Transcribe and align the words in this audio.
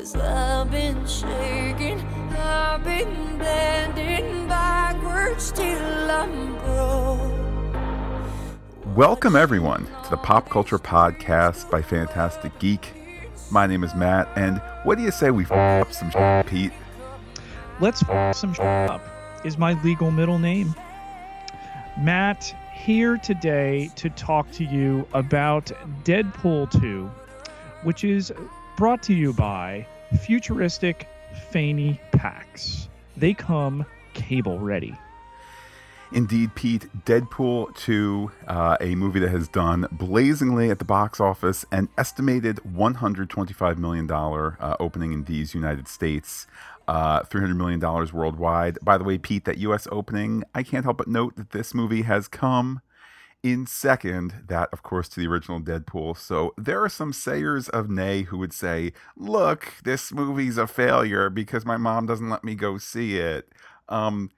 Cause 0.00 0.16
I've 0.16 0.70
been 0.70 1.06
shaking, 1.06 2.00
I've 2.30 2.82
been 2.82 3.36
bending 3.36 4.48
backwards 4.48 5.52
till 5.52 6.10
I'm 6.10 6.56
broke. 6.60 7.20
Welcome, 8.96 9.36
everyone, 9.36 9.84
to 10.04 10.10
the 10.10 10.16
Pop 10.16 10.48
Culture 10.48 10.78
Podcast 10.78 11.70
by 11.70 11.82
Phantastic 11.82 12.58
Geek. 12.58 12.94
My 13.50 13.66
name 13.66 13.84
is 13.84 13.94
Matt, 13.94 14.26
and 14.36 14.62
what 14.84 14.96
do 14.96 15.04
you 15.04 15.10
say 15.10 15.30
we 15.30 15.44
f 15.44 15.52
up 15.52 15.92
some 15.92 16.10
shit, 16.10 16.46
Pete? 16.46 16.72
Let's 17.78 18.02
f 18.02 18.34
some 18.34 18.54
sh- 18.54 18.60
up, 18.60 19.02
is 19.44 19.58
my 19.58 19.78
legal 19.82 20.10
middle 20.10 20.38
name. 20.38 20.74
Matt, 22.00 22.56
here 22.72 23.18
today 23.18 23.90
to 23.96 24.08
talk 24.08 24.50
to 24.52 24.64
you 24.64 25.06
about 25.12 25.70
Deadpool 26.04 26.70
2, 26.80 27.04
which 27.82 28.02
is 28.02 28.32
brought 28.80 29.02
to 29.02 29.12
you 29.12 29.30
by 29.34 29.86
futuristic 30.22 31.06
fanny 31.50 32.00
packs. 32.12 32.88
They 33.14 33.34
come 33.34 33.84
cable 34.14 34.58
ready. 34.58 34.96
Indeed, 36.12 36.54
Pete, 36.54 36.88
Deadpool 37.04 37.76
2, 37.76 38.32
uh, 38.48 38.78
a 38.80 38.94
movie 38.94 39.20
that 39.20 39.28
has 39.28 39.48
done 39.48 39.86
blazingly 39.92 40.70
at 40.70 40.78
the 40.78 40.86
box 40.86 41.20
office, 41.20 41.66
an 41.70 41.90
estimated 41.98 42.56
$125 42.66 43.76
million 43.76 44.10
uh, 44.10 44.76
opening 44.80 45.12
in 45.12 45.24
these 45.24 45.54
United 45.54 45.86
States, 45.86 46.46
uh, 46.88 47.20
$300 47.24 47.54
million 47.54 47.80
worldwide. 47.80 48.78
By 48.80 48.96
the 48.96 49.04
way, 49.04 49.18
Pete, 49.18 49.44
that 49.44 49.58
US 49.58 49.88
opening, 49.92 50.42
I 50.54 50.62
can't 50.62 50.84
help 50.84 50.96
but 50.96 51.06
note 51.06 51.36
that 51.36 51.50
this 51.50 51.74
movie 51.74 52.02
has 52.02 52.28
come 52.28 52.80
in 53.42 53.66
second, 53.66 54.44
that 54.48 54.68
of 54.72 54.82
course 54.82 55.08
to 55.10 55.20
the 55.20 55.26
original 55.26 55.60
Deadpool. 55.60 56.16
So 56.16 56.52
there 56.58 56.82
are 56.82 56.88
some 56.88 57.12
sayers 57.12 57.68
of 57.68 57.88
nay 57.88 58.22
who 58.22 58.38
would 58.38 58.52
say, 58.52 58.92
"Look, 59.16 59.74
this 59.84 60.12
movie's 60.12 60.58
a 60.58 60.66
failure 60.66 61.30
because 61.30 61.64
my 61.64 61.76
mom 61.76 62.06
doesn't 62.06 62.28
let 62.28 62.44
me 62.44 62.54
go 62.54 62.78
see 62.78 63.16
it." 63.18 63.52
Um, 63.88 64.30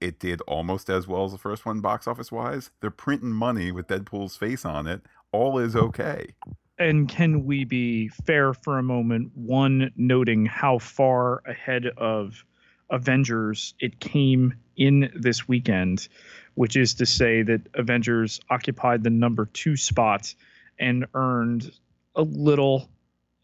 it 0.00 0.18
did 0.18 0.40
almost 0.42 0.88
as 0.88 1.06
well 1.06 1.24
as 1.24 1.32
the 1.32 1.38
first 1.38 1.66
one, 1.66 1.80
box 1.80 2.06
office 2.06 2.32
wise. 2.32 2.70
They're 2.80 2.90
printing 2.90 3.32
money 3.32 3.70
with 3.70 3.88
Deadpool's 3.88 4.36
face 4.36 4.64
on 4.64 4.86
it. 4.86 5.02
All 5.32 5.58
is 5.58 5.76
okay. 5.76 6.34
And 6.78 7.08
can 7.08 7.44
we 7.44 7.64
be 7.64 8.08
fair 8.08 8.54
for 8.54 8.78
a 8.78 8.82
moment? 8.82 9.32
One, 9.34 9.90
noting 9.96 10.46
how 10.46 10.78
far 10.78 11.42
ahead 11.46 11.86
of 11.98 12.44
Avengers 12.90 13.74
it 13.80 14.00
came 14.00 14.54
in 14.80 15.12
this 15.14 15.46
weekend, 15.46 16.08
which 16.54 16.74
is 16.74 16.94
to 16.94 17.06
say 17.06 17.42
that 17.42 17.60
Avengers 17.74 18.40
occupied 18.50 19.04
the 19.04 19.10
number 19.10 19.44
two 19.44 19.76
spot 19.76 20.34
and 20.78 21.06
earned 21.14 21.70
a 22.16 22.22
little 22.22 22.88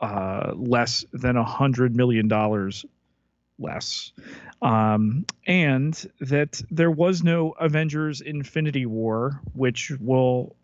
uh, 0.00 0.52
less 0.56 1.04
than 1.12 1.36
a 1.36 1.44
hundred 1.44 1.94
million 1.94 2.26
dollars 2.26 2.84
less, 3.58 4.12
um, 4.62 5.24
and 5.46 6.10
that 6.20 6.60
there 6.70 6.90
was 6.90 7.22
no 7.22 7.52
Avengers 7.52 8.20
Infinity 8.20 8.86
War, 8.86 9.40
which 9.54 9.92
will 10.00 10.56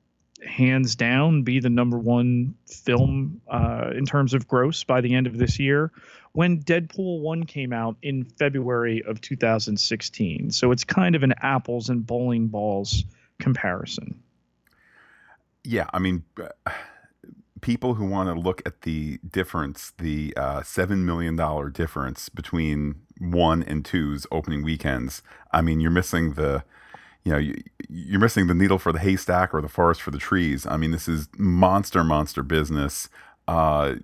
hands 0.46 0.96
down 0.96 1.42
be 1.42 1.60
the 1.60 1.70
number 1.70 1.98
one 1.98 2.54
film 2.66 3.40
uh, 3.48 3.90
in 3.94 4.06
terms 4.06 4.34
of 4.34 4.48
gross 4.48 4.84
by 4.84 5.00
the 5.00 5.14
end 5.14 5.26
of 5.26 5.38
this 5.38 5.58
year 5.58 5.92
when 6.32 6.62
Deadpool 6.62 7.20
1 7.20 7.44
came 7.44 7.72
out 7.72 7.96
in 8.02 8.24
February 8.24 9.02
of 9.06 9.20
2016. 9.20 10.50
So 10.50 10.72
it's 10.72 10.84
kind 10.84 11.14
of 11.14 11.22
an 11.22 11.34
apples 11.42 11.88
and 11.88 12.06
bowling 12.06 12.48
balls 12.48 13.04
comparison. 13.38 14.20
Yeah, 15.64 15.88
I 15.92 15.98
mean, 15.98 16.24
people 17.60 17.94
who 17.94 18.06
want 18.06 18.28
to 18.28 18.40
look 18.40 18.62
at 18.66 18.82
the 18.82 19.18
difference, 19.18 19.92
the 19.98 20.34
uh, 20.36 20.60
$7 20.60 20.98
million 20.98 21.36
difference 21.72 22.28
between 22.28 22.96
one 23.18 23.62
and 23.62 23.84
two's 23.84 24.26
opening 24.32 24.62
weekends, 24.62 25.22
I 25.52 25.60
mean, 25.60 25.80
you're 25.80 25.90
missing 25.90 26.32
the 26.32 26.64
you 27.24 27.32
know 27.32 27.38
you, 27.38 27.54
you're 27.88 28.20
missing 28.20 28.46
the 28.46 28.54
needle 28.54 28.78
for 28.78 28.92
the 28.92 28.98
haystack 28.98 29.54
or 29.54 29.60
the 29.60 29.68
forest 29.68 30.02
for 30.02 30.10
the 30.10 30.18
trees. 30.18 30.66
I 30.66 30.76
mean 30.76 30.90
this 30.90 31.08
is 31.08 31.28
monster 31.38 32.02
monster 32.04 32.42
business. 32.42 33.08
Uh, 33.46 33.94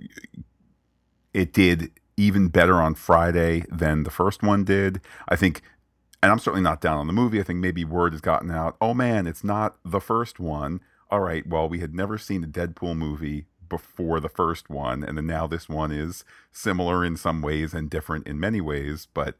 it 1.32 1.52
did 1.52 1.90
even 2.16 2.48
better 2.48 2.74
on 2.74 2.94
friday 2.94 3.64
than 3.70 4.02
the 4.02 4.10
first 4.10 4.42
one 4.42 4.64
did. 4.64 5.00
I 5.28 5.36
think 5.36 5.62
and 6.22 6.32
i'm 6.32 6.38
certainly 6.38 6.62
not 6.62 6.80
down 6.80 6.98
on 6.98 7.06
the 7.06 7.12
movie. 7.12 7.40
I 7.40 7.44
think 7.44 7.60
maybe 7.60 7.84
word 7.84 8.12
has 8.12 8.20
gotten 8.20 8.50
out 8.50 8.76
oh 8.80 8.94
man 8.94 9.26
it's 9.26 9.44
not 9.44 9.76
the 9.84 10.00
first 10.00 10.38
one. 10.38 10.80
All 11.10 11.20
right 11.20 11.46
well 11.46 11.68
we 11.68 11.80
had 11.80 11.94
never 11.94 12.18
seen 12.18 12.44
a 12.44 12.48
deadpool 12.48 12.96
movie 12.96 13.46
before 13.68 14.18
the 14.20 14.28
first 14.28 14.70
one 14.70 15.04
and 15.04 15.18
then 15.18 15.26
now 15.26 15.46
this 15.46 15.68
one 15.68 15.92
is 15.92 16.24
similar 16.52 17.04
in 17.04 17.16
some 17.16 17.42
ways 17.42 17.74
and 17.74 17.90
different 17.90 18.26
in 18.26 18.40
many 18.40 18.60
ways 18.60 19.06
but 19.12 19.36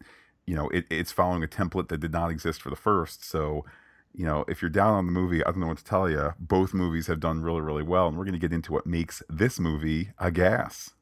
you 0.49 0.57
know, 0.57 0.69
it, 0.71 0.87
it's 0.89 1.13
following 1.13 1.45
a 1.45 1.47
template 1.47 1.89
that 1.89 2.01
did 2.01 2.13
not 2.13 2.31
exist 2.31 2.63
for 2.63 2.71
the 2.71 2.77
first. 2.77 3.23
So, 3.23 3.67
you 4.15 4.25
know, 4.25 4.47
if 4.49 4.63
you're 4.63 4.71
down 4.71 4.95
on 4.95 5.05
the 5.05 5.13
movie, 5.13 5.45
I 5.45 5.51
don't 5.51 5.61
know 5.61 5.67
what 5.67 5.77
to 5.77 5.85
tell 5.85 6.09
you. 6.09 6.33
Both 6.41 6.73
movies 6.73 7.07
have 7.07 7.21
done 7.21 7.43
really, 7.43 7.61
really 7.61 7.83
well. 7.83 8.09
And 8.09 8.17
we're 8.17 8.25
going 8.25 8.33
to 8.33 8.39
get 8.39 8.55
into 8.55 8.73
what 8.73 8.87
makes 8.87 9.23
this 9.29 9.61
movie 9.61 10.13
a 10.19 10.31
gas. 10.31 10.93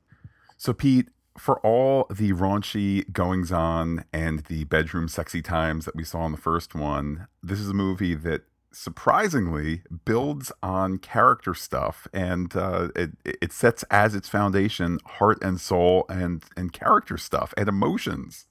So, 0.56 0.72
Pete, 0.72 1.10
for 1.38 1.60
all 1.60 2.06
the 2.10 2.32
raunchy 2.32 3.10
goings 3.12 3.52
on 3.52 4.04
and 4.12 4.40
the 4.40 4.64
bedroom 4.64 5.06
sexy 5.06 5.42
times 5.42 5.84
that 5.84 5.94
we 5.94 6.02
saw 6.02 6.26
in 6.26 6.32
the 6.32 6.38
first 6.38 6.74
one, 6.74 7.28
this 7.40 7.60
is 7.60 7.68
a 7.68 7.74
movie 7.74 8.16
that 8.16 8.42
surprisingly 8.72 9.82
builds 10.04 10.50
on 10.60 10.98
character 10.98 11.54
stuff 11.54 12.08
and 12.12 12.56
uh, 12.56 12.88
it, 12.96 13.12
it 13.24 13.52
sets 13.52 13.84
as 13.90 14.14
its 14.14 14.28
foundation 14.28 14.98
heart 15.06 15.38
and 15.40 15.60
soul 15.60 16.04
and, 16.08 16.44
and 16.56 16.72
character 16.72 17.16
stuff 17.16 17.54
and 17.56 17.68
emotions 17.68 18.46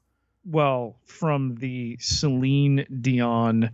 well 0.45 0.97
from 1.05 1.55
the 1.55 1.97
Celine 1.99 2.85
Dion 3.01 3.71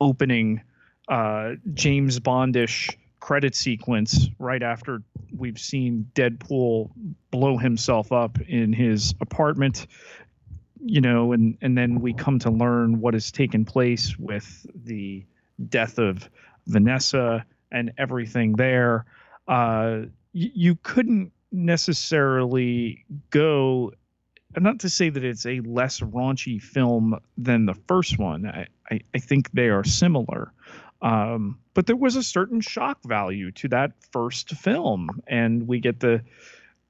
opening 0.00 0.62
uh, 1.08 1.52
James 1.74 2.18
Bondish 2.20 2.96
credit 3.20 3.54
sequence 3.54 4.28
right 4.38 4.62
after 4.62 5.02
we've 5.36 5.58
seen 5.58 6.10
Deadpool 6.14 6.90
blow 7.30 7.56
himself 7.56 8.12
up 8.12 8.40
in 8.42 8.72
his 8.72 9.14
apartment 9.20 9.86
you 10.86 11.00
know 11.00 11.32
and 11.32 11.56
and 11.62 11.78
then 11.78 12.00
we 12.00 12.12
come 12.12 12.38
to 12.38 12.50
learn 12.50 13.00
what 13.00 13.14
has 13.14 13.32
taken 13.32 13.64
place 13.64 14.18
with 14.18 14.66
the 14.84 15.24
death 15.68 15.98
of 15.98 16.28
Vanessa 16.66 17.44
and 17.70 17.92
everything 17.98 18.52
there. 18.52 19.04
Uh, 19.46 20.06
y- 20.32 20.52
you 20.54 20.76
couldn't 20.82 21.32
necessarily 21.52 23.04
go 23.30 23.92
not 24.62 24.80
to 24.80 24.88
say 24.88 25.10
that 25.10 25.24
it's 25.24 25.46
a 25.46 25.60
less 25.60 26.00
raunchy 26.00 26.60
film 26.60 27.18
than 27.36 27.66
the 27.66 27.74
first 27.74 28.18
one. 28.18 28.46
I, 28.46 28.66
I, 28.90 29.00
I 29.14 29.18
think 29.18 29.50
they 29.52 29.68
are 29.68 29.84
similar. 29.84 30.52
Um, 31.02 31.58
but 31.74 31.86
there 31.86 31.96
was 31.96 32.16
a 32.16 32.22
certain 32.22 32.60
shock 32.60 32.98
value 33.04 33.50
to 33.52 33.68
that 33.68 33.92
first 34.12 34.50
film, 34.50 35.22
and 35.26 35.68
we 35.68 35.80
get 35.80 36.00
the 36.00 36.22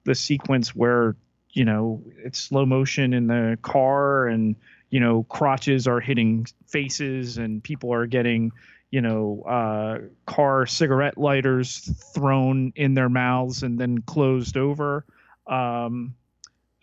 the 0.04 0.14
sequence 0.14 0.74
where 0.74 1.16
you 1.50 1.64
know 1.64 2.02
it's 2.22 2.38
slow 2.38 2.64
motion 2.66 3.12
in 3.12 3.26
the 3.26 3.58
car, 3.62 4.26
and 4.28 4.54
you 4.90 5.00
know 5.00 5.24
crotches 5.24 5.88
are 5.88 6.00
hitting 6.00 6.46
faces, 6.66 7.38
and 7.38 7.62
people 7.62 7.92
are 7.92 8.06
getting 8.06 8.52
you 8.90 9.00
know 9.00 9.42
uh, 9.48 9.98
car 10.26 10.66
cigarette 10.66 11.18
lighters 11.18 11.80
thrown 12.14 12.72
in 12.76 12.94
their 12.94 13.08
mouths 13.08 13.64
and 13.64 13.80
then 13.80 14.00
closed 14.02 14.56
over. 14.56 15.04
Um, 15.48 16.14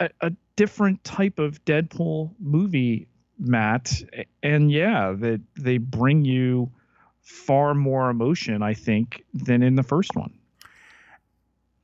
a, 0.02 0.10
a 0.22 0.32
different 0.56 1.04
type 1.04 1.40
of 1.40 1.64
Deadpool 1.64 2.32
movie, 2.40 3.08
Matt. 3.40 4.02
And 4.44 4.72
yeah, 4.72 5.14
that 5.18 5.42
they 5.56 5.78
bring 5.78 6.26
you 6.26 6.72
far 7.22 7.74
more 7.74 8.10
emotion, 8.10 8.62
I 8.62 8.74
think, 8.74 9.24
than 9.34 9.64
in 9.64 9.76
the 9.76 9.84
first 9.84 10.16
one. 10.16 10.34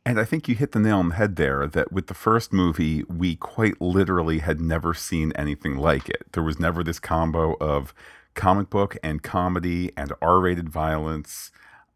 And 0.06 0.20
I 0.20 0.24
think 0.24 0.48
you 0.48 0.56
hit 0.56 0.72
the 0.72 0.80
nail 0.80 1.00
on 1.00 1.10
the 1.10 1.16
head 1.16 1.36
there 1.36 1.68
that 1.68 1.92
with 1.92 2.08
the 2.08 2.14
first 2.14 2.54
movie, 2.54 3.04
we 3.04 3.36
quite 3.36 3.82
literally 3.82 4.40
had 4.40 4.62
never 4.62 4.94
seen 4.94 5.34
anything 5.36 5.76
like 5.76 6.10
it. 6.10 6.32
There 6.32 6.44
was 6.44 6.60
never 6.60 6.82
this 6.82 7.00
combo 7.00 7.56
of 7.60 7.94
comic 8.34 8.70
book 8.70 8.96
and 9.04 9.22
comedy 9.22 9.92
and 9.98 10.14
R 10.22 10.40
rated 10.40 10.70
violence. 10.70 11.52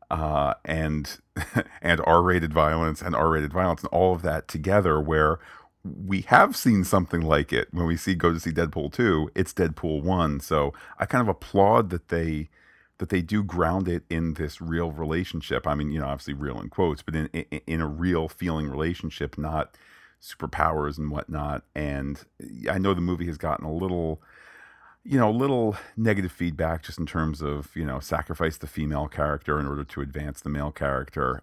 Uh, 0.09 0.55
and 0.65 1.21
and 1.81 2.01
R-rated 2.05 2.53
violence 2.53 3.01
and 3.01 3.15
R-rated 3.15 3.53
violence 3.53 3.81
and 3.81 3.89
all 3.89 4.13
of 4.13 4.21
that 4.23 4.47
together, 4.47 4.99
where 4.99 5.39
we 5.83 6.21
have 6.21 6.55
seen 6.55 6.83
something 6.83 7.21
like 7.21 7.51
it. 7.51 7.67
When 7.71 7.85
we 7.85 7.97
see 7.97 8.15
go 8.15 8.31
to 8.33 8.39
see 8.39 8.51
Deadpool 8.51 8.93
2 8.93 9.31
it's 9.35 9.53
Deadpool 9.53 10.03
1 10.03 10.39
so 10.39 10.73
I 10.99 11.05
kind 11.05 11.21
of 11.21 11.27
applaud 11.27 11.89
that 11.89 12.09
they 12.09 12.49
that 12.99 13.09
they 13.09 13.21
do 13.21 13.43
ground 13.43 13.87
it 13.87 14.03
in 14.09 14.35
this 14.35 14.61
real 14.61 14.91
relationship. 14.91 15.67
I 15.67 15.75
mean 15.75 15.91
you 15.91 15.99
know 15.99 16.07
obviously 16.07 16.33
real 16.33 16.59
in 16.59 16.69
quotes 16.69 17.01
but 17.01 17.15
in 17.15 17.27
in, 17.27 17.61
in 17.67 17.81
a 17.81 17.87
real 17.87 18.27
feeling 18.27 18.67
relationship 18.67 19.37
not 19.37 19.77
superpowers 20.21 20.97
and 20.97 21.09
whatnot. 21.11 21.63
And 21.75 22.23
I 22.69 22.77
know 22.77 22.93
the 22.93 23.01
movie 23.01 23.25
has 23.25 23.37
gotten 23.37 23.65
a 23.65 23.73
little 23.73 24.21
you 25.03 25.17
know, 25.17 25.29
a 25.29 25.31
little 25.31 25.75
negative 25.97 26.31
feedback 26.31 26.83
just 26.83 26.99
in 26.99 27.05
terms 27.05 27.41
of, 27.41 27.75
you 27.75 27.85
know, 27.85 27.99
sacrifice 27.99 28.57
the 28.57 28.67
female 28.67 29.07
character 29.07 29.59
in 29.59 29.65
order 29.65 29.83
to 29.83 30.01
advance 30.01 30.41
the 30.41 30.49
male 30.49 30.71
character. 30.71 31.41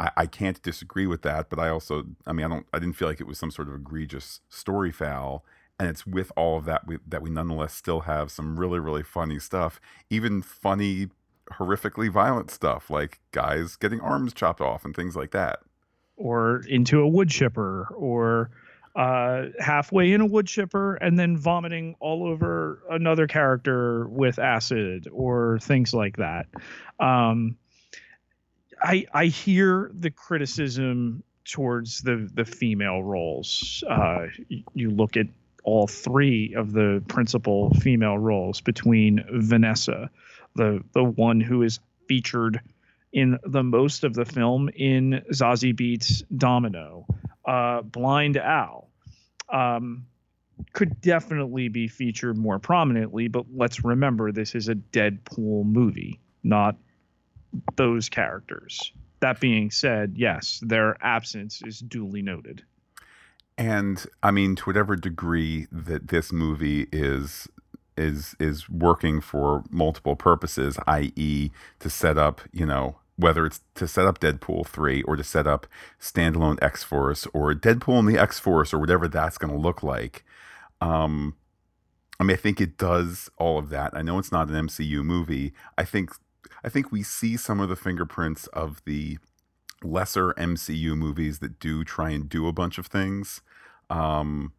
I, 0.00 0.10
I 0.16 0.26
can't 0.26 0.60
disagree 0.62 1.06
with 1.06 1.22
that, 1.22 1.50
but 1.50 1.58
I 1.58 1.68
also, 1.68 2.04
I 2.26 2.32
mean, 2.32 2.46
I 2.46 2.48
don't, 2.48 2.66
I 2.72 2.78
didn't 2.78 2.96
feel 2.96 3.06
like 3.06 3.20
it 3.20 3.26
was 3.26 3.38
some 3.38 3.50
sort 3.50 3.68
of 3.68 3.74
egregious 3.74 4.40
story 4.48 4.90
foul. 4.90 5.44
And 5.78 5.88
it's 5.88 6.06
with 6.06 6.32
all 6.36 6.58
of 6.58 6.64
that 6.64 6.86
we, 6.86 6.98
that 7.06 7.22
we 7.22 7.30
nonetheless 7.30 7.74
still 7.74 8.00
have 8.00 8.30
some 8.30 8.58
really, 8.58 8.78
really 8.78 9.02
funny 9.02 9.38
stuff, 9.38 9.80
even 10.10 10.42
funny, 10.42 11.08
horrifically 11.52 12.10
violent 12.10 12.50
stuff 12.50 12.90
like 12.90 13.20
guys 13.32 13.76
getting 13.76 14.00
arms 14.00 14.32
chopped 14.32 14.60
off 14.60 14.84
and 14.84 14.94
things 14.94 15.16
like 15.16 15.30
that. 15.30 15.60
Or 16.16 16.62
into 16.68 17.00
a 17.00 17.08
wood 17.08 17.30
chipper, 17.30 17.88
or 17.96 18.50
uh, 18.94 19.44
halfway 19.58 20.12
in 20.12 20.20
a 20.20 20.26
wood 20.26 20.46
chipper 20.46 20.96
and 20.96 21.18
then 21.18 21.36
vomiting 21.36 21.94
all 22.00 22.26
over 22.26 22.82
another 22.90 23.26
character 23.26 24.06
with 24.08 24.38
acid 24.38 25.08
or 25.12 25.58
things 25.62 25.94
like 25.94 26.16
that. 26.16 26.46
Um, 26.98 27.56
I 28.82 29.06
I 29.12 29.26
hear 29.26 29.90
the 29.94 30.10
criticism 30.10 31.22
towards 31.44 32.02
the 32.02 32.28
the 32.32 32.44
female 32.44 33.02
roles. 33.02 33.82
Uh, 33.88 34.26
you 34.74 34.90
look 34.90 35.16
at 35.16 35.26
all 35.64 35.86
three 35.86 36.54
of 36.54 36.72
the 36.72 37.02
principal 37.08 37.70
female 37.74 38.18
roles 38.18 38.60
between 38.60 39.24
Vanessa, 39.30 40.10
the 40.54 40.82
the 40.92 41.04
one 41.04 41.40
who 41.40 41.62
is 41.62 41.80
featured 42.08 42.60
in 43.12 43.38
the 43.44 43.62
most 43.62 44.04
of 44.04 44.14
the 44.14 44.24
film 44.24 44.70
in 44.74 45.22
Zazie 45.32 45.74
Beetz 45.74 46.22
Domino, 46.36 47.06
uh, 47.44 47.82
Blind 47.82 48.36
Al. 48.36 48.88
Um, 49.48 50.06
could 50.72 51.00
definitely 51.00 51.68
be 51.68 51.88
featured 51.88 52.36
more 52.36 52.58
prominently, 52.58 53.28
but 53.28 53.46
let's 53.52 53.82
remember 53.82 54.30
this 54.30 54.54
is 54.54 54.68
a 54.68 54.74
Deadpool 54.74 55.64
movie, 55.64 56.20
not 56.44 56.76
those 57.76 58.08
characters. 58.08 58.92
That 59.20 59.40
being 59.40 59.70
said, 59.70 60.14
yes, 60.16 60.60
their 60.62 60.96
absence 61.04 61.62
is 61.62 61.80
duly 61.80 62.22
noted. 62.22 62.64
And 63.58 64.04
I 64.22 64.30
mean, 64.30 64.56
to 64.56 64.64
whatever 64.64 64.96
degree 64.96 65.66
that 65.70 66.08
this 66.08 66.32
movie 66.32 66.86
is 66.92 67.46
is 67.96 68.34
is 68.40 68.68
working 68.70 69.20
for 69.20 69.64
multiple 69.70 70.16
purposes, 70.16 70.78
i.e., 70.86 71.50
to 71.80 71.90
set 71.90 72.16
up, 72.16 72.40
you 72.52 72.64
know, 72.64 72.96
whether 73.16 73.44
it's 73.44 73.60
to 73.74 73.86
set 73.86 74.06
up 74.06 74.18
Deadpool 74.20 74.66
3 74.66 75.02
or 75.02 75.16
to 75.16 75.24
set 75.24 75.46
up 75.46 75.66
standalone 76.00 76.58
X 76.62 76.82
Force 76.82 77.26
or 77.34 77.52
Deadpool 77.52 77.98
and 77.98 78.08
the 78.08 78.18
X 78.18 78.38
Force 78.38 78.72
or 78.72 78.78
whatever 78.78 79.06
that's 79.06 79.36
going 79.36 79.52
to 79.52 79.60
look 79.60 79.82
like. 79.82 80.24
Um, 80.80 81.36
I 82.18 82.24
mean, 82.24 82.36
I 82.36 82.40
think 82.40 82.60
it 82.60 82.78
does 82.78 83.30
all 83.36 83.58
of 83.58 83.68
that. 83.70 83.92
I 83.94 84.02
know 84.02 84.18
it's 84.18 84.32
not 84.32 84.48
an 84.48 84.68
MCU 84.68 85.04
movie. 85.04 85.52
I 85.76 85.84
think 85.84 86.12
I 86.64 86.68
think 86.68 86.92
we 86.92 87.02
see 87.02 87.36
some 87.36 87.60
of 87.60 87.68
the 87.68 87.76
fingerprints 87.76 88.46
of 88.48 88.82
the 88.84 89.18
lesser 89.82 90.32
MCU 90.34 90.96
movies 90.96 91.38
that 91.38 91.58
do 91.58 91.84
try 91.84 92.10
and 92.10 92.28
do 92.28 92.46
a 92.46 92.52
bunch 92.52 92.78
of 92.78 92.86
things. 92.86 93.40
Um, 93.88 94.52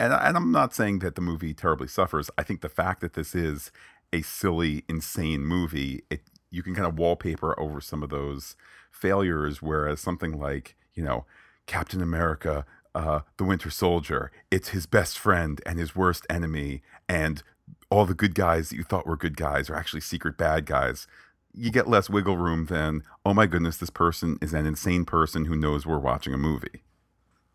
and, 0.00 0.12
and 0.12 0.36
I'm 0.36 0.50
not 0.50 0.74
saying 0.74 1.00
that 1.00 1.14
the 1.14 1.20
movie 1.20 1.54
terribly 1.54 1.88
suffers. 1.88 2.30
I 2.36 2.42
think 2.42 2.60
the 2.60 2.68
fact 2.68 3.00
that 3.02 3.14
this 3.14 3.34
is 3.34 3.70
a 4.12 4.22
silly, 4.22 4.84
insane 4.88 5.44
movie, 5.44 6.02
it 6.10 6.22
you 6.50 6.62
can 6.62 6.74
kind 6.74 6.86
of 6.86 6.98
wallpaper 6.98 7.58
over 7.58 7.80
some 7.80 8.02
of 8.02 8.10
those 8.10 8.56
failures. 8.90 9.62
Whereas 9.62 10.00
something 10.00 10.38
like 10.38 10.76
you 10.94 11.02
know 11.02 11.24
Captain 11.66 12.02
America, 12.02 12.66
uh, 12.94 13.20
the 13.36 13.44
Winter 13.44 13.70
Soldier, 13.70 14.30
it's 14.50 14.70
his 14.70 14.86
best 14.86 15.18
friend 15.18 15.60
and 15.64 15.78
his 15.78 15.96
worst 15.96 16.26
enemy, 16.28 16.82
and 17.08 17.42
all 17.90 18.04
the 18.04 18.14
good 18.14 18.34
guys 18.34 18.68
that 18.68 18.76
you 18.76 18.82
thought 18.82 19.06
were 19.06 19.16
good 19.16 19.36
guys 19.36 19.70
are 19.70 19.76
actually 19.76 20.00
secret 20.00 20.36
bad 20.36 20.66
guys 20.66 21.06
you 21.54 21.70
get 21.70 21.88
less 21.88 22.08
wiggle 22.08 22.36
room 22.36 22.66
than, 22.66 23.02
oh 23.24 23.34
my 23.34 23.46
goodness, 23.46 23.76
this 23.76 23.90
person 23.90 24.38
is 24.40 24.54
an 24.54 24.66
insane 24.66 25.04
person 25.04 25.44
who 25.44 25.56
knows 25.56 25.86
we're 25.86 25.98
watching 25.98 26.34
a 26.34 26.38
movie. 26.38 26.82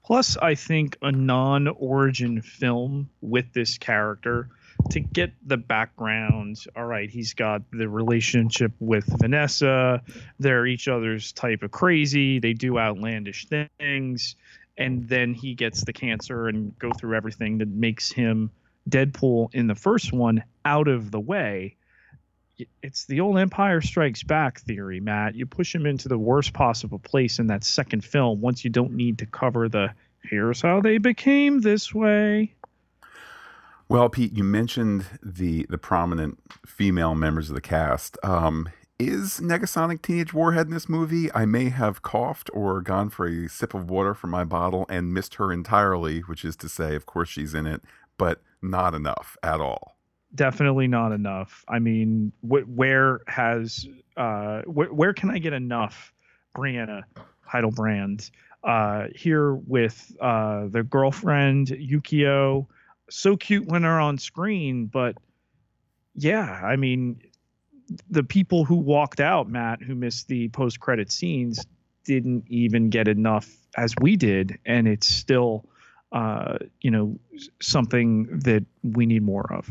Plus, 0.06 0.38
I 0.38 0.56
think 0.56 0.98
a 1.02 1.12
non 1.12 1.68
origin 1.68 2.42
film 2.42 3.10
with 3.22 3.52
this 3.54 3.78
character 3.78 4.50
to 4.92 5.00
get 5.00 5.34
the 5.46 5.58
background. 5.58 6.58
All 6.76 6.86
right, 6.86 7.10
he's 7.10 7.34
got 7.34 7.64
the 7.72 7.90
relationship 7.90 8.72
with 8.80 9.06
Vanessa. 9.20 10.02
They're 10.40 10.66
each 10.66 10.88
other's 10.88 11.34
type 11.34 11.64
of 11.64 11.72
crazy. 11.72 12.40
They 12.40 12.54
do 12.54 12.80
outlandish 12.80 13.48
things. 13.48 14.36
And 14.78 15.10
then 15.10 15.34
he 15.34 15.56
gets 15.56 15.84
the 15.84 15.94
cancer 15.94 16.48
and 16.48 16.78
go 16.80 16.92
through 16.94 17.18
everything 17.18 17.58
that 17.58 17.68
makes 17.68 18.12
him 18.12 18.52
Deadpool 18.90 19.54
in 19.54 19.68
the 19.68 19.76
first 19.76 20.14
one 20.14 20.44
out 20.64 20.88
of 20.88 21.12
the 21.12 21.20
way 21.20 21.76
it's 22.82 23.06
the 23.06 23.20
old 23.20 23.38
Empire 23.38 23.82
Strikes 23.82 24.24
Back 24.24 24.60
theory, 24.62 25.00
Matt. 25.00 25.36
You 25.36 25.46
push 25.46 25.74
him 25.74 25.86
into 25.86 26.08
the 26.08 26.18
worst 26.18 26.54
possible 26.54 27.00
place 27.00 27.40
in 27.40 27.48
that 27.48 27.64
second 27.64 28.04
film 28.04 28.42
once 28.42 28.64
you 28.64 28.70
don't 28.70 28.94
need 28.94 29.20
to 29.20 29.26
cover 29.26 29.70
the 29.70 29.94
here's 30.24 30.62
how 30.62 30.82
they 30.82 30.98
became 30.98 31.62
this 31.62 31.94
way. 31.94 32.54
Well, 33.90 34.10
Pete, 34.10 34.34
you 34.34 34.44
mentioned 34.44 35.06
the 35.24 35.66
the 35.70 35.78
prominent 35.78 36.40
female 36.66 37.16
members 37.16 37.50
of 37.50 37.56
the 37.56 37.62
cast. 37.62 38.18
Um, 38.24 38.70
is 39.00 39.40
Negasonic 39.40 40.02
Teenage 40.02 40.34
Warhead 40.34 40.68
in 40.68 40.74
this 40.74 40.90
movie? 40.90 41.32
I 41.34 41.46
may 41.46 41.70
have 41.70 42.02
coughed 42.02 42.50
or 42.52 42.82
gone 42.82 43.10
for 43.10 43.28
a 43.28 43.48
sip 43.48 43.76
of 43.76 43.90
water 43.90 44.16
from 44.16 44.32
my 44.32 44.44
bottle 44.44 44.88
and 44.90 45.14
missed 45.14 45.36
her 45.36 45.54
entirely, 45.54 46.22
which 46.22 46.44
is 46.44 46.56
to 46.58 46.68
say, 46.68 46.96
of 46.96 47.06
course, 47.06 47.30
she's 47.30 47.54
in 47.54 47.68
it, 47.68 47.82
but 48.18 48.42
not 48.60 48.96
enough 48.96 49.38
at 49.44 49.62
all 49.62 49.97
definitely 50.36 50.88
not 50.88 51.12
enough. 51.12 51.64
I 51.68 51.80
mean, 51.80 52.32
wh- 52.42 52.68
where 52.68 53.22
has 53.28 53.88
uh, 54.16 54.62
wh- 54.64 54.94
where 54.94 55.14
can 55.14 55.30
I 55.30 55.40
get 55.40 55.54
enough 55.54 56.14
Brianna 56.56 57.04
Hildebrand 57.52 58.30
uh, 58.64 59.08
here 59.16 59.54
with 59.54 60.16
uh, 60.22 60.68
the 60.68 60.84
girlfriend 60.84 61.68
Yukio? 61.68 62.68
So 63.10 63.38
cute 63.38 63.68
when 63.68 63.84
they're 63.84 64.00
on 64.00 64.18
screen, 64.18 64.88
but 64.88 65.16
yeah, 66.14 66.62
I 66.64 66.76
mean, 66.76 67.22
the 68.10 68.24
people 68.24 68.66
who 68.66 68.76
walked 68.76 69.20
out, 69.20 69.50
Matt, 69.50 69.82
who 69.82 69.96
missed 69.96 70.28
the 70.28 70.50
post 70.50 70.80
credit 70.80 71.12
scenes, 71.12 71.66
didn't 72.04 72.46
even 72.48 72.90
get 72.90 73.08
enough 73.08 73.50
as 73.78 73.94
we 74.02 74.16
did, 74.16 74.58
and 74.66 74.88
it's 74.88 75.08
still, 75.08 75.66
uh, 76.12 76.58
you 76.82 76.90
know, 76.90 77.20
something 77.62 78.40
that 78.40 78.66
we 78.84 79.06
need 79.06 79.24
more 79.24 79.54
of. 79.54 79.70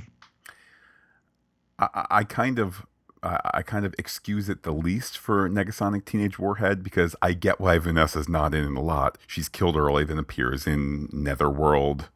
I, 1.78 2.06
I 2.10 2.24
kind 2.24 2.58
of 2.58 2.86
I 3.22 3.62
kind 3.62 3.84
of 3.84 3.94
excuse 3.98 4.48
it 4.48 4.62
the 4.62 4.72
least 4.72 5.18
for 5.18 5.48
Negasonic 5.48 6.04
Teenage 6.04 6.38
Warhead 6.38 6.82
because 6.82 7.16
I 7.20 7.32
get 7.32 7.60
why 7.60 7.78
Vanessa's 7.78 8.28
not 8.28 8.54
in 8.54 8.64
it 8.64 8.78
a 8.78 8.82
lot. 8.82 9.18
She's 9.26 9.48
killed 9.48 9.76
early, 9.76 10.04
then 10.04 10.18
appears 10.18 10.66
in 10.66 11.08
Netherworld. 11.12 12.08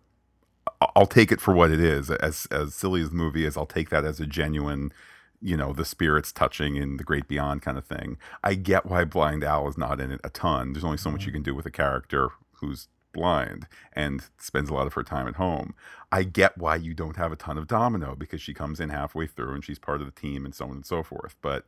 I'll 0.95 1.07
take 1.07 1.33
it 1.33 1.41
for 1.41 1.55
what 1.55 1.71
it 1.71 1.81
is. 1.81 2.11
As 2.11 2.47
as 2.51 2.75
silly 2.75 3.03
as 3.03 3.11
the 3.11 3.17
movie 3.17 3.45
is, 3.45 3.57
I'll 3.57 3.67
take 3.67 3.91
that 3.91 4.05
as 4.05 4.21
a 4.21 4.27
genuine, 4.27 4.93
you 5.41 5.57
know, 5.57 5.73
the 5.73 5.85
spirits 5.85 6.33
touching 6.33 6.77
in 6.77 6.97
the 6.97 7.05
great 7.05 7.29
beyond 7.29 7.63
kind 7.63 7.77
of 7.77 7.85
thing. 7.85 8.19
I 8.45 8.55
get 8.55 8.87
why 8.87 9.05
Blind 9.05 9.43
Al 9.43 9.69
is 9.69 9.79
not 9.79 10.01
in 10.01 10.13
it 10.13 10.21
a 10.23 10.31
ton. 10.31 10.73
There's 10.73 10.85
only 10.85 10.99
so 10.99 11.11
much 11.11 11.23
you 11.23 11.29
mm-hmm. 11.29 11.37
can 11.37 11.43
do 11.43 11.55
with 11.55 11.67
a 11.67 11.71
character 11.71 12.31
who's 12.61 12.89
blind 13.13 13.67
and 13.93 14.25
spends 14.39 14.71
a 14.71 14.75
lot 14.75 14.87
of 14.87 14.95
her 14.95 15.03
time 15.03 15.29
at 15.29 15.37
home. 15.37 15.75
I 16.13 16.23
get 16.23 16.59
why 16.59 16.77
you 16.77 16.95
don't 16.95 17.17
have 17.17 17.33
a 17.33 17.37
ton 17.37 17.59
of 17.59 17.67
Domino 17.67 18.15
because 18.15 18.41
she 18.41 18.55
comes 18.55 18.81
in 18.81 18.89
halfway 18.89 19.27
through 19.27 19.55
and 19.55 19.65
she's 19.65 19.79
part 19.79 20.01
of 20.01 20.07
the 20.07 20.21
team 20.21 20.45
and 20.45 20.55
so 20.55 20.67
on 20.67 20.73
and 20.73 20.87
so 20.87 21.03
forth. 21.03 21.37
But, 21.41 21.67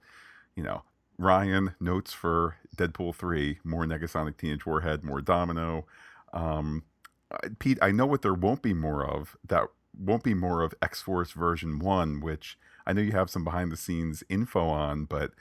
you 0.55 0.63
know, 0.63 0.83
Ryan 1.19 1.75
notes 1.81 2.13
for 2.13 2.57
Deadpool 2.77 3.15
3 3.15 3.59
more 3.65 3.85
Negasonic 3.85 4.37
Teenage 4.37 4.67
Warhead, 4.67 5.05
more 5.05 5.21
Domino. 5.21 5.87
Um, 6.33 6.85
Pete, 7.59 7.79
I 7.81 7.93
know 7.93 8.07
what 8.07 8.23
there 8.23 8.35
won't 8.35 8.63
be 8.63 8.75
more 8.75 9.05
of. 9.05 9.37
That 9.47 9.69
won't 9.99 10.25
be 10.25 10.35
more 10.35 10.63
of 10.63 10.75
X 10.83 11.03
Force 11.03 11.33
version 11.33 11.79
1, 11.79 12.21
which 12.21 12.59
I 12.87 12.93
know 12.93 13.03
you 13.03 13.13
have 13.13 13.31
some 13.31 13.45
behind 13.45 13.71
the 13.71 13.77
scenes 13.77 14.23
info 14.29 14.67
on, 14.67 15.05
but 15.05 15.33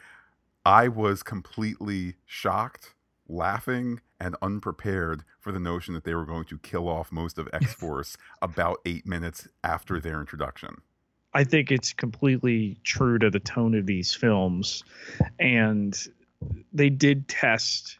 I 0.66 0.88
was 0.88 1.24
completely 1.24 2.16
shocked 2.26 2.94
laughing 3.32 4.00
and 4.20 4.36
unprepared 4.42 5.24
for 5.40 5.52
the 5.52 5.60
notion 5.60 5.94
that 5.94 6.04
they 6.04 6.14
were 6.14 6.26
going 6.26 6.46
to 6.46 6.60
kill 6.60 6.88
off 6.88 7.12
most 7.12 7.38
of 7.38 7.50
X 7.54 7.74
Force 7.80 8.18
about 8.42 8.80
eight 8.86 9.06
minutes 9.06 9.48
after 9.64 10.00
their 10.00 10.20
introduction. 10.20 10.82
I 11.34 11.44
think 11.46 11.72
it's 11.72 11.94
completely 11.94 12.78
true 12.84 13.18
to 13.20 13.30
the 13.30 13.40
tone 13.40 13.74
of 13.74 13.86
these 13.86 14.14
films. 14.14 14.84
And 15.40 15.98
they 16.74 16.90
did 16.90 17.28
test 17.28 17.98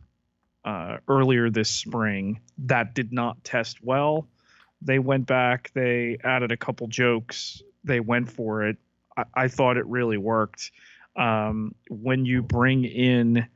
uh, 0.66 0.98
earlier 1.08 1.50
this 1.50 1.70
spring. 1.70 2.42
That 2.58 2.94
did 2.94 3.14
not 3.14 3.44
test 3.44 3.84
well. 3.84 4.28
They 4.82 5.00
went 5.00 5.28
back, 5.28 5.72
they 5.74 6.18
added 6.24 6.52
a 6.52 6.58
couple 6.58 6.88
jokes, 6.88 7.62
they 7.84 8.00
went 8.00 8.32
for 8.32 8.64
it. 8.64 8.78
I, 9.16 9.24
I 9.36 9.48
thought 9.48 9.78
it 9.78 9.86
really 9.86 10.18
worked. 10.18 10.72
Um, 11.16 11.76
when 11.90 12.26
you 12.26 12.42
bring 12.42 12.86
in 12.86 13.48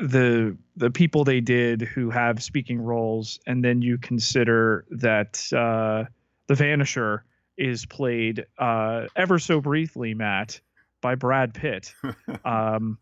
the 0.00 0.56
the 0.76 0.90
people 0.90 1.24
they 1.24 1.40
did 1.40 1.82
who 1.82 2.10
have 2.10 2.42
speaking 2.42 2.80
roles, 2.80 3.38
and 3.46 3.64
then 3.64 3.82
you 3.82 3.98
consider 3.98 4.84
that 4.90 5.40
uh, 5.52 6.04
the 6.46 6.54
Vanisher 6.54 7.20
is 7.56 7.86
played 7.86 8.46
uh, 8.58 9.06
ever 9.14 9.38
so 9.38 9.60
briefly, 9.60 10.14
Matt, 10.14 10.60
by 11.00 11.14
Brad 11.14 11.54
Pitt. 11.54 11.94
um, 12.44 12.98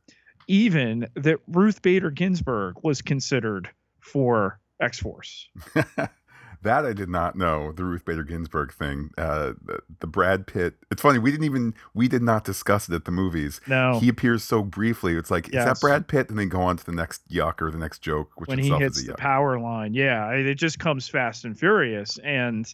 even 0.48 1.08
that 1.14 1.38
Ruth 1.48 1.82
Bader 1.82 2.10
Ginsburg 2.10 2.76
was 2.82 3.00
considered 3.00 3.70
for 4.00 4.60
X 4.80 4.98
Force. 4.98 5.48
that 6.62 6.84
I 6.84 6.92
did 6.92 7.08
not 7.08 7.36
know. 7.36 7.72
The 7.72 7.84
Ruth 7.84 8.04
Bader 8.04 8.24
Ginsburg 8.24 8.72
thing. 8.72 9.10
Uh, 9.18 9.52
the, 9.64 9.80
the, 10.00 10.06
Brad 10.06 10.46
Pitt. 10.46 10.74
It's 10.90 11.02
funny. 11.02 11.18
We 11.18 11.30
didn't 11.30 11.44
even. 11.44 11.74
We 11.94 12.08
did 12.08 12.22
not 12.22 12.44
discuss 12.44 12.88
it 12.88 12.94
at 12.94 13.04
the 13.04 13.10
movies. 13.10 13.60
No. 13.66 13.98
He 13.98 14.08
appears 14.08 14.44
so 14.44 14.62
briefly. 14.62 15.14
It's 15.16 15.30
like 15.30 15.52
yes. 15.52 15.60
is 15.60 15.64
that 15.66 15.80
Brad 15.80 16.08
Pitt? 16.08 16.30
And 16.30 16.38
then 16.38 16.48
go 16.48 16.60
on 16.62 16.76
to 16.76 16.84
the 16.84 16.92
next 16.92 17.28
yuck 17.28 17.60
or 17.60 17.70
the 17.70 17.78
next 17.78 18.00
joke, 18.00 18.30
which 18.36 18.48
when 18.48 18.58
he 18.58 18.70
hits 18.70 19.04
the 19.04 19.14
power 19.14 19.58
line. 19.58 19.94
Yeah, 19.94 20.30
it 20.30 20.54
just 20.54 20.78
comes 20.78 21.08
fast 21.08 21.44
and 21.44 21.58
furious 21.58 22.18
and 22.18 22.72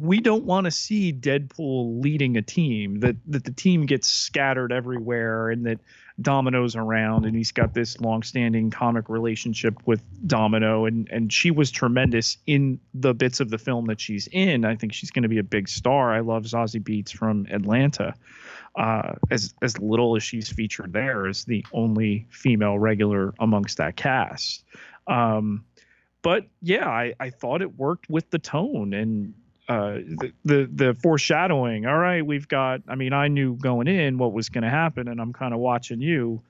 we 0.00 0.20
don't 0.20 0.44
want 0.44 0.64
to 0.64 0.70
see 0.70 1.12
Deadpool 1.12 2.00
leading 2.02 2.36
a 2.36 2.42
team 2.42 3.00
that 3.00 3.16
that 3.26 3.44
the 3.44 3.52
team 3.52 3.86
gets 3.86 4.08
scattered 4.08 4.72
everywhere 4.72 5.50
and 5.50 5.66
that 5.66 5.80
Domino's 6.20 6.74
around 6.74 7.24
and 7.24 7.36
he's 7.36 7.52
got 7.52 7.74
this 7.74 8.00
long-standing 8.00 8.70
comic 8.70 9.08
relationship 9.08 9.74
with 9.86 10.02
Domino 10.26 10.84
and 10.84 11.08
and 11.10 11.32
she 11.32 11.50
was 11.50 11.70
tremendous 11.70 12.38
in 12.46 12.80
the 12.92 13.14
bits 13.14 13.38
of 13.40 13.50
the 13.50 13.58
film 13.58 13.86
that 13.86 14.00
she's 14.00 14.28
in. 14.32 14.64
I 14.64 14.74
think 14.74 14.92
she's 14.92 15.10
going 15.10 15.22
to 15.22 15.28
be 15.28 15.38
a 15.38 15.44
big 15.44 15.68
star. 15.68 16.12
I 16.12 16.20
love 16.20 16.44
Zazie 16.44 16.82
Beetz 16.82 17.12
from 17.12 17.46
Atlanta. 17.50 18.14
Uh, 18.76 19.14
as 19.30 19.54
as 19.62 19.78
little 19.80 20.14
as 20.14 20.22
she's 20.22 20.48
featured 20.48 20.92
there 20.92 21.26
as 21.26 21.44
the 21.44 21.64
only 21.72 22.26
female 22.30 22.78
regular 22.78 23.34
amongst 23.40 23.76
that 23.78 23.96
cast. 23.96 24.64
Um, 25.08 25.64
but 26.22 26.46
yeah, 26.62 26.88
I, 26.88 27.14
I 27.18 27.30
thought 27.30 27.62
it 27.62 27.76
worked 27.76 28.08
with 28.10 28.30
the 28.30 28.38
tone 28.38 28.92
and 28.92 29.34
uh, 29.68 29.98
the, 30.44 30.68
the 30.72 30.96
foreshadowing. 31.02 31.84
All 31.84 31.98
right, 31.98 32.24
we've 32.24 32.48
got. 32.48 32.80
I 32.88 32.94
mean, 32.94 33.12
I 33.12 33.28
knew 33.28 33.54
going 33.54 33.86
in 33.86 34.16
what 34.16 34.32
was 34.32 34.48
going 34.48 34.64
to 34.64 34.70
happen, 34.70 35.08
and 35.08 35.20
I'm 35.20 35.32
kind 35.32 35.52
of 35.52 35.60
watching 35.60 36.00
you, 36.00 36.40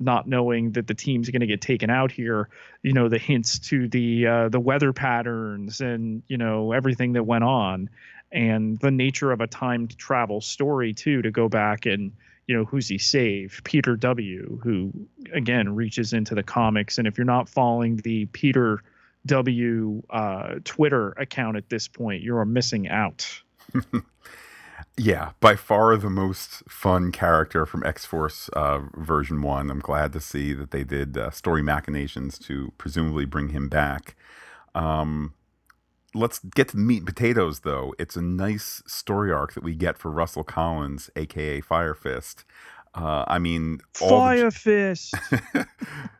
not 0.00 0.26
knowing 0.26 0.72
that 0.72 0.88
the 0.88 0.94
team's 0.94 1.30
going 1.30 1.40
to 1.40 1.46
get 1.46 1.60
taken 1.60 1.88
out 1.88 2.10
here. 2.10 2.48
You 2.82 2.92
know, 2.92 3.08
the 3.08 3.18
hints 3.18 3.60
to 3.68 3.86
the 3.86 4.26
uh, 4.26 4.48
the 4.48 4.58
weather 4.58 4.92
patterns 4.92 5.80
and 5.80 6.22
you 6.26 6.36
know 6.36 6.72
everything 6.72 7.12
that 7.12 7.22
went 7.22 7.44
on, 7.44 7.90
and 8.32 8.76
the 8.80 8.90
nature 8.90 9.30
of 9.30 9.40
a 9.40 9.46
time 9.46 9.86
travel 9.86 10.40
story 10.40 10.92
too. 10.92 11.22
To 11.22 11.30
go 11.30 11.48
back 11.48 11.86
and 11.86 12.10
you 12.48 12.56
know 12.56 12.64
who's 12.64 12.88
he 12.88 12.98
saved? 12.98 13.62
Peter 13.62 13.94
W. 13.94 14.58
Who 14.64 14.92
again 15.32 15.76
reaches 15.76 16.12
into 16.12 16.34
the 16.34 16.42
comics, 16.42 16.98
and 16.98 17.06
if 17.06 17.16
you're 17.16 17.24
not 17.24 17.48
following 17.48 17.98
the 17.98 18.26
Peter 18.26 18.82
W 19.28 20.02
uh, 20.10 20.54
Twitter 20.64 21.10
account 21.12 21.56
at 21.56 21.68
this 21.68 21.86
point. 21.86 22.22
You're 22.22 22.44
missing 22.44 22.88
out. 22.88 23.42
yeah, 24.96 25.32
by 25.40 25.54
far 25.54 25.96
the 25.96 26.10
most 26.10 26.68
fun 26.68 27.12
character 27.12 27.64
from 27.66 27.84
X 27.84 28.04
Force 28.04 28.48
uh, 28.50 28.80
version 28.94 29.42
one. 29.42 29.70
I'm 29.70 29.80
glad 29.80 30.12
to 30.14 30.20
see 30.20 30.52
that 30.54 30.70
they 30.70 30.84
did 30.84 31.16
uh, 31.16 31.30
story 31.30 31.62
machinations 31.62 32.38
to 32.40 32.72
presumably 32.78 33.24
bring 33.24 33.50
him 33.50 33.68
back. 33.68 34.16
Um, 34.74 35.34
let's 36.14 36.38
get 36.38 36.68
to 36.68 36.76
the 36.76 36.82
meat 36.82 36.98
and 36.98 37.06
potatoes, 37.06 37.60
though. 37.60 37.94
It's 37.98 38.16
a 38.16 38.22
nice 38.22 38.82
story 38.86 39.32
arc 39.32 39.54
that 39.54 39.62
we 39.62 39.74
get 39.74 39.98
for 39.98 40.10
Russell 40.10 40.44
Collins, 40.44 41.10
aka 41.16 41.60
Fire 41.60 41.94
Fist. 41.94 42.44
Uh, 42.94 43.24
I 43.28 43.38
mean, 43.38 43.80
Fire 43.92 44.50
the... 44.50 44.50
Fist. 44.50 45.14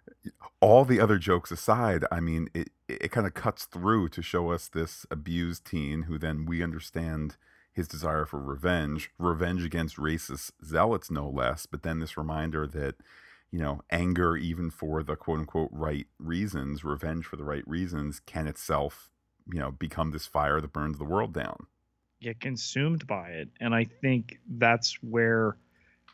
all 0.61 0.85
the 0.85 1.00
other 1.00 1.19
jokes 1.19 1.50
aside, 1.50 2.05
I 2.11 2.21
mean, 2.21 2.49
it 2.55 2.71
it 2.88 3.11
kind 3.11 3.27
of 3.27 3.35
cuts 3.35 3.65
through 3.65 4.09
to 4.11 4.23
show 4.23 4.50
us 4.50 4.69
this 4.69 5.07
abused 5.11 5.67
teen 5.67 6.03
who 6.03 6.19
then 6.19 6.47
we 6.47 6.62
understand 6.62 7.37
his 7.73 7.87
desire 7.87 8.25
for 8.25 8.41
revenge, 8.41 9.11
revenge 9.19 9.65
against 9.65 9.99
racist 9.99 10.50
zealots, 10.65 11.11
no 11.11 11.29
less. 11.29 11.67
But 11.67 11.83
then 11.83 12.00
this 12.00 12.17
reminder 12.17 12.67
that, 12.67 12.97
you 13.53 13.61
know, 13.61 13.83
anger, 13.91 14.37
even 14.37 14.71
for 14.71 15.03
the 15.03 15.17
quote 15.17 15.41
unquote 15.41 15.71
right 15.71 16.07
reasons, 16.19 16.83
revenge 16.83 17.27
for 17.27 17.37
the 17.37 17.45
right 17.45 17.67
reasons, 17.69 18.21
can 18.21 18.49
itself, 18.49 19.11
you 19.53 19.61
know, 19.61 19.71
become 19.71 20.11
this 20.11 20.27
fire 20.27 20.61
that 20.61 20.73
burns 20.73 20.99
the 20.99 21.05
world 21.05 21.33
down. 21.33 21.67
Get 22.21 22.41
consumed 22.41 23.07
by 23.07 23.29
it. 23.29 23.49
And 23.61 23.75
I 23.75 23.85
think 23.85 24.41
that's 24.49 24.95
where 25.03 25.57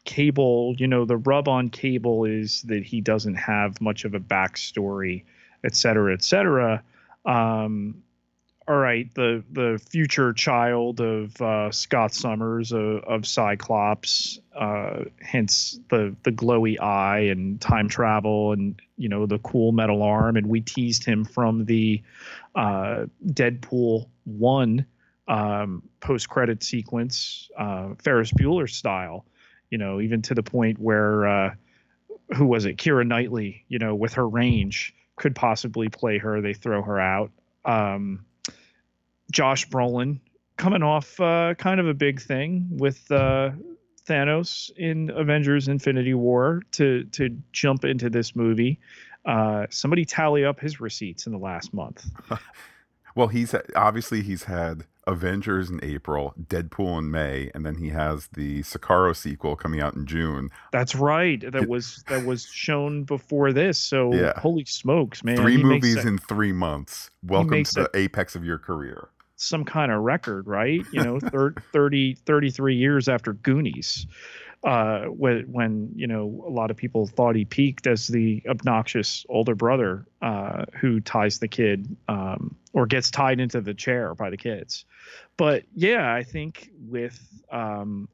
Cable, 0.04 0.74
you 0.78 0.86
know, 0.86 1.04
the 1.04 1.16
rub 1.16 1.48
on 1.48 1.70
Cable 1.70 2.24
is 2.24 2.62
that 2.62 2.84
he 2.84 3.00
doesn't 3.00 3.36
have 3.36 3.80
much 3.80 4.04
of 4.04 4.14
a 4.14 4.20
backstory, 4.20 5.24
et 5.64 5.74
cetera, 5.74 6.12
et 6.12 6.22
cetera. 6.22 6.82
Um, 7.24 8.02
all 8.66 8.76
right, 8.76 9.12
the 9.14 9.44
the 9.52 9.78
future 9.90 10.32
child 10.32 11.00
of 11.00 11.40
uh, 11.40 11.70
Scott 11.70 12.14
Summers 12.14 12.72
uh, 12.72 13.00
of 13.06 13.26
Cyclops, 13.26 14.40
uh, 14.54 15.04
hence 15.20 15.78
the 15.90 16.16
the 16.22 16.32
glowy 16.32 16.80
eye 16.80 17.26
and 17.30 17.60
time 17.60 17.88
travel 17.88 18.52
and 18.52 18.80
you 18.96 19.10
know 19.10 19.26
the 19.26 19.38
cool 19.38 19.72
metal 19.72 20.02
arm, 20.02 20.36
and 20.36 20.46
we 20.46 20.62
teased 20.62 21.04
him 21.04 21.26
from 21.26 21.66
the 21.66 22.02
uh, 22.54 23.04
Deadpool 23.26 24.08
one 24.24 24.86
um, 25.28 25.82
post 26.00 26.30
credit 26.30 26.62
sequence, 26.62 27.50
uh, 27.58 27.90
Ferris 28.02 28.32
Bueller 28.32 28.68
style 28.68 29.26
you 29.70 29.78
know, 29.78 30.00
even 30.00 30.22
to 30.22 30.34
the 30.34 30.42
point 30.42 30.78
where 30.78 31.26
uh, 31.26 31.54
who 32.36 32.46
was 32.46 32.64
it? 32.64 32.76
Keira 32.76 33.06
Knightley, 33.06 33.64
you 33.68 33.78
know, 33.78 33.94
with 33.94 34.14
her 34.14 34.28
range 34.28 34.94
could 35.16 35.34
possibly 35.34 35.88
play 35.88 36.18
her. 36.18 36.40
They 36.40 36.54
throw 36.54 36.82
her 36.82 37.00
out. 37.00 37.30
Um, 37.64 38.24
Josh 39.30 39.68
Brolin 39.68 40.20
coming 40.56 40.82
off 40.82 41.18
uh, 41.20 41.54
kind 41.54 41.80
of 41.80 41.88
a 41.88 41.94
big 41.94 42.20
thing 42.20 42.68
with 42.70 43.10
uh, 43.10 43.50
Thanos 44.06 44.70
in 44.76 45.10
Avengers: 45.10 45.68
Infinity 45.68 46.14
War 46.14 46.62
to 46.72 47.04
to 47.04 47.36
jump 47.52 47.84
into 47.84 48.10
this 48.10 48.36
movie. 48.36 48.78
Uh, 49.24 49.66
somebody 49.70 50.04
tally 50.04 50.44
up 50.44 50.60
his 50.60 50.80
receipts 50.80 51.26
in 51.26 51.32
the 51.32 51.38
last 51.38 51.72
month. 51.72 52.04
well, 53.14 53.28
he's 53.28 53.54
obviously 53.74 54.22
he's 54.22 54.44
had 54.44 54.84
Avengers 55.06 55.70
in 55.70 55.80
April, 55.82 56.34
Deadpool 56.40 56.98
in 56.98 57.10
May, 57.10 57.50
and 57.54 57.64
then 57.64 57.76
he 57.76 57.88
has 57.90 58.28
the 58.28 58.62
Sicario 58.62 59.14
sequel 59.14 59.56
coming 59.56 59.80
out 59.80 59.94
in 59.94 60.06
June. 60.06 60.50
That's 60.72 60.94
right. 60.94 61.40
That 61.52 61.68
was 61.68 62.04
that 62.08 62.24
was 62.24 62.46
shown 62.46 63.04
before 63.04 63.52
this. 63.52 63.78
So 63.78 64.14
yeah. 64.14 64.38
holy 64.38 64.64
smokes, 64.64 65.22
man! 65.24 65.36
Three 65.36 65.56
he 65.56 65.62
movies 65.62 66.04
in 66.04 66.18
three 66.18 66.52
months. 66.52 67.10
Welcome 67.22 67.64
to 67.64 67.82
the 67.82 67.90
apex 67.94 68.34
of 68.34 68.44
your 68.44 68.58
career. 68.58 69.08
Some 69.36 69.64
kind 69.64 69.90
of 69.90 70.02
record, 70.02 70.46
right? 70.46 70.80
You 70.92 71.02
know, 71.02 71.18
30, 71.72 72.14
33 72.14 72.76
years 72.76 73.08
after 73.08 73.32
Goonies 73.32 74.06
uh, 74.64 75.04
when, 75.04 75.42
when 75.52 75.92
you 75.94 76.06
know 76.06 76.42
a 76.46 76.50
lot 76.50 76.70
of 76.70 76.76
people 76.76 77.06
thought 77.06 77.36
he 77.36 77.44
peaked 77.44 77.86
as 77.86 78.08
the 78.08 78.42
obnoxious 78.48 79.26
older 79.28 79.54
brother 79.54 80.06
uh, 80.22 80.64
who 80.80 81.00
ties 81.00 81.38
the 81.38 81.48
kid 81.48 81.94
um, 82.08 82.56
or 82.72 82.86
gets 82.86 83.10
tied 83.10 83.40
into 83.40 83.60
the 83.60 83.74
chair 83.74 84.14
by 84.14 84.30
the 84.30 84.36
kids. 84.38 84.86
But 85.36 85.64
yeah, 85.74 86.12
I 86.12 86.22
think 86.22 86.70
with 86.88 87.20
um, 87.50 88.08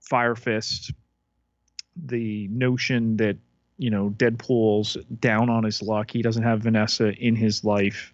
Fire 0.00 0.34
Fist, 0.34 0.92
the 1.96 2.46
notion 2.48 3.16
that 3.16 3.38
you 3.78 3.88
know 3.88 4.10
Deadpool's 4.10 4.98
down 5.18 5.48
on 5.48 5.64
his 5.64 5.80
luck, 5.80 6.10
he 6.10 6.20
doesn't 6.20 6.42
have 6.42 6.60
Vanessa 6.60 7.12
in 7.14 7.34
his 7.36 7.64
life, 7.64 8.12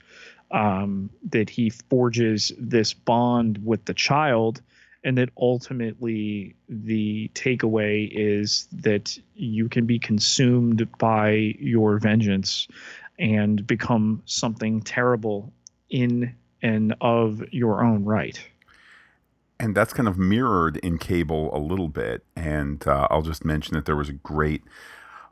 um, 0.53 1.11
that 1.31 1.51
he 1.51 1.71
forges 1.71 2.53
this 2.57 2.95
bond 2.95 3.59
with 3.65 3.85
the 3.87 3.95
child 3.95 4.63
and 5.05 5.19
that 5.19 5.31
ultimately 5.37 6.55
the 6.69 7.31
takeaway 7.35 8.09
is 8.13 8.69
that 8.73 9.19
you 9.35 9.69
can 9.69 9.87
be 9.87 9.99
consumed 9.99 10.89
by 10.99 11.55
your 11.59 11.99
vengeance 11.99 12.69
and 13.19 13.67
become 13.67 14.23
something 14.27 14.81
terrible 14.81 15.53
in 15.91 16.35
and 16.63 16.95
of 17.01 17.43
your 17.53 17.85
own 17.85 18.05
right. 18.05 18.41
And 19.59 19.77
that's 19.77 19.93
kind 19.93 20.09
of 20.09 20.19
mirrored 20.19 20.77
in 20.79 20.99
Cable 20.99 21.57
a 21.57 21.59
little 21.59 21.89
bit. 21.89 22.25
And 22.35 22.87
uh, 22.87 23.09
I'll 23.11 23.23
just 23.23 23.45
mention 23.45 23.75
that 23.75 23.87
there 23.87 23.97
was 23.97 24.09
a 24.09 24.15
great 24.15 24.63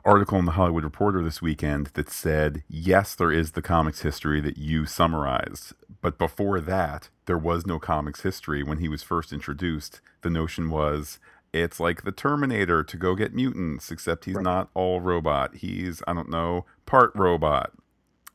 article 0.05 0.39
in 0.39 0.45
the 0.45 0.53
Hollywood 0.53 0.83
Reporter 0.83 1.23
this 1.23 1.41
weekend 1.41 1.87
that 1.93 2.09
said, 2.09 2.63
yes, 2.67 3.13
there 3.13 3.31
is 3.31 3.51
the 3.51 3.61
comics 3.61 4.01
history 4.01 4.41
that 4.41 4.57
you 4.57 4.85
summarized. 4.85 5.73
But 6.01 6.17
before 6.17 6.59
that, 6.61 7.09
there 7.31 7.37
was 7.37 7.65
no 7.65 7.79
comics 7.79 8.23
history. 8.23 8.61
When 8.61 8.79
he 8.79 8.89
was 8.89 9.03
first 9.03 9.31
introduced, 9.31 10.01
the 10.21 10.29
notion 10.29 10.69
was 10.69 11.17
it's 11.53 11.79
like 11.79 12.03
the 12.03 12.11
Terminator 12.11 12.83
to 12.83 12.97
go 12.97 13.15
get 13.15 13.33
mutants, 13.33 13.89
except 13.89 14.25
he's 14.25 14.35
right. 14.35 14.43
not 14.43 14.69
all 14.73 14.99
robot. 14.99 15.55
He's, 15.55 16.03
I 16.05 16.11
don't 16.11 16.29
know, 16.29 16.65
part 16.85 17.13
robot. 17.15 17.71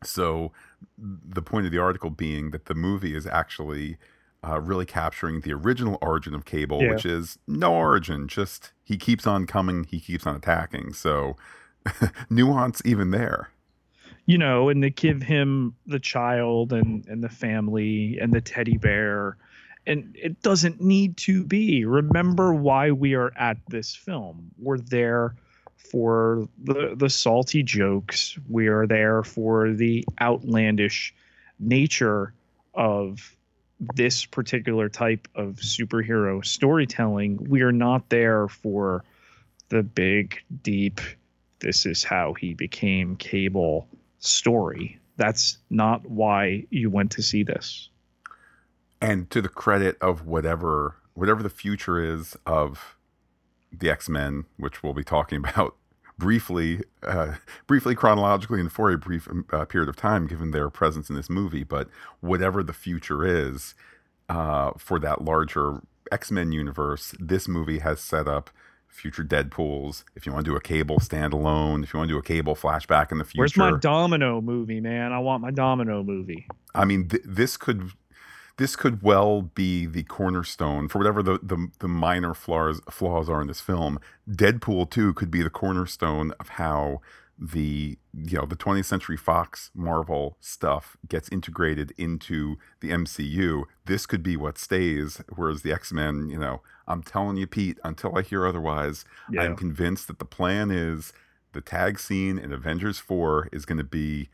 So 0.03 0.51
the 0.97 1.43
point 1.43 1.67
of 1.67 1.73
the 1.73 1.79
article 1.79 2.09
being 2.09 2.53
that 2.53 2.65
the 2.65 2.75
movie 2.75 3.15
is 3.15 3.27
actually 3.27 3.99
uh, 4.43 4.63
really 4.63 4.87
capturing 4.87 5.43
the 5.43 5.53
original 5.53 5.99
origin 6.01 6.35
of 6.35 6.47
Cable, 6.47 6.83
yeah. 6.83 6.93
which 6.95 7.05
is 7.05 7.39
no 7.47 7.75
origin, 7.75 8.29
just 8.29 8.73
he 8.83 8.97
keeps 8.97 9.27
on 9.27 9.45
coming, 9.47 9.85
he 9.85 10.01
keeps 10.01 10.27
on 10.27 10.37
attacking. 10.37 10.95
So 10.95 11.37
nuance 12.31 12.81
even 12.87 13.11
there. 13.11 13.51
You 14.27 14.39
know, 14.39 14.69
and 14.69 14.83
they 14.83 14.91
give 14.91 15.23
him 15.23 15.77
the 15.87 16.01
child 16.01 16.73
and 16.73 17.07
and 17.07 17.23
the 17.23 17.29
family 17.29 18.19
and 18.21 18.33
the 18.33 18.41
teddy 18.41 18.77
bear, 18.77 19.37
and 19.87 20.17
it 20.21 20.43
doesn't 20.43 20.81
need 20.81 21.17
to 21.19 21.45
be. 21.45 21.85
Remember 21.85 22.53
why 22.53 22.91
we 22.91 23.15
are 23.15 23.33
at 23.37 23.59
this 23.69 23.95
film. 23.95 24.51
We're 24.59 24.79
there 24.79 25.37
for 25.77 26.49
the 26.63 26.95
the 26.97 27.09
salty 27.09 27.63
jokes. 27.63 28.37
We 28.49 28.67
are 28.67 28.87
there 28.87 29.23
for 29.23 29.73
the 29.73 30.05
outlandish 30.21 31.15
nature 31.61 32.33
of 32.75 33.37
this 33.95 34.25
particular 34.25 34.89
type 34.89 35.29
of 35.35 35.57
superhero 35.57 36.45
storytelling. 36.45 37.47
We 37.49 37.63
are 37.63 37.73
not 37.73 38.09
there 38.09 38.49
for 38.49 39.05
the 39.69 39.83
big, 39.83 40.39
deep, 40.63 41.01
this 41.61 41.87
is 41.87 42.05
how 42.05 42.35
he 42.35 42.55
became 42.55 43.17
Cable 43.17 43.89
story. 44.27 44.99
That's 45.17 45.59
not 45.71 46.05
why 46.07 46.65
you 46.71 46.91
went 46.91 47.11
to 47.13 47.23
see 47.23 47.43
this. 47.43 47.89
And 49.01 49.31
to 49.31 49.41
the 49.41 49.49
credit 49.49 49.97
of 50.01 50.27
whatever 50.27 50.97
whatever 51.15 51.43
the 51.43 51.51
future 51.51 51.99
is 51.99 52.37
of 52.47 52.97
the 53.73 53.91
X 53.91 54.09
Men, 54.09 54.45
which 54.57 54.83
we'll 54.83 54.95
be 54.95 55.05
talking 55.05 55.39
about 55.45 55.77
briefly, 56.19 56.83
uh, 57.03 57.35
briefly 57.67 57.95
chronologically, 57.95 58.61
and 58.61 58.73
for 58.73 58.91
a 58.91 58.99
brief 58.99 59.29
uh, 59.53 59.65
period 59.65 59.89
of 59.89 59.97
time, 59.97 60.27
given 60.27 60.51
their 60.51 60.71
presence 60.71 61.11
in 61.11 61.17
this 61.17 61.29
movie. 61.29 61.65
But 61.65 61.89
whatever 62.21 62.63
the 62.63 62.73
future 62.73 63.25
is 63.25 63.75
uh, 64.29 64.73
for 64.79 64.99
that 65.01 65.23
larger 65.23 65.83
X 66.13 66.31
Men 66.31 66.53
universe, 66.53 67.15
this 67.19 67.49
movie 67.49 67.81
has 67.81 68.01
set 68.01 68.29
up 68.29 68.51
future 68.97 69.23
Deadpools. 69.23 70.05
If 70.15 70.27
you 70.27 70.33
want 70.33 70.45
to 70.45 70.51
do 70.51 70.57
a 70.57 70.61
Cable 70.61 70.99
standalone, 70.99 71.85
if 71.85 71.93
you 71.93 71.99
want 71.99 72.09
to 72.09 72.15
do 72.15 72.19
a 72.19 72.23
Cable 72.23 72.57
flashback 72.57 73.13
in 73.13 73.19
the 73.19 73.25
future, 73.25 73.41
where's 73.41 73.57
my 73.57 73.79
Domino 73.79 74.41
movie, 74.41 74.81
man? 74.81 75.13
I 75.13 75.19
want 75.19 75.43
my 75.43 75.51
Domino 75.51 76.03
movie. 76.03 76.47
I 76.75 76.85
mean, 76.85 77.09
th- 77.09 77.23
this 77.25 77.57
could 77.57 77.93
this 78.57 78.75
could 78.75 79.03
well 79.03 79.43
be 79.43 79.87
the 79.87 80.03
cornerstone 80.05 80.89
for 80.89 80.99
whatever 80.99 81.23
the, 81.23 81.39
the, 81.43 81.69
the 81.81 81.89
minor 81.89 82.35
flaws 82.35 82.81
flaws 82.91 83.29
are 83.29 83.41
in 83.41 83.49
this 83.49 83.61
film. 83.61 84.01
Deadpool 84.29 84.91
2 84.91 85.15
could 85.15 85.31
be 85.31 85.43
the 85.43 85.51
cornerstone 85.51 86.33
of 86.41 86.51
how 86.51 87.01
the 87.39 87.99
you 88.15 88.39
know 88.39 88.47
the 88.47 88.57
20th 88.57 88.87
century 88.87 89.17
fox 89.17 89.71
marvel 89.75 90.37
stuff 90.41 90.97
gets 91.07 91.29
integrated 91.29 91.93
into 91.99 92.57
the 92.81 92.91
mcu 92.91 93.65
this 93.85 94.07
could 94.07 94.23
be 94.23 94.37
what 94.37 94.57
stays 94.57 95.21
whereas 95.35 95.63
the 95.63 95.73
x-men 95.73 96.31
you 96.31 96.39
know 96.39 96.63
i'm 96.89 97.03
telling 97.03 97.37
you 97.37 97.47
pete 97.47 97.79
until 97.85 98.17
i 98.17 98.23
hear 98.23 98.47
otherwise 98.47 99.05
yeah. 99.31 99.43
i'm 99.43 99.55
convinced 99.55 100.07
that 100.07 100.19
the 100.19 100.25
plan 100.25 100.71
is 100.71 101.13
the 101.53 101.61
tag 101.61 101.99
scene 101.99 102.39
in 102.39 102.53
avengers 102.53 102.99
4 102.99 103.51
is 103.53 103.67
going 103.67 103.79
to 103.79 103.85
be 103.85 104.31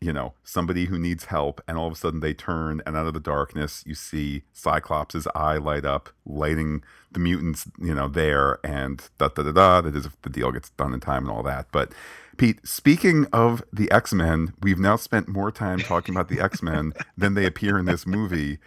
you 0.00 0.12
know, 0.12 0.32
somebody 0.42 0.86
who 0.86 0.98
needs 0.98 1.26
help, 1.26 1.60
and 1.68 1.76
all 1.76 1.86
of 1.86 1.92
a 1.92 1.96
sudden 1.96 2.20
they 2.20 2.32
turn, 2.32 2.80
and 2.86 2.96
out 2.96 3.06
of 3.06 3.12
the 3.12 3.20
darkness, 3.20 3.84
you 3.86 3.94
see 3.94 4.44
Cyclops' 4.52 5.26
eye 5.34 5.58
light 5.58 5.84
up, 5.84 6.08
lighting 6.24 6.82
the 7.12 7.20
mutants, 7.20 7.68
you 7.78 7.94
know, 7.94 8.08
there, 8.08 8.58
and 8.64 9.10
da 9.18 9.28
da 9.28 9.42
da 9.42 9.52
da. 9.52 9.80
That 9.82 9.94
is 9.94 10.06
if 10.06 10.20
the 10.22 10.30
deal 10.30 10.52
gets 10.52 10.70
done 10.70 10.94
in 10.94 11.00
time 11.00 11.24
and 11.24 11.30
all 11.30 11.42
that. 11.42 11.66
But 11.70 11.92
Pete, 12.38 12.66
speaking 12.66 13.26
of 13.32 13.62
the 13.70 13.90
X 13.90 14.14
Men, 14.14 14.54
we've 14.62 14.78
now 14.78 14.96
spent 14.96 15.28
more 15.28 15.52
time 15.52 15.80
talking 15.80 16.14
about 16.14 16.28
the 16.28 16.40
X 16.42 16.62
Men 16.62 16.94
than 17.18 17.34
they 17.34 17.44
appear 17.44 17.78
in 17.78 17.84
this 17.84 18.06
movie, 18.06 18.58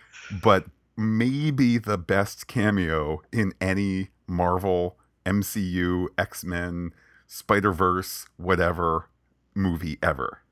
but 0.44 0.66
maybe 0.96 1.80
the 1.80 1.98
best 1.98 2.46
cameo 2.46 3.24
in 3.32 3.54
any 3.60 4.10
Marvel, 4.28 5.00
MCU, 5.26 6.10
X 6.16 6.44
Men, 6.44 6.92
Spider 7.26 7.72
Verse, 7.72 8.28
whatever 8.38 9.10
movie 9.56 9.98
ever. 10.04 10.43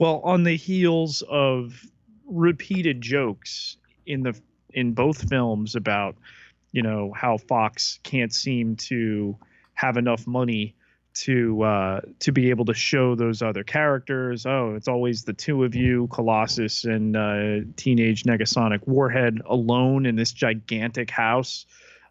Well, 0.00 0.22
on 0.24 0.44
the 0.44 0.56
heels 0.56 1.22
of 1.28 1.86
repeated 2.26 3.02
jokes 3.02 3.76
in 4.06 4.22
the 4.22 4.34
in 4.72 4.94
both 4.94 5.28
films 5.28 5.76
about 5.76 6.16
you 6.72 6.82
know 6.82 7.12
how 7.14 7.36
Fox 7.36 8.00
can't 8.02 8.32
seem 8.32 8.76
to 8.76 9.36
have 9.74 9.98
enough 9.98 10.26
money 10.26 10.74
to 11.12 11.62
uh, 11.62 12.00
to 12.20 12.32
be 12.32 12.48
able 12.48 12.64
to 12.64 12.72
show 12.72 13.14
those 13.14 13.42
other 13.42 13.62
characters. 13.62 14.46
Oh, 14.46 14.74
it's 14.74 14.88
always 14.88 15.24
the 15.24 15.34
two 15.34 15.64
of 15.64 15.74
you, 15.74 16.06
Colossus 16.06 16.84
and 16.84 17.14
uh, 17.14 17.66
Teenage 17.76 18.22
Negasonic 18.22 18.88
Warhead, 18.88 19.42
alone 19.44 20.06
in 20.06 20.16
this 20.16 20.32
gigantic 20.32 21.10
house. 21.10 21.66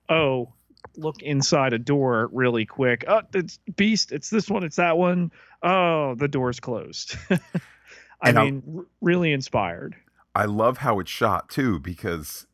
Oh, 0.10 0.54
look 0.96 1.24
inside 1.24 1.74
a 1.74 1.80
door 1.80 2.30
really 2.32 2.68
quick. 2.68 3.06
Oh, 3.08 3.24
it's 3.34 3.58
Beast. 3.76 4.12
It's 4.12 4.30
this 4.30 4.48
one. 4.48 4.64
It's 4.64 4.76
that 4.76 4.96
one. 4.96 5.32
Oh, 5.64 6.14
the 6.14 6.28
door's 6.28 6.60
closed. 6.60 7.16
I 8.22 8.32
mean, 8.32 8.64
r- 8.76 8.86
really 9.02 9.32
inspired. 9.32 9.96
I 10.36 10.46
love 10.46 10.80
how 10.80 11.00
it's 11.00 11.12
shot 11.12 11.50
too 11.50 11.80
because 11.80 12.48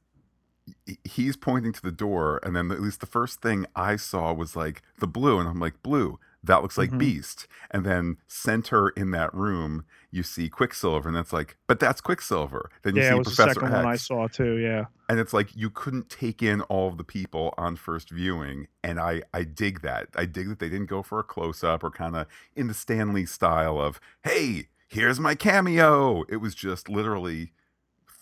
he's 1.03 1.35
pointing 1.35 1.73
to 1.73 1.81
the 1.81 1.91
door, 1.91 2.39
and 2.43 2.55
then 2.55 2.71
at 2.71 2.81
least 2.81 2.99
the 2.99 3.05
first 3.05 3.41
thing 3.41 3.65
I 3.75 3.95
saw 3.95 4.33
was 4.33 4.55
like 4.55 4.81
the 4.99 5.07
blue, 5.07 5.39
and 5.39 5.47
I'm 5.47 5.59
like, 5.59 5.81
blue. 5.83 6.19
That 6.43 6.61
looks 6.61 6.77
like 6.77 6.89
mm-hmm. 6.89 6.99
Beast. 6.99 7.47
And 7.71 7.83
then 7.83 8.17
center 8.27 8.89
in 8.89 9.09
that 9.11 9.33
room, 9.33 9.83
you 10.11 10.21
see 10.21 10.47
Quicksilver, 10.47 11.09
and 11.09 11.17
that's 11.17 11.33
like, 11.33 11.57
but 11.65 11.79
that's 11.79 12.01
Quicksilver. 12.01 12.69
Then 12.83 12.95
you 12.95 13.01
yeah, 13.01 13.09
see 13.09 13.15
it 13.15 13.17
was 13.17 13.27
Professor 13.29 13.47
the 13.47 13.53
second 13.61 13.73
X, 13.73 13.83
one 13.83 13.93
I 13.93 13.95
saw 13.95 14.27
too. 14.27 14.57
Yeah, 14.57 14.85
and 15.09 15.19
it's 15.19 15.33
like 15.33 15.55
you 15.55 15.71
couldn't 15.71 16.09
take 16.09 16.43
in 16.43 16.61
all 16.61 16.87
of 16.87 16.97
the 16.97 17.03
people 17.03 17.53
on 17.57 17.75
first 17.75 18.11
viewing, 18.11 18.67
and 18.83 18.99
I 18.99 19.23
I 19.33 19.43
dig 19.43 19.81
that. 19.81 20.09
I 20.15 20.25
dig 20.25 20.49
that 20.49 20.59
they 20.59 20.69
didn't 20.69 20.85
go 20.85 21.01
for 21.01 21.19
a 21.19 21.23
close 21.23 21.63
up 21.63 21.83
or 21.83 21.89
kind 21.89 22.15
of 22.15 22.27
in 22.55 22.67
the 22.67 22.75
Stan 22.75 23.11
Lee 23.11 23.25
style 23.25 23.79
of, 23.79 23.99
hey, 24.23 24.67
here's 24.87 25.19
my 25.19 25.35
cameo. 25.35 26.23
It 26.29 26.37
was 26.37 26.55
just 26.55 26.89
literally 26.89 27.51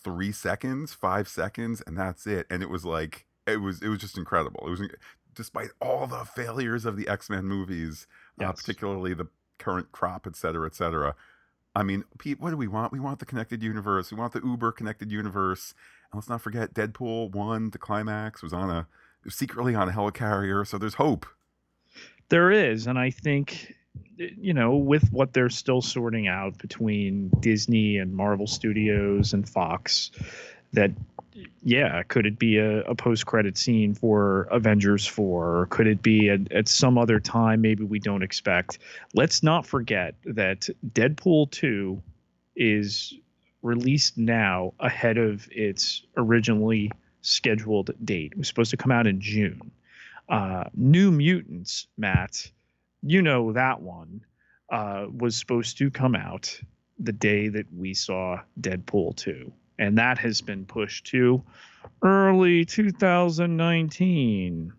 three 0.02 0.32
seconds, 0.32 0.92
five 0.92 1.28
seconds, 1.28 1.82
and 1.86 1.96
that's 1.96 2.26
it. 2.26 2.46
And 2.50 2.62
it 2.62 2.70
was 2.70 2.84
like 2.84 3.26
it 3.46 3.58
was 3.58 3.82
it 3.82 3.88
was 3.88 3.98
just 3.98 4.18
incredible. 4.18 4.64
It 4.66 4.70
was 4.70 4.82
despite 5.34 5.70
all 5.80 6.06
the 6.06 6.24
failures 6.24 6.84
of 6.84 6.96
the 6.96 7.08
X 7.08 7.28
Men 7.30 7.44
movies, 7.44 8.06
uh, 8.40 8.44
yes. 8.44 8.48
uh, 8.48 8.52
particularly 8.52 9.14
the 9.14 9.28
current 9.58 9.92
crop, 9.92 10.26
et 10.26 10.36
cetera, 10.36 10.66
et 10.66 10.74
cetera. 10.74 11.14
I 11.76 11.82
mean, 11.82 12.04
Pete, 12.18 12.40
what 12.40 12.50
do 12.50 12.56
we 12.56 12.68
want? 12.68 12.92
We 12.92 13.00
want 13.00 13.18
the 13.18 13.26
connected 13.26 13.62
universe. 13.62 14.12
We 14.12 14.18
want 14.18 14.32
the 14.32 14.40
Uber 14.44 14.72
connected 14.72 15.10
universe. 15.10 15.74
And 16.12 16.18
let's 16.18 16.28
not 16.28 16.40
forget 16.40 16.74
Deadpool 16.74 17.32
one, 17.32 17.70
the 17.70 17.78
climax 17.78 18.42
was 18.42 18.52
on 18.52 18.70
a 18.70 18.86
secretly 19.28 19.74
on 19.74 19.88
a 19.88 19.92
helicarrier, 19.92 20.66
so 20.66 20.78
there's 20.78 20.94
hope. 20.94 21.26
There 22.28 22.50
is, 22.50 22.86
and 22.86 22.98
I 22.98 23.10
think 23.10 23.74
you 24.16 24.54
know, 24.54 24.76
with 24.76 25.12
what 25.12 25.32
they're 25.32 25.50
still 25.50 25.82
sorting 25.82 26.28
out 26.28 26.58
between 26.58 27.30
Disney 27.40 27.98
and 27.98 28.14
Marvel 28.14 28.46
Studios 28.46 29.32
and 29.32 29.48
Fox, 29.48 30.10
that 30.72 30.92
yeah, 31.62 32.02
could 32.04 32.26
it 32.26 32.38
be 32.38 32.58
a, 32.58 32.82
a 32.82 32.94
post 32.94 33.26
credit 33.26 33.56
scene 33.56 33.94
for 33.94 34.42
Avengers 34.50 35.06
4? 35.06 35.60
Or 35.60 35.66
could 35.66 35.86
it 35.86 36.02
be 36.02 36.30
at, 36.30 36.68
some 36.68 36.96
other 36.96 37.18
time 37.18 37.60
maybe 37.60 37.84
we 37.84 37.98
don't 37.98 38.22
expect? 38.22 38.78
Let's 39.14 39.42
not 39.42 39.66
forget 39.66 40.14
that 40.24 40.68
Deadpool 40.92 41.50
2 41.50 42.00
is 42.56 43.14
released 43.62 44.16
now 44.16 44.74
ahead 44.78 45.18
of 45.18 45.48
its 45.50 46.02
originally 46.16 46.92
scheduled 47.22 47.90
date. 48.04 48.32
It 48.32 48.38
was 48.38 48.48
supposed 48.48 48.70
to 48.70 48.76
come 48.76 48.92
out 48.92 49.06
in 49.06 49.20
June. 49.20 49.70
Uh, 50.28 50.64
New 50.74 51.10
Mutants, 51.10 51.86
Matt, 51.96 52.50
you 53.06 53.20
know 53.20 53.52
that 53.52 53.82
one 53.82 54.22
uh, 54.70 55.06
was 55.10 55.36
supposed 55.36 55.76
to 55.78 55.90
come 55.90 56.14
out 56.14 56.58
the 56.98 57.12
day 57.12 57.48
that 57.48 57.66
we 57.76 57.92
saw 57.92 58.40
Deadpool 58.60 59.16
2. 59.16 59.52
And 59.78 59.98
that 59.98 60.18
has 60.18 60.40
been 60.40 60.64
pushed 60.64 61.06
to 61.08 61.42
early 62.02 62.64
2019. 62.64 64.72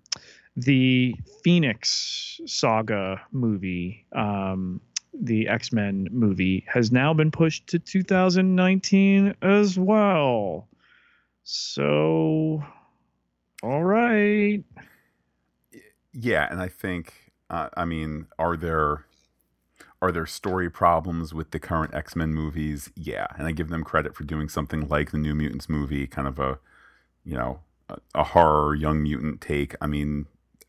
The 0.58 1.16
Phoenix 1.44 2.40
Saga 2.46 3.22
movie, 3.32 4.06
um, 4.14 4.80
the 5.14 5.50
X 5.50 5.74
Men 5.74 6.08
movie, 6.12 6.66
has 6.68 6.92
now 6.92 7.14
been 7.14 7.30
pushed 7.30 7.68
to 7.68 7.80
2019 7.80 9.36
as 9.42 9.78
well. 9.78 10.70
So, 11.44 12.64
all 13.62 13.84
right. 13.84 14.64
Yeah, 16.14 16.48
and 16.50 16.62
I 16.62 16.70
think 16.70 17.25
uh, 17.50 17.70
I 17.76 17.86
mean, 17.86 18.28
are 18.40 18.58
there 18.58 19.06
are 20.02 20.12
there 20.12 20.26
story 20.26 20.70
problems 20.70 21.34
with 21.34 21.52
the 21.52 21.60
current 21.60 21.94
X 21.94 22.16
Men 22.16 22.34
movies? 22.34 22.92
Yeah, 22.96 23.28
and 23.38 23.48
I 23.48 23.52
give 23.52 23.70
them 23.70 23.84
credit 23.84 24.16
for 24.16 24.24
doing 24.24 24.50
something 24.50 24.88
like 24.88 25.12
the 25.12 25.18
New 25.18 25.36
Mutants 25.36 25.70
movie, 25.70 26.08
kind 26.08 26.28
of 26.28 26.40
a 26.40 26.60
you 27.24 27.36
know 27.36 27.60
a, 27.90 27.98
a 28.14 28.24
horror 28.24 28.76
young 28.76 29.04
mutant 29.04 29.42
take. 29.42 29.76
I 29.82 29.88
mean, 29.88 30.26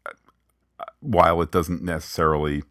uh, 0.07 0.85
while 1.01 1.41
it 1.43 1.51
doesn't 1.51 1.83
necessarily 1.83 2.62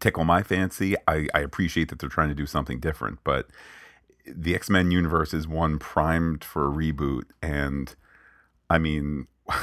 tickle 0.00 0.24
my 0.24 0.42
fancy, 0.42 0.96
I, 1.06 1.28
I 1.34 1.40
appreciate 1.40 1.88
that 1.90 1.98
they're 1.98 2.08
trying 2.08 2.30
to 2.30 2.34
do 2.34 2.46
something 2.46 2.80
different. 2.80 3.18
But 3.24 3.48
the 4.26 4.54
X 4.54 4.70
Men 4.70 4.90
universe 4.90 5.34
is 5.34 5.48
one 5.48 5.78
primed 5.78 6.44
for 6.44 6.66
a 6.66 6.74
reboot, 6.74 7.24
and 7.42 7.94
I 8.70 8.78
mean. 8.78 9.26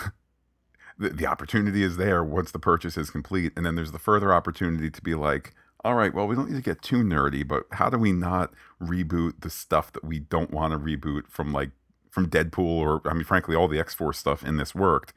the, 0.97 1.09
the 1.09 1.25
opportunity 1.25 1.83
is 1.83 1.97
there 1.97 2.23
once 2.23 2.51
the 2.51 2.59
purchase 2.59 2.97
is 2.97 3.09
complete. 3.09 3.53
And 3.55 3.65
then 3.65 3.75
there's 3.75 3.91
the 3.91 3.99
further 3.99 4.33
opportunity 4.33 4.89
to 4.89 5.01
be 5.01 5.15
like, 5.15 5.53
all 5.83 5.95
right, 5.95 6.13
well, 6.13 6.27
we 6.27 6.35
don't 6.35 6.49
need 6.49 6.55
to 6.55 6.61
get 6.61 6.81
too 6.81 7.03
nerdy, 7.03 7.45
but 7.45 7.65
how 7.73 7.89
do 7.89 7.97
we 7.97 8.13
not 8.13 8.53
reboot 8.81 9.41
the 9.41 9.49
stuff 9.49 9.91
that 9.93 10.03
we 10.03 10.19
don't 10.19 10.51
want 10.51 10.71
to 10.71 10.79
reboot 10.79 11.27
from 11.27 11.51
like 11.51 11.71
from 12.09 12.29
Deadpool 12.29 12.59
or 12.59 13.01
I 13.05 13.13
mean, 13.13 13.23
frankly, 13.23 13.55
all 13.55 13.67
the 13.67 13.79
X 13.79 13.93
Force 13.93 14.19
stuff 14.19 14.43
in 14.43 14.57
this 14.57 14.75
worked. 14.75 15.13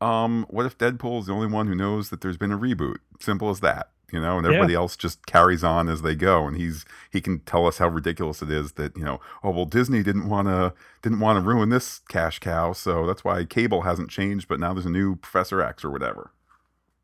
Um, 0.00 0.46
what 0.48 0.66
if 0.66 0.78
Deadpool 0.78 1.20
is 1.20 1.26
the 1.26 1.32
only 1.32 1.48
one 1.48 1.66
who 1.66 1.74
knows 1.74 2.10
that 2.10 2.20
there's 2.20 2.36
been 2.36 2.52
a 2.52 2.58
reboot? 2.58 2.98
Simple 3.20 3.50
as 3.50 3.60
that. 3.60 3.90
You 4.12 4.20
know, 4.20 4.38
and 4.38 4.46
everybody 4.46 4.74
yeah. 4.74 4.78
else 4.78 4.96
just 4.96 5.26
carries 5.26 5.64
on 5.64 5.88
as 5.88 6.02
they 6.02 6.14
go. 6.14 6.46
And 6.46 6.56
he's 6.56 6.84
he 7.10 7.20
can 7.20 7.40
tell 7.40 7.66
us 7.66 7.78
how 7.78 7.88
ridiculous 7.88 8.42
it 8.42 8.50
is 8.50 8.72
that 8.72 8.96
you 8.96 9.04
know, 9.04 9.20
oh 9.42 9.50
well, 9.50 9.64
Disney 9.64 10.02
didn't 10.02 10.28
want 10.28 10.48
to 10.48 10.72
didn't 11.02 11.20
want 11.20 11.36
to 11.36 11.48
ruin 11.48 11.70
this 11.70 12.00
cash 12.08 12.38
cow, 12.38 12.72
so 12.72 13.06
that's 13.06 13.24
why 13.24 13.44
cable 13.44 13.82
hasn't 13.82 14.10
changed. 14.10 14.48
But 14.48 14.60
now 14.60 14.72
there's 14.72 14.86
a 14.86 14.90
new 14.90 15.16
Professor 15.16 15.60
X 15.60 15.84
or 15.84 15.90
whatever. 15.90 16.30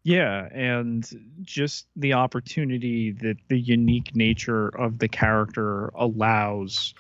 Yeah, 0.04 0.48
and 0.52 1.08
just 1.42 1.86
the 1.94 2.14
opportunity 2.14 3.12
that 3.12 3.36
the 3.48 3.58
unique 3.58 4.16
nature 4.16 4.68
of 4.68 4.98
the 4.98 5.08
character 5.08 5.92
allows 5.94 6.94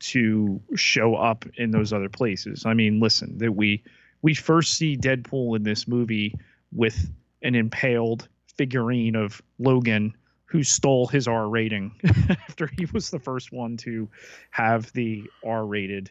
to 0.00 0.60
show 0.76 1.16
up 1.16 1.44
in 1.56 1.72
those 1.72 1.92
other 1.92 2.08
places. 2.08 2.64
I 2.64 2.74
mean, 2.74 3.00
listen, 3.00 3.38
that 3.38 3.52
we 3.52 3.82
we 4.22 4.34
first 4.34 4.74
see 4.74 4.96
Deadpool 4.96 5.56
in 5.56 5.62
this 5.62 5.88
movie 5.88 6.34
with 6.72 7.10
an 7.42 7.54
impaled 7.54 8.28
figurine 8.58 9.16
of 9.16 9.40
Logan 9.58 10.14
who 10.48 10.62
stole 10.62 11.06
his 11.06 11.28
R 11.28 11.48
rating 11.48 11.92
after 12.48 12.66
he 12.66 12.86
was 12.86 13.10
the 13.10 13.18
first 13.18 13.52
one 13.52 13.76
to 13.78 14.08
have 14.50 14.90
the 14.92 15.24
R 15.44 15.64
rated, 15.64 16.10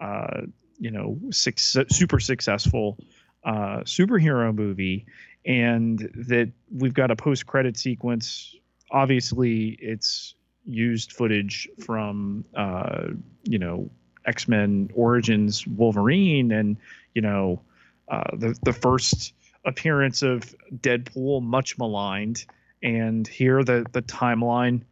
uh, 0.00 0.42
you 0.78 0.90
know, 0.90 1.18
six, 1.30 1.76
super 1.90 2.20
successful 2.20 2.98
uh, 3.44 3.80
superhero 3.84 4.54
movie. 4.54 5.06
And 5.46 5.98
that 6.28 6.50
we've 6.70 6.92
got 6.92 7.10
a 7.10 7.16
post 7.16 7.46
credit 7.46 7.78
sequence. 7.78 8.54
Obviously, 8.90 9.78
it's 9.80 10.34
used 10.66 11.12
footage 11.12 11.66
from, 11.82 12.44
uh, 12.54 13.08
you 13.44 13.58
know, 13.58 13.90
X 14.26 14.46
Men 14.48 14.90
Origins 14.94 15.66
Wolverine 15.66 16.52
and, 16.52 16.76
you 17.14 17.22
know, 17.22 17.62
uh, 18.08 18.36
the, 18.36 18.54
the 18.62 18.72
first 18.74 19.32
appearance 19.68 20.22
of 20.22 20.54
Deadpool 20.74 21.42
much 21.42 21.78
maligned, 21.78 22.44
and 22.82 23.26
here 23.26 23.62
the 23.62 23.86
the 23.92 24.02
timeline 24.02 24.82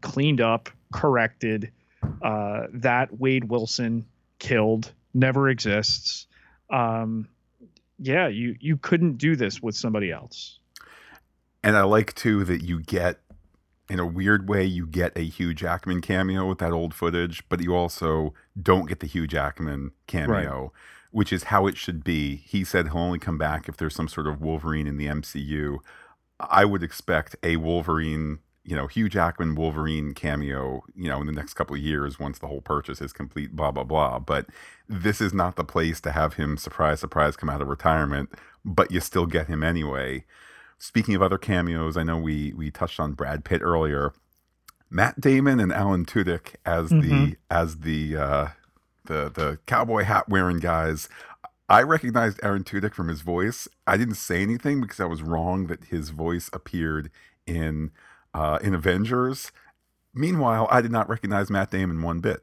cleaned 0.00 0.40
up, 0.40 0.70
corrected. 0.92 1.72
Uh, 2.22 2.66
that 2.72 3.18
Wade 3.18 3.44
Wilson 3.44 4.06
killed 4.38 4.92
never 5.12 5.48
exists. 5.48 6.26
Um, 6.70 7.28
yeah, 7.98 8.28
you 8.28 8.56
you 8.60 8.76
couldn't 8.76 9.18
do 9.18 9.36
this 9.36 9.62
with 9.62 9.76
somebody 9.76 10.10
else. 10.10 10.58
And 11.62 11.76
I 11.76 11.82
like 11.82 12.14
too 12.14 12.44
that 12.44 12.62
you 12.62 12.80
get 12.80 13.20
in 13.90 13.98
a 13.98 14.06
weird 14.06 14.48
way 14.48 14.64
you 14.64 14.86
get 14.86 15.18
a 15.18 15.20
Hugh 15.20 15.52
Jackman 15.52 16.00
cameo 16.00 16.48
with 16.48 16.58
that 16.58 16.72
old 16.72 16.94
footage, 16.94 17.42
but 17.48 17.60
you 17.60 17.74
also 17.74 18.32
don't 18.60 18.88
get 18.88 19.00
the 19.00 19.06
Hugh 19.06 19.26
Jackman 19.26 19.90
cameo. 20.06 20.62
Right 20.62 20.70
which 21.10 21.32
is 21.32 21.44
how 21.44 21.66
it 21.66 21.76
should 21.76 22.04
be. 22.04 22.36
He 22.36 22.64
said 22.64 22.88
he'll 22.88 22.98
only 22.98 23.18
come 23.18 23.38
back 23.38 23.68
if 23.68 23.76
there's 23.76 23.94
some 23.94 24.08
sort 24.08 24.26
of 24.26 24.40
Wolverine 24.40 24.86
in 24.86 24.96
the 24.96 25.06
MCU. 25.06 25.78
I 26.38 26.64
would 26.64 26.82
expect 26.82 27.36
a 27.42 27.56
Wolverine, 27.56 28.38
you 28.64 28.76
know, 28.76 28.86
Hugh 28.86 29.08
Jackman 29.08 29.54
Wolverine 29.54 30.14
cameo, 30.14 30.82
you 30.94 31.08
know, 31.08 31.20
in 31.20 31.26
the 31.26 31.32
next 31.32 31.54
couple 31.54 31.76
of 31.76 31.82
years 31.82 32.18
once 32.18 32.38
the 32.38 32.46
whole 32.46 32.60
purchase 32.60 33.00
is 33.00 33.12
complete, 33.12 33.56
blah, 33.56 33.70
blah, 33.70 33.84
blah. 33.84 34.18
But 34.18 34.46
this 34.88 35.20
is 35.20 35.34
not 35.34 35.56
the 35.56 35.64
place 35.64 36.00
to 36.02 36.12
have 36.12 36.34
him, 36.34 36.56
surprise, 36.56 37.00
surprise, 37.00 37.36
come 37.36 37.50
out 37.50 37.60
of 37.60 37.68
retirement, 37.68 38.30
but 38.64 38.90
you 38.90 39.00
still 39.00 39.26
get 39.26 39.48
him 39.48 39.62
anyway. 39.62 40.24
Speaking 40.78 41.14
of 41.14 41.22
other 41.22 41.38
cameos, 41.38 41.96
I 41.96 42.04
know 42.04 42.16
we 42.16 42.54
we 42.54 42.70
touched 42.70 43.00
on 43.00 43.12
Brad 43.12 43.44
Pitt 43.44 43.60
earlier. 43.60 44.14
Matt 44.88 45.20
Damon 45.20 45.60
and 45.60 45.72
Alan 45.72 46.04
Tudyk 46.04 46.54
as 46.64 46.90
mm-hmm. 46.90 47.00
the 47.08 47.36
as 47.50 47.78
the 47.80 48.16
uh, 48.16 48.48
the 49.10 49.30
the 49.30 49.58
cowboy 49.66 50.04
hat 50.04 50.28
wearing 50.28 50.58
guys. 50.58 51.08
I 51.68 51.82
recognized 51.82 52.40
Aaron 52.42 52.64
Tudyk 52.64 52.94
from 52.94 53.08
his 53.08 53.20
voice. 53.20 53.68
I 53.86 53.96
didn't 53.96 54.14
say 54.14 54.42
anything 54.42 54.80
because 54.80 54.98
I 54.98 55.04
was 55.04 55.22
wrong 55.22 55.66
that 55.66 55.84
his 55.84 56.10
voice 56.10 56.48
appeared 56.52 57.10
in 57.46 57.90
uh, 58.32 58.58
in 58.62 58.74
Avengers. 58.74 59.52
Meanwhile, 60.14 60.66
I 60.70 60.80
did 60.80 60.90
not 60.90 61.08
recognize 61.08 61.50
Matt 61.50 61.70
Damon 61.70 62.02
one 62.02 62.20
bit. 62.20 62.42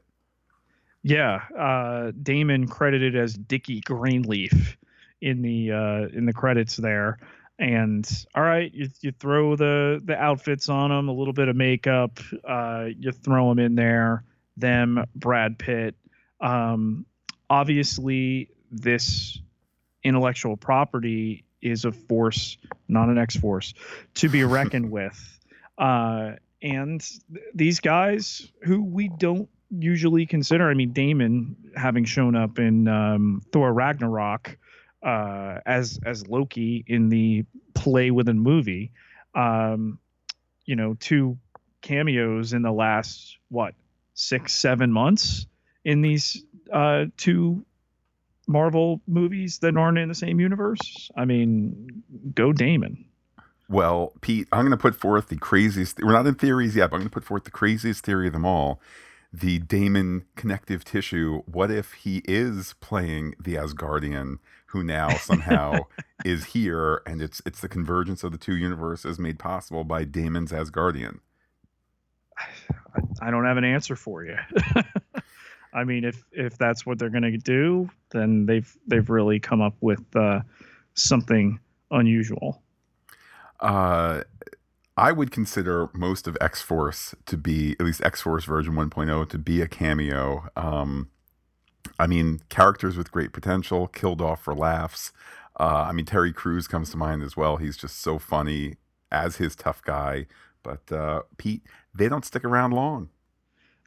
Yeah, 1.02 1.42
uh, 1.58 2.12
Damon 2.22 2.66
credited 2.66 3.16
as 3.16 3.34
Dickie 3.34 3.80
Greenleaf 3.80 4.76
in 5.20 5.42
the 5.42 5.72
uh, 5.72 6.16
in 6.16 6.26
the 6.26 6.32
credits 6.32 6.76
there. 6.76 7.18
And 7.58 8.08
all 8.34 8.42
right, 8.42 8.72
you, 8.72 8.88
you 9.00 9.12
throw 9.12 9.56
the 9.56 10.00
the 10.04 10.16
outfits 10.16 10.68
on 10.68 10.90
them, 10.90 11.08
a 11.08 11.12
little 11.12 11.32
bit 11.32 11.48
of 11.48 11.56
makeup, 11.56 12.20
uh, 12.46 12.86
you 12.96 13.12
throw 13.12 13.48
them 13.48 13.58
in 13.58 13.74
there. 13.74 14.24
Them, 14.56 15.04
Brad 15.14 15.56
Pitt, 15.56 15.94
um, 16.40 17.06
obviously, 17.50 18.50
this 18.70 19.40
intellectual 20.04 20.56
property 20.56 21.44
is 21.60 21.84
a 21.84 21.92
force, 21.92 22.56
not 22.88 23.08
an 23.08 23.18
X 23.18 23.36
force, 23.36 23.74
to 24.14 24.28
be 24.28 24.44
reckoned 24.44 24.90
with. 24.90 25.38
Uh, 25.76 26.32
and 26.62 27.00
th- 27.00 27.44
these 27.54 27.80
guys 27.80 28.50
who 28.62 28.82
we 28.82 29.08
don't 29.08 29.48
usually 29.70 30.26
consider, 30.26 30.68
I 30.68 30.74
mean, 30.74 30.92
Damon 30.92 31.56
having 31.76 32.04
shown 32.04 32.34
up 32.34 32.58
in 32.58 32.88
um, 32.88 33.42
Thor 33.52 33.72
Ragnarok 33.72 34.56
uh, 35.02 35.58
as 35.66 36.00
as 36.04 36.26
Loki 36.26 36.84
in 36.86 37.08
the 37.08 37.44
play 37.74 38.10
within 38.10 38.38
movie, 38.38 38.90
um, 39.34 39.98
you 40.64 40.74
know, 40.74 40.94
two 40.94 41.38
cameos 41.80 42.52
in 42.52 42.62
the 42.62 42.72
last 42.72 43.38
what 43.48 43.74
six 44.14 44.52
seven 44.52 44.90
months 44.90 45.46
in 45.88 46.02
these 46.02 46.44
uh, 46.70 47.06
two 47.16 47.64
Marvel 48.46 49.00
movies 49.06 49.60
that 49.60 49.74
aren't 49.74 49.96
in 49.96 50.08
the 50.08 50.14
same 50.14 50.38
universe. 50.38 51.10
I 51.16 51.24
mean, 51.24 52.02
go 52.34 52.52
Damon. 52.52 53.06
Well, 53.70 54.12
Pete, 54.20 54.48
I'm 54.52 54.60
going 54.60 54.70
to 54.70 54.76
put 54.76 54.94
forth 54.94 55.28
the 55.28 55.38
craziest. 55.38 55.98
We're 56.02 56.12
not 56.12 56.26
in 56.26 56.34
theories 56.34 56.76
yet, 56.76 56.90
but 56.90 56.96
I'm 56.96 57.00
going 57.00 57.10
to 57.10 57.14
put 57.14 57.24
forth 57.24 57.44
the 57.44 57.50
craziest 57.50 58.04
theory 58.04 58.26
of 58.26 58.34
them 58.34 58.44
all. 58.44 58.82
The 59.32 59.58
Damon 59.58 60.26
connective 60.36 60.84
tissue. 60.84 61.40
What 61.46 61.70
if 61.70 61.94
he 61.94 62.22
is 62.26 62.74
playing 62.80 63.34
the 63.40 63.54
Asgardian, 63.54 64.40
who 64.66 64.82
now 64.82 65.16
somehow 65.16 65.80
is 66.24 66.46
here, 66.46 67.02
and 67.06 67.22
it's 67.22 67.40
it's 67.46 67.60
the 67.62 67.68
convergence 67.68 68.22
of 68.22 68.32
the 68.32 68.38
two 68.38 68.56
universes 68.56 69.18
made 69.18 69.38
possible 69.38 69.84
by 69.84 70.04
Damon's 70.04 70.52
Asgardian? 70.52 71.20
I 73.20 73.30
don't 73.30 73.44
have 73.44 73.56
an 73.56 73.64
answer 73.64 73.96
for 73.96 74.24
you. 74.24 74.36
I 75.78 75.84
mean, 75.84 76.04
if 76.04 76.24
if 76.32 76.58
that's 76.58 76.84
what 76.84 76.98
they're 76.98 77.08
going 77.08 77.22
to 77.22 77.38
do, 77.38 77.88
then 78.10 78.46
they've 78.46 78.76
they've 78.86 79.08
really 79.08 79.38
come 79.38 79.60
up 79.60 79.76
with 79.80 80.04
uh, 80.16 80.40
something 80.94 81.60
unusual. 81.90 82.60
Uh, 83.60 84.22
I 84.96 85.12
would 85.12 85.30
consider 85.30 85.88
most 85.94 86.26
of 86.26 86.36
X 86.40 86.60
Force 86.60 87.14
to 87.26 87.36
be 87.36 87.76
at 87.78 87.86
least 87.86 88.02
X 88.04 88.20
Force 88.22 88.44
version 88.44 88.74
1.0 88.74 89.28
to 89.28 89.38
be 89.38 89.60
a 89.60 89.68
cameo. 89.68 90.48
Um, 90.56 91.10
I 91.98 92.08
mean, 92.08 92.40
characters 92.48 92.96
with 92.96 93.12
great 93.12 93.32
potential, 93.32 93.86
killed 93.86 94.20
off 94.20 94.42
for 94.42 94.54
laughs. 94.54 95.12
Uh, 95.58 95.86
I 95.88 95.92
mean, 95.92 96.04
Terry 96.04 96.32
Crews 96.32 96.66
comes 96.66 96.90
to 96.90 96.96
mind 96.96 97.22
as 97.22 97.36
well. 97.36 97.56
He's 97.56 97.76
just 97.76 98.00
so 98.00 98.18
funny 98.18 98.74
as 99.10 99.36
his 99.36 99.54
tough 99.54 99.82
guy. 99.82 100.26
But 100.64 100.90
uh, 100.92 101.22
Pete, 101.36 101.62
they 101.94 102.08
don't 102.08 102.24
stick 102.24 102.44
around 102.44 102.72
long. 102.72 103.10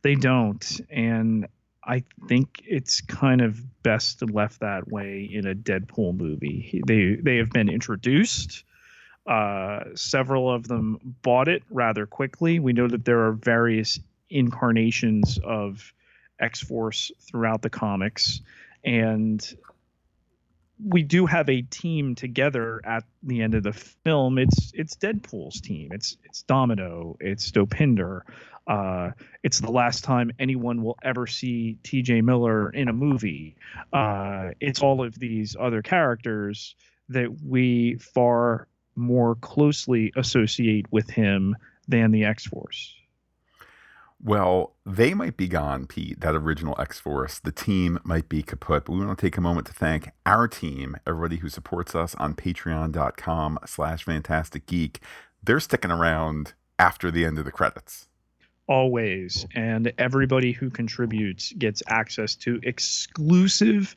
They 0.03 0.15
don't, 0.15 0.81
and 0.89 1.47
I 1.83 2.03
think 2.27 2.61
it's 2.65 3.01
kind 3.01 3.41
of 3.41 3.59
best 3.83 4.21
left 4.29 4.59
that 4.59 4.87
way 4.89 5.29
in 5.31 5.47
a 5.47 5.55
Deadpool 5.55 6.15
movie. 6.15 6.81
They 6.85 7.15
they 7.15 7.37
have 7.37 7.49
been 7.49 7.69
introduced. 7.69 8.63
Uh, 9.25 9.83
several 9.95 10.51
of 10.53 10.67
them 10.67 10.97
bought 11.21 11.47
it 11.47 11.63
rather 11.69 12.05
quickly. 12.05 12.59
We 12.59 12.73
know 12.73 12.87
that 12.87 13.05
there 13.05 13.25
are 13.25 13.33
various 13.33 13.99
incarnations 14.29 15.39
of 15.43 15.93
X 16.39 16.59
Force 16.61 17.11
throughout 17.19 17.61
the 17.61 17.69
comics, 17.69 18.41
and 18.83 19.55
we 20.85 21.03
do 21.03 21.25
have 21.25 21.49
a 21.49 21.61
team 21.63 22.15
together 22.15 22.81
at 22.83 23.03
the 23.23 23.41
end 23.41 23.55
of 23.55 23.63
the 23.63 23.73
film. 23.73 24.37
It's 24.37 24.71
it's 24.73 24.95
Deadpool's 24.95 25.61
team. 25.61 25.89
It's 25.91 26.17
it's 26.23 26.43
Domino. 26.43 27.17
It's 27.19 27.51
Dopinder. 27.51 28.21
Uh, 28.67 29.11
it's 29.43 29.59
the 29.59 29.71
last 29.71 30.03
time 30.03 30.31
anyone 30.39 30.83
will 30.83 30.97
ever 31.03 31.25
see 31.27 31.77
T.J. 31.83 32.21
Miller 32.21 32.69
in 32.69 32.87
a 32.87 32.93
movie. 32.93 33.55
Uh, 33.91 34.51
it's 34.59 34.81
all 34.81 35.03
of 35.03 35.17
these 35.17 35.55
other 35.59 35.81
characters 35.81 36.75
that 37.09 37.41
we 37.43 37.95
far 37.95 38.67
more 38.95 39.35
closely 39.35 40.13
associate 40.15 40.85
with 40.91 41.09
him 41.09 41.55
than 41.87 42.11
the 42.11 42.25
X 42.25 42.45
Force. 42.45 42.95
Well, 44.23 44.75
they 44.85 45.15
might 45.15 45.35
be 45.35 45.47
gone, 45.47 45.87
Pete, 45.87 46.21
that 46.21 46.35
original 46.35 46.75
X 46.79 46.99
Force. 46.99 47.39
The 47.39 47.51
team 47.51 47.99
might 48.03 48.29
be 48.29 48.43
kaput, 48.43 48.85
but 48.85 48.93
we 48.93 49.03
want 49.03 49.17
to 49.17 49.25
take 49.25 49.37
a 49.37 49.41
moment 49.41 49.65
to 49.67 49.73
thank 49.73 50.11
our 50.27 50.47
team, 50.47 50.95
everybody 51.07 51.37
who 51.37 51.49
supports 51.49 51.95
us 51.95 52.13
on 52.15 52.35
patreon.com 52.35 53.59
slash 53.65 54.03
phantastic 54.03 54.67
geek. 54.67 54.99
They're 55.41 55.59
sticking 55.59 55.89
around 55.89 56.53
after 56.77 57.09
the 57.09 57.25
end 57.25 57.39
of 57.39 57.45
the 57.45 57.51
credits. 57.51 58.09
Always. 58.67 59.47
And 59.55 59.91
everybody 59.97 60.51
who 60.51 60.69
contributes 60.69 61.51
gets 61.53 61.81
access 61.87 62.35
to 62.35 62.59
exclusive 62.61 63.95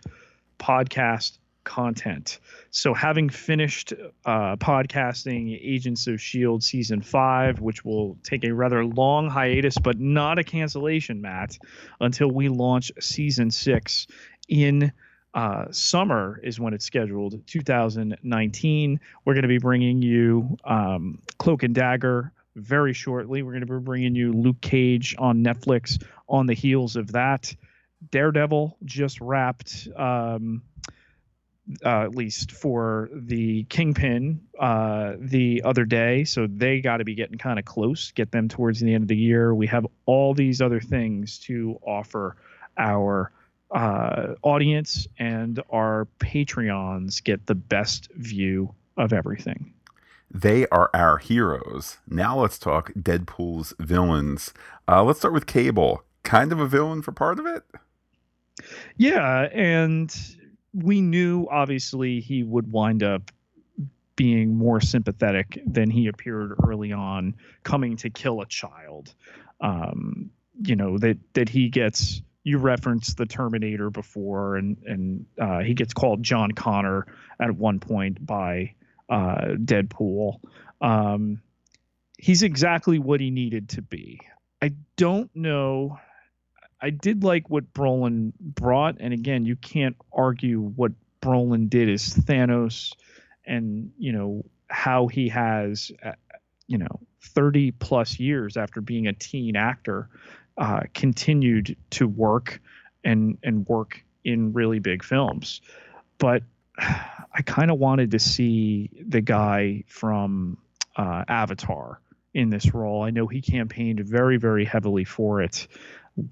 podcast 0.59 1.39
content. 1.65 2.39
So, 2.71 2.95
having 2.95 3.29
finished 3.29 3.93
uh, 4.25 4.57
podcasting 4.57 5.59
Agents 5.61 6.07
of 6.07 6.15
S.H.I.E.L.D. 6.15 6.65
season 6.65 7.03
five, 7.03 7.61
which 7.61 7.85
will 7.85 8.17
take 8.23 8.45
a 8.45 8.53
rather 8.53 8.85
long 8.85 9.29
hiatus, 9.29 9.77
but 9.79 9.99
not 9.99 10.39
a 10.39 10.45
cancellation, 10.45 11.21
Matt, 11.21 11.59
until 12.01 12.31
we 12.31 12.49
launch 12.49 12.93
season 13.01 13.51
six 13.51 14.07
in 14.49 14.93
uh, 15.35 15.67
summer 15.73 16.41
is 16.45 16.61
when 16.61 16.73
it's 16.75 16.85
scheduled 16.85 17.45
2019 17.49 19.01
we're 19.25 19.35
going 19.35 19.43
to 19.43 19.49
be 19.49 19.59
bringing 19.59 20.01
you 20.01 20.57
um, 20.65 21.21
cloak 21.39 21.65
and 21.65 21.75
dagger 21.75 22.33
very 22.55 22.93
shortly 22.93 23.43
we're 23.43 23.51
going 23.51 23.67
to 23.67 23.67
be 23.67 23.79
bringing 23.81 24.15
you 24.15 24.33
luke 24.33 24.61
cage 24.61 25.17
on 25.19 25.43
netflix 25.43 26.01
on 26.29 26.47
the 26.47 26.55
heels 26.55 26.95
of 26.95 27.11
that 27.11 27.53
daredevil 28.13 28.77
just 28.85 29.21
wrapped 29.21 29.89
um, 29.97 30.63
uh, 31.85 32.03
at 32.03 32.15
least 32.15 32.53
for 32.53 33.09
the 33.13 33.65
kingpin 33.65 34.41
uh, 34.59 35.15
the 35.19 35.63
other 35.65 35.85
day 35.85 36.25
so 36.25 36.47
they 36.47 36.81
got 36.81 36.99
to 36.99 37.05
be 37.05 37.15
getting 37.15 37.39
kind 37.39 37.59
of 37.59 37.65
close 37.65 38.13
get 38.13 38.31
them 38.33 38.49
towards 38.49 38.81
the 38.81 38.93
end 38.95 39.03
of 39.03 39.09
the 39.09 39.17
year 39.17 39.55
we 39.55 39.67
have 39.67 39.87
all 40.07 40.35
these 40.35 40.61
other 40.61 40.81
things 40.81 41.39
to 41.39 41.79
offer 41.83 42.37
our 42.77 43.31
uh, 43.75 44.35
audience 44.43 45.07
and 45.19 45.61
our 45.71 46.07
Patreons 46.21 47.23
get 47.23 47.47
the 47.47 47.55
best 47.55 48.11
view 48.13 48.75
of 48.97 49.13
everything. 49.13 49.73
They 50.31 50.67
are 50.69 50.91
our 50.95 51.19
heroes. 51.19 51.99
Now 52.09 52.41
let's 52.41 52.59
talk 52.59 52.93
Deadpool's 52.95 53.75
villains. 53.79 54.53
Uh, 54.89 55.05
let's 55.05 55.21
start 55.21 55.35
with 55.35 55.47
Cable. 55.47 56.03
Kind 56.23 56.53
of 56.53 56.61
a 56.61 56.67
villain 56.67 57.03
for 57.03 57.13
part 57.13 57.39
of 57.39 57.47
it? 57.47 57.63
Yeah, 58.97 59.49
and 59.53 60.15
we 60.75 61.01
knew 61.01 61.47
obviously 61.51 62.21
he 62.21 62.43
would 62.43 62.71
wind 62.71 63.03
up 63.03 63.31
being 64.17 64.57
more 64.57 64.81
sympathetic 64.81 65.61
than 65.67 65.91
he 65.91 66.07
appeared 66.07 66.55
early 66.67 66.93
on, 66.93 67.35
coming 67.63 67.97
to 67.97 68.11
kill 68.11 68.41
a 68.41 68.47
child. 68.47 69.15
Um, 69.61 70.31
you 70.63 70.77
know 70.77 70.99
that 70.99 71.19
that 71.35 71.49
he 71.49 71.69
gets 71.69 72.23
you 72.45 72.59
referenced 72.59 73.17
the 73.17 73.27
Terminator 73.27 73.91
before, 73.91 74.57
and 74.57 74.77
and 74.87 75.27
uh, 75.41 75.61
he 75.61 75.75
gets 75.75 75.93
called 75.95 76.23
John 76.23 76.53
Connor 76.53 77.07
at 77.41 77.53
one 77.53 77.81
point 77.81 78.25
by 78.25 78.75
uh, 79.09 79.57
Deadpool. 79.57 80.41
Um, 80.81 81.41
he's 82.19 82.43
exactly 82.43 82.99
what 82.99 83.21
he 83.21 83.31
needed 83.31 83.71
to 83.71 83.83
be. 83.83 84.21
I 84.63 84.75
don't 84.97 85.35
know. 85.35 85.99
I 86.85 86.91
did 86.91 87.25
like 87.25 87.49
what 87.49 87.73
Brolin 87.73 88.35
brought, 88.39 88.97
and 89.01 89.15
again, 89.15 89.47
you 89.47 89.57
can't 89.57 89.97
argue 90.13 90.61
what 90.61 90.93
Brolin 91.23 91.71
did 91.71 91.89
is 91.89 92.13
Thanos, 92.13 92.93
and 93.47 93.91
you 93.97 94.13
know 94.13 94.45
how 94.69 95.07
he 95.07 95.31
has, 95.31 95.91
uh, 96.05 96.13
you 96.67 96.77
know, 96.77 97.01
30 97.23 97.71
plus 97.71 98.21
years 98.21 98.59
after 98.59 98.83
being 98.83 99.07
a 99.07 99.15
teen 99.15 99.57
actor 99.57 100.11
uh, 100.59 100.81
continued 100.93 101.75
to 101.89 102.07
work 102.07 102.61
and 103.03 103.39
and 103.43 103.67
work 103.67 104.05
in 104.23 104.53
really 104.53 104.79
big 104.79 105.03
films. 105.03 105.63
But 106.19 106.43
I 106.79 107.41
kind 107.47 107.71
of 107.71 107.79
wanted 107.79 108.11
to 108.11 108.19
see 108.19 108.91
the 109.09 109.23
guy 109.23 109.85
from 109.89 110.59
uh, 110.97 111.25
Avatar 111.29 112.03
in 112.35 112.51
this 112.51 112.75
role. 112.75 113.03
I 113.03 113.09
know 113.09 113.27
he 113.27 113.41
campaigned 113.41 114.01
very 114.01 114.37
very 114.37 114.67
heavily 114.67 115.05
for 115.05 115.41
it. 115.41 115.67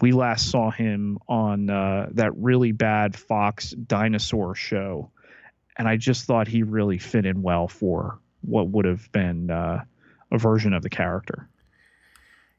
We 0.00 0.12
last 0.12 0.50
saw 0.50 0.70
him 0.70 1.18
on 1.28 1.70
uh, 1.70 2.08
that 2.12 2.36
really 2.36 2.72
bad 2.72 3.16
Fox 3.16 3.70
dinosaur 3.70 4.54
show, 4.54 5.10
and 5.76 5.88
I 5.88 5.96
just 5.96 6.24
thought 6.24 6.46
he 6.46 6.62
really 6.62 6.98
fit 6.98 7.26
in 7.26 7.42
well 7.42 7.68
for 7.68 8.18
what 8.42 8.68
would 8.68 8.84
have 8.84 9.10
been 9.12 9.50
uh, 9.50 9.84
a 10.30 10.38
version 10.38 10.72
of 10.72 10.82
the 10.82 10.90
character. 10.90 11.48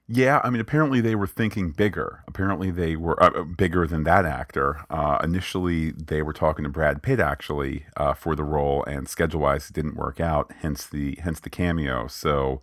Yeah, 0.07 0.41
I 0.43 0.49
mean, 0.49 0.59
apparently 0.59 0.99
they 0.99 1.15
were 1.15 1.27
thinking 1.27 1.71
bigger. 1.71 2.23
Apparently 2.27 2.71
they 2.71 2.97
were 2.97 3.21
uh, 3.23 3.29
uh, 3.29 3.43
bigger 3.43 3.87
than 3.87 4.03
that 4.03 4.25
actor. 4.25 4.85
Uh, 4.89 5.17
initially, 5.23 5.91
they 5.91 6.21
were 6.21 6.33
talking 6.33 6.63
to 6.63 6.69
Brad 6.69 7.01
Pitt 7.01 7.21
actually 7.21 7.85
uh, 7.95 8.13
for 8.13 8.35
the 8.35 8.43
role, 8.43 8.83
and 8.83 9.07
schedule-wise, 9.07 9.69
it 9.69 9.73
didn't 9.73 9.95
work 9.95 10.19
out. 10.19 10.51
Hence 10.59 10.85
the 10.85 11.17
hence 11.21 11.39
the 11.39 11.49
cameo. 11.49 12.07
So, 12.07 12.61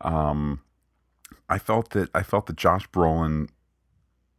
um, 0.00 0.62
I 1.50 1.58
felt 1.58 1.90
that 1.90 2.08
I 2.14 2.22
felt 2.22 2.46
that 2.46 2.56
Josh 2.56 2.88
Brolin, 2.88 3.48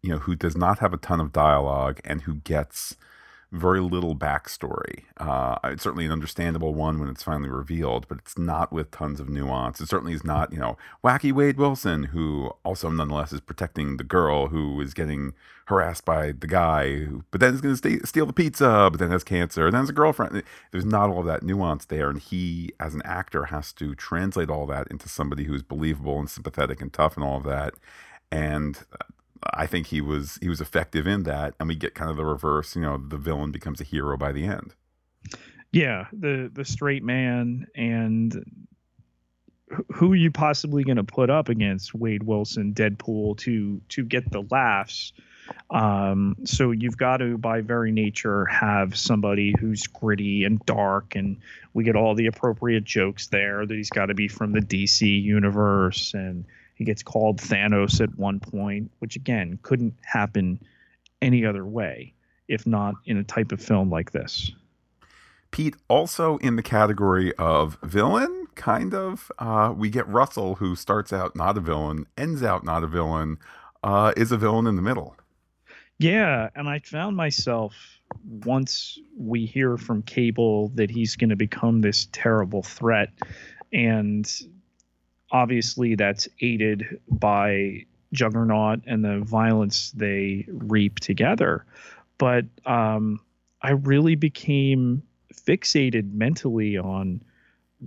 you 0.02 0.10
know, 0.12 0.20
who 0.20 0.36
does 0.36 0.56
not 0.56 0.80
have 0.80 0.94
a 0.94 0.98
ton 0.98 1.20
of 1.20 1.34
dialogue 1.34 2.00
and 2.06 2.22
who 2.24 2.36
gets 2.36 2.96
very 3.52 3.80
little 3.80 4.16
backstory. 4.16 5.06
Uh, 5.18 5.58
it's 5.64 5.82
certainly 5.82 6.06
an 6.06 6.12
understandable 6.12 6.76
one 6.76 7.00
when 7.00 7.10
it's 7.10 7.24
finally 7.24 7.50
revealed, 7.50 8.08
but 8.08 8.20
it's 8.20 8.38
not 8.38 8.72
with 8.72 8.92
tons 8.92 9.20
of 9.20 9.28
nuance. 9.28 9.82
It 9.82 9.90
certainly 9.90 10.14
is 10.14 10.24
not, 10.24 10.54
you 10.54 10.60
know, 10.60 10.78
wacky 11.04 11.32
Wade 11.32 11.58
Wilson, 11.58 12.06
who 12.06 12.52
also 12.64 12.90
nonetheless 12.90 13.34
is 13.34 13.42
protecting 13.42 13.98
the 13.98 14.04
girl 14.04 14.48
who 14.50 14.80
is 14.82 14.94
getting 14.94 15.34
harassed 15.66 16.06
by 16.06 16.32
the 16.32 16.48
guy, 16.48 17.06
who, 17.06 17.24
but 17.32 17.42
then 17.42 17.56
is 17.56 17.62
going 17.62 17.76
to 17.76 18.06
steal 18.06 18.28
the 18.28 18.34
pizza, 18.34 18.90
but 18.92 19.00
then 19.00 19.12
has 19.12 19.24
cancer, 19.24 19.66
and 19.66 19.74
then 19.74 19.82
has 19.82 19.90
a 19.90 19.94
girlfriend. 19.94 20.44
There's 20.72 20.86
not 20.86 21.10
all 21.10 21.22
of 21.22 21.26
that 21.26 21.44
nuance 21.44 21.86
there, 21.86 22.10
and 22.10 22.20
he, 22.20 22.72
as 22.80 22.94
an 22.94 23.02
actor, 23.04 23.46
has 23.46 23.74
to 23.74 23.96
translate 23.96 24.50
all 24.52 24.68
that 24.68 24.88
into 24.90 25.10
somebody 25.10 25.46
who's 25.46 25.64
believable 25.64 26.20
and 26.20 26.30
sympathetic 26.30 26.82
and 26.82 26.94
tough 26.94 27.18
and 27.18 27.26
all 27.26 27.38
of 27.38 27.44
that. 27.46 27.74
And 28.32 28.80
I 29.54 29.66
think 29.68 29.88
he 29.88 30.02
was 30.02 30.38
he 30.42 30.50
was 30.50 30.62
effective 30.62 31.08
in 31.08 31.24
that, 31.24 31.56
and 31.60 31.68
we 31.70 31.76
get 31.76 31.96
kind 31.96 32.12
of 32.12 32.18
the 32.18 32.26
reverse. 32.26 32.76
You 32.76 32.82
know, 32.82 32.98
the 32.98 33.18
villain 33.18 33.52
becomes 33.52 33.82
a 33.82 33.84
hero 33.84 34.18
by 34.18 34.32
the 34.32 34.46
end. 34.46 34.74
Yeah, 35.72 36.08
the 36.12 36.50
the 36.54 36.66
straight 36.66 37.04
man 37.04 37.68
and 37.76 38.44
who 39.94 40.14
are 40.14 40.16
you 40.16 40.32
possibly 40.32 40.84
going 40.84 40.98
to 40.98 41.04
put 41.04 41.30
up 41.30 41.50
against 41.50 41.94
Wade 41.94 42.24
Wilson, 42.24 42.74
Deadpool 42.74 43.38
to 43.40 43.82
to 43.90 44.04
get 44.04 44.32
the 44.32 44.44
laughs? 44.50 45.14
Um, 45.72 46.36
so 46.44 46.72
you've 46.72 46.98
got 46.98 47.18
to, 47.18 47.38
by 47.38 47.62
very 47.62 47.92
nature, 47.92 48.46
have 48.46 48.96
somebody 48.96 49.54
who's 49.60 49.88
gritty 49.88 50.44
and 50.44 50.64
dark, 50.66 51.16
and 51.16 51.38
we 51.74 51.84
get 51.84 51.96
all 51.96 52.16
the 52.16 52.28
appropriate 52.28 52.84
jokes 52.84 53.28
there. 53.28 53.66
That 53.66 53.76
he's 53.76 53.90
got 53.90 54.08
to 54.08 54.14
be 54.14 54.28
from 54.28 54.54
the 54.54 54.62
DC 54.62 55.02
universe, 55.22 56.14
and 56.14 56.46
he 56.80 56.86
gets 56.86 57.04
called 57.04 57.40
Thanos 57.40 58.02
at 58.02 58.18
one 58.18 58.40
point, 58.40 58.90
which 59.00 59.18
again 59.18 59.60
couldn't 59.62 59.94
happen 60.02 60.60
any 61.22 61.46
other 61.46 61.66
way, 61.66 62.14
if 62.48 62.66
not 62.66 62.96
in 63.06 63.18
a 63.18 63.24
type 63.24 63.52
of 63.52 63.62
film 63.62 63.92
like 63.92 64.12
this. 64.12 64.52
Pete, 65.52 65.76
also 65.90 66.38
in 66.38 66.56
the 66.56 66.64
category 66.64 67.36
of 67.36 67.78
villain, 67.84 68.48
kind 68.56 68.94
of, 68.94 69.30
uh, 69.40 69.74
we 69.76 69.90
get 69.90 70.08
Russell, 70.08 70.56
who 70.56 70.76
starts 70.76 71.12
out 71.12 71.36
not 71.36 71.58
a 71.58 71.60
villain, 71.60 72.06
ends 72.18 72.44
out 72.44 72.64
not 72.64 72.84
a 72.84 72.88
villain, 72.88 73.38
uh, 73.84 74.14
is 74.16 74.32
a 74.32 74.38
villain 74.38 74.66
in 74.66 74.78
the 74.78 74.82
middle. 74.82 75.16
Yeah, 75.98 76.50
and 76.56 76.70
I 76.70 76.80
found 76.80 77.18
myself 77.18 77.76
once 78.46 78.98
we 79.18 79.46
hear 79.46 79.78
from 79.78 80.02
Cable 80.04 80.70
that 80.76 80.90
he's 80.90 81.18
going 81.18 81.30
to 81.32 81.36
become 81.36 81.82
this 81.82 82.08
terrible 82.14 82.64
threat, 82.64 83.10
and 83.74 84.32
obviously 85.32 85.96
that's 85.96 86.28
aided 86.42 87.00
by 87.10 87.86
Juggernaut 88.14 88.82
and 88.86 89.04
the 89.04 89.20
violence 89.20 89.92
they 89.92 90.46
reap 90.50 91.00
together. 91.00 91.66
But 92.18 92.46
um, 92.66 93.20
I 93.62 93.72
really 93.72 94.16
became 94.16 95.04
fixated 95.34 96.14
mentally 96.14 96.78
on 96.78 97.22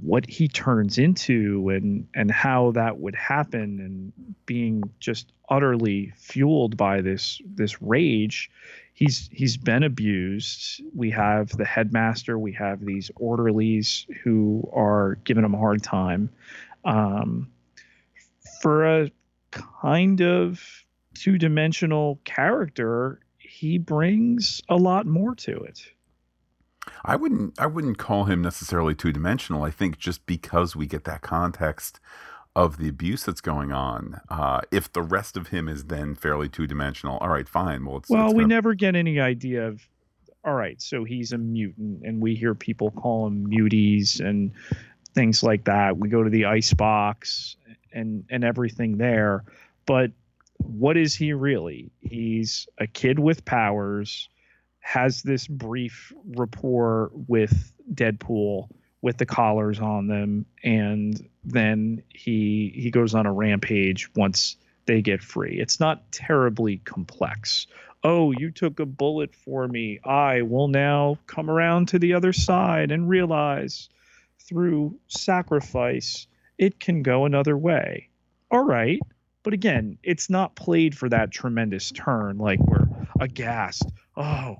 what 0.00 0.28
he 0.28 0.48
turns 0.48 0.96
into 0.96 1.68
and 1.68 2.08
and 2.14 2.30
how 2.30 2.70
that 2.72 2.98
would 2.98 3.14
happen 3.14 3.78
and 3.78 4.12
being 4.46 4.82
just 5.00 5.32
utterly 5.50 6.12
fueled 6.16 6.76
by 6.76 7.02
this 7.02 7.42
this 7.44 7.82
rage. 7.82 8.50
He's 8.94 9.28
he's 9.32 9.58
been 9.58 9.82
abused. 9.82 10.82
We 10.94 11.10
have 11.10 11.50
the 11.50 11.64
headmaster 11.64 12.38
we 12.38 12.52
have 12.52 12.84
these 12.84 13.10
orderlies 13.16 14.06
who 14.22 14.68
are 14.72 15.16
giving 15.24 15.44
him 15.44 15.54
a 15.54 15.58
hard 15.58 15.82
time 15.82 16.30
um, 16.84 17.50
for 18.60 19.02
a 19.02 19.10
kind 19.50 20.20
of 20.20 20.84
two 21.14 21.38
dimensional 21.38 22.20
character, 22.24 23.20
he 23.38 23.78
brings 23.78 24.62
a 24.68 24.76
lot 24.76 25.06
more 25.06 25.34
to 25.34 25.56
it. 25.56 25.84
I 27.04 27.16
wouldn't 27.16 27.58
I 27.60 27.66
wouldn't 27.66 27.98
call 27.98 28.24
him 28.24 28.42
necessarily 28.42 28.94
two 28.94 29.12
dimensional. 29.12 29.62
I 29.62 29.70
think 29.70 29.98
just 29.98 30.26
because 30.26 30.74
we 30.74 30.86
get 30.86 31.04
that 31.04 31.22
context 31.22 32.00
of 32.54 32.76
the 32.78 32.88
abuse 32.88 33.24
that's 33.24 33.40
going 33.40 33.72
on, 33.72 34.20
uh, 34.28 34.60
if 34.70 34.92
the 34.92 35.02
rest 35.02 35.36
of 35.36 35.48
him 35.48 35.68
is 35.68 35.84
then 35.84 36.14
fairly 36.14 36.48
two 36.48 36.66
dimensional, 36.66 37.18
all 37.18 37.28
right, 37.28 37.48
fine. 37.48 37.84
Well, 37.84 37.98
it's, 37.98 38.10
well, 38.10 38.26
it's 38.26 38.34
we 38.34 38.42
gonna... 38.42 38.54
never 38.54 38.74
get 38.74 38.94
any 38.94 39.20
idea 39.20 39.68
of. 39.68 39.80
All 40.44 40.54
right, 40.54 40.82
so 40.82 41.04
he's 41.04 41.30
a 41.32 41.38
mutant, 41.38 42.02
and 42.02 42.20
we 42.20 42.34
hear 42.34 42.52
people 42.52 42.90
call 42.90 43.28
him 43.28 43.46
muties, 43.46 44.18
and 44.18 44.50
things 45.14 45.42
like 45.42 45.64
that. 45.64 45.96
We 45.96 46.08
go 46.08 46.22
to 46.22 46.30
the 46.30 46.46
ice 46.46 46.72
box 46.72 47.56
and 47.92 48.24
and 48.30 48.44
everything 48.44 48.98
there, 48.98 49.44
but 49.86 50.12
what 50.58 50.96
is 50.96 51.14
he 51.14 51.32
really? 51.32 51.90
He's 52.00 52.68
a 52.78 52.86
kid 52.86 53.18
with 53.18 53.44
powers 53.44 54.28
has 54.82 55.22
this 55.22 55.46
brief 55.46 56.12
rapport 56.36 57.12
with 57.28 57.72
Deadpool 57.94 58.68
with 59.00 59.16
the 59.16 59.26
collars 59.26 59.80
on 59.80 60.06
them, 60.08 60.44
and 60.62 61.28
then 61.44 62.02
he 62.08 62.72
he 62.74 62.90
goes 62.90 63.14
on 63.14 63.26
a 63.26 63.32
rampage 63.32 64.08
once 64.14 64.56
they 64.86 65.00
get 65.00 65.22
free. 65.22 65.58
It's 65.60 65.80
not 65.80 66.10
terribly 66.12 66.78
complex. 66.78 67.66
Oh, 68.04 68.32
you 68.32 68.50
took 68.50 68.80
a 68.80 68.86
bullet 68.86 69.34
for 69.34 69.68
me. 69.68 70.00
I 70.04 70.42
will 70.42 70.68
now 70.68 71.18
come 71.26 71.48
around 71.48 71.88
to 71.88 72.00
the 72.00 72.14
other 72.14 72.32
side 72.32 72.90
and 72.90 73.08
realize 73.08 73.88
through 74.48 74.98
sacrifice 75.08 76.26
it 76.58 76.78
can 76.78 77.02
go 77.02 77.24
another 77.24 77.56
way. 77.56 78.08
All 78.50 78.64
right. 78.64 79.00
But 79.42 79.52
again, 79.52 79.98
it's 80.02 80.30
not 80.30 80.54
played 80.54 80.96
for 80.96 81.08
that 81.08 81.32
tremendous 81.32 81.90
turn 81.90 82.38
like 82.38 82.60
we're 82.60 82.86
aghast. 83.18 83.90
Oh, 84.16 84.58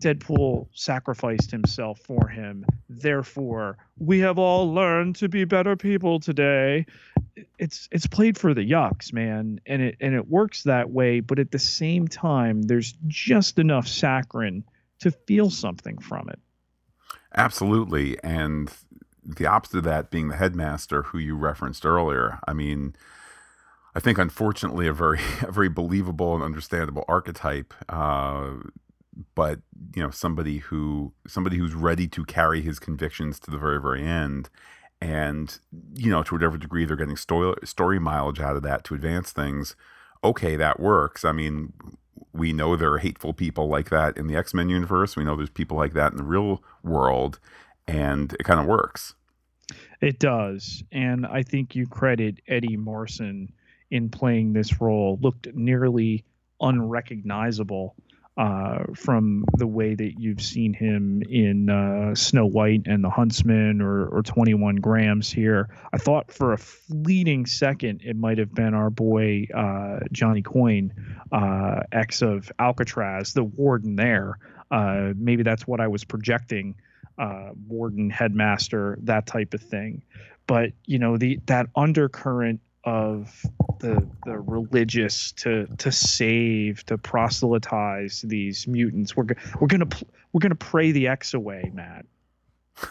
Deadpool 0.00 0.68
sacrificed 0.72 1.50
himself 1.50 2.00
for 2.00 2.28
him. 2.28 2.66
Therefore, 2.88 3.78
we 3.98 4.20
have 4.20 4.38
all 4.38 4.72
learned 4.72 5.16
to 5.16 5.28
be 5.28 5.44
better 5.44 5.76
people 5.76 6.20
today. 6.20 6.86
It's 7.58 7.88
it's 7.90 8.06
played 8.06 8.36
for 8.36 8.52
the 8.52 8.68
yucks, 8.68 9.12
man, 9.12 9.60
and 9.66 9.82
it 9.82 9.96
and 10.00 10.14
it 10.14 10.28
works 10.28 10.64
that 10.64 10.90
way. 10.90 11.20
But 11.20 11.38
at 11.38 11.50
the 11.50 11.58
same 11.58 12.06
time, 12.06 12.62
there's 12.62 12.94
just 13.06 13.58
enough 13.58 13.86
saccharin 13.86 14.64
to 15.00 15.10
feel 15.10 15.50
something 15.50 15.98
from 15.98 16.28
it. 16.28 16.38
Absolutely, 17.34 18.18
and 18.22 18.70
the 19.36 19.46
opposite 19.46 19.78
of 19.78 19.84
that 19.84 20.10
being 20.10 20.28
the 20.28 20.36
headmaster 20.36 21.02
who 21.02 21.18
you 21.18 21.36
referenced 21.36 21.84
earlier. 21.84 22.38
I 22.48 22.54
mean, 22.54 22.96
I 23.94 24.00
think 24.00 24.18
unfortunately 24.18 24.86
a 24.86 24.92
very 24.92 25.20
a 25.42 25.52
very 25.52 25.68
believable 25.68 26.34
and 26.34 26.42
understandable 26.42 27.04
archetype. 27.08 27.74
Uh, 27.88 28.54
but 29.34 29.60
you 29.94 30.02
know 30.02 30.10
somebody 30.10 30.58
who 30.58 31.12
somebody 31.26 31.56
who's 31.56 31.74
ready 31.74 32.06
to 32.08 32.24
carry 32.24 32.62
his 32.62 32.78
convictions 32.78 33.38
to 33.40 33.50
the 33.50 33.58
very 33.58 33.80
very 33.80 34.02
end 34.02 34.48
and 35.00 35.58
you 35.94 36.10
know 36.10 36.22
to 36.22 36.34
whatever 36.34 36.56
degree 36.56 36.84
they're 36.84 36.96
getting 36.96 37.16
story, 37.16 37.54
story 37.64 37.98
mileage 37.98 38.40
out 38.40 38.56
of 38.56 38.62
that 38.62 38.84
to 38.84 38.94
advance 38.94 39.32
things 39.32 39.76
okay 40.22 40.56
that 40.56 40.80
works 40.80 41.24
i 41.24 41.32
mean 41.32 41.72
we 42.32 42.52
know 42.52 42.76
there 42.76 42.92
are 42.92 42.98
hateful 42.98 43.32
people 43.32 43.68
like 43.68 43.90
that 43.90 44.16
in 44.16 44.26
the 44.26 44.36
x-men 44.36 44.68
universe 44.68 45.16
we 45.16 45.24
know 45.24 45.36
there's 45.36 45.50
people 45.50 45.76
like 45.76 45.92
that 45.92 46.12
in 46.12 46.18
the 46.18 46.24
real 46.24 46.62
world 46.82 47.38
and 47.86 48.34
it 48.34 48.44
kind 48.44 48.60
of 48.60 48.66
works 48.66 49.14
it 50.00 50.18
does 50.18 50.82
and 50.92 51.26
i 51.26 51.42
think 51.42 51.74
you 51.74 51.86
credit 51.86 52.40
eddie 52.48 52.76
Marsan 52.76 53.48
in 53.90 54.08
playing 54.08 54.52
this 54.52 54.80
role 54.80 55.18
looked 55.20 55.48
nearly 55.54 56.24
unrecognizable 56.60 57.94
uh, 58.38 58.84
from 58.94 59.44
the 59.56 59.66
way 59.66 59.96
that 59.96 60.12
you've 60.20 60.40
seen 60.40 60.72
him 60.72 61.22
in 61.28 61.68
uh, 61.68 62.14
Snow 62.14 62.46
White 62.46 62.82
and 62.86 63.02
the 63.02 63.10
Huntsman 63.10 63.80
or, 63.80 64.06
or 64.06 64.22
21 64.22 64.76
Grams 64.76 65.28
here. 65.28 65.68
I 65.92 65.98
thought 65.98 66.30
for 66.30 66.52
a 66.52 66.58
fleeting 66.58 67.46
second 67.46 68.02
it 68.04 68.14
might 68.14 68.38
have 68.38 68.54
been 68.54 68.74
our 68.74 68.90
boy 68.90 69.48
uh, 69.52 70.00
Jonny 70.12 70.42
Coyne, 70.42 70.94
uh, 71.32 71.80
ex 71.90 72.22
of 72.22 72.52
Alcatraz, 72.60 73.32
the 73.32 73.42
warden 73.42 73.96
there. 73.96 74.38
Uh, 74.70 75.14
maybe 75.16 75.42
that's 75.42 75.66
what 75.66 75.80
I 75.80 75.88
was 75.88 76.04
projecting. 76.04 76.76
Uh, 77.18 77.50
warden, 77.66 78.10
headmaster, 78.10 78.96
that 79.02 79.26
type 79.26 79.52
of 79.52 79.60
thing. 79.60 80.02
But 80.46 80.70
you 80.86 80.98
know 80.98 81.16
the 81.16 81.40
that 81.46 81.66
undercurrent 81.74 82.60
of 82.84 83.44
the 83.80 84.06
the 84.24 84.38
religious 84.38 85.32
to 85.32 85.66
to 85.78 85.92
save 85.92 86.84
to 86.86 86.96
proselytize 86.96 88.22
these 88.22 88.66
mutants. 88.66 89.16
We're 89.16 89.26
we're 89.60 89.66
gonna 89.66 89.88
we're 90.32 90.40
gonna 90.40 90.54
pray 90.54 90.92
the 90.92 91.08
X 91.08 91.34
away, 91.34 91.70
Matt. 91.72 92.06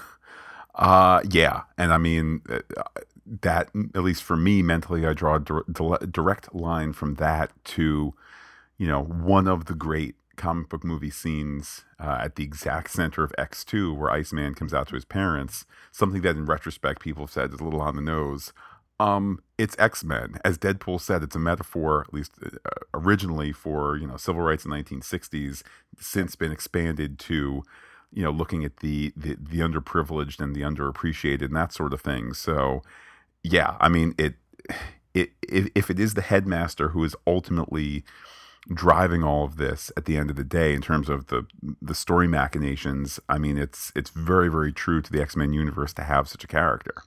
Uh, 0.76 1.24
yeah, 1.32 1.64
and 1.80 1.92
I 1.92 1.98
mean 1.98 2.40
uh, 2.48 2.60
that 3.42 3.70
at 3.96 4.04
least 4.04 4.22
for 4.22 4.38
me 4.38 4.62
mentally, 4.62 5.08
I 5.08 5.14
draw 5.14 5.38
a 5.38 6.06
direct 6.06 6.54
line 6.54 6.94
from 6.94 7.16
that 7.16 7.52
to 7.64 8.14
you 8.78 8.88
know 8.88 9.02
one 9.02 9.48
of 9.48 9.66
the 9.66 9.74
great 9.74 10.14
comic 10.38 10.70
book 10.70 10.84
movie 10.84 11.10
scenes 11.10 11.84
uh, 12.00 12.20
at 12.22 12.36
the 12.36 12.44
exact 12.44 12.92
center 12.92 13.24
of 13.24 13.34
X2, 13.38 13.96
where 13.96 14.12
Iceman 14.12 14.54
comes 14.54 14.74
out 14.74 14.88
to 14.90 14.96
his 14.96 15.06
parents. 15.06 15.66
Something 15.92 16.22
that, 16.22 16.38
in 16.38 16.46
retrospect, 16.46 17.02
people 17.02 17.24
have 17.24 17.32
said 17.32 17.54
is 17.54 17.60
a 17.60 17.64
little 17.64 17.82
on 17.82 17.96
the 17.96 18.02
nose. 18.02 18.54
Um, 19.00 19.42
it's 19.58 19.76
X 19.78 20.04
Men, 20.04 20.38
as 20.44 20.58
Deadpool 20.58 21.02
said. 21.02 21.24
It's 21.24 21.36
a 21.36 21.40
metaphor, 21.40 22.02
at 22.08 22.14
least 22.14 22.32
uh, 22.44 22.70
originally, 22.94 23.52
for 23.52 23.98
you 23.98 24.08
know 24.08 24.18
civil 24.18 24.42
rights 24.42 24.66
in 24.66 24.72
the 24.72 24.78
1960s. 24.78 25.64
Since 26.00 26.36
been 26.36 26.52
expanded 26.52 27.20
to, 27.20 27.64
you 28.12 28.24
know, 28.24 28.32
looking 28.32 28.64
at 28.64 28.78
the 28.78 29.14
the, 29.16 29.36
the 29.40 29.60
underprivileged 29.60 30.40
and 30.40 30.56
the 30.56 30.62
underappreciated 30.62 31.46
and 31.46 31.56
that 31.56 31.74
sort 31.74 31.94
of 31.94 32.02
thing. 32.02 32.34
So, 32.34 32.82
yeah, 33.44 33.76
I 33.80 33.90
mean 33.90 34.16
it. 34.18 34.36
It 35.14 35.32
if, 35.42 35.70
if 35.74 35.90
it 35.90 36.00
is 36.00 36.14
the 36.14 36.22
headmaster 36.22 36.90
who 36.90 37.04
is 37.04 37.16
ultimately 37.26 38.04
driving 38.74 39.24
all 39.24 39.44
of 39.44 39.58
this 39.58 39.92
at 39.98 40.06
the 40.06 40.18
end 40.18 40.30
of 40.30 40.36
the 40.36 40.44
day 40.44 40.74
in 40.74 40.82
terms 40.82 41.10
of 41.10 41.28
the 41.28 41.46
the 41.82 41.96
story 41.96 42.28
machinations, 42.28 43.20
I 43.30 43.38
mean 43.38 43.58
it's 43.58 43.92
it's 43.96 44.10
very 44.10 44.50
very 44.50 44.72
true 44.72 45.02
to 45.02 45.12
the 45.12 45.22
X 45.22 45.36
Men 45.36 45.54
universe 45.54 45.94
to 45.94 46.04
have 46.04 46.28
such 46.28 46.44
a 46.44 46.48
character. 46.48 47.04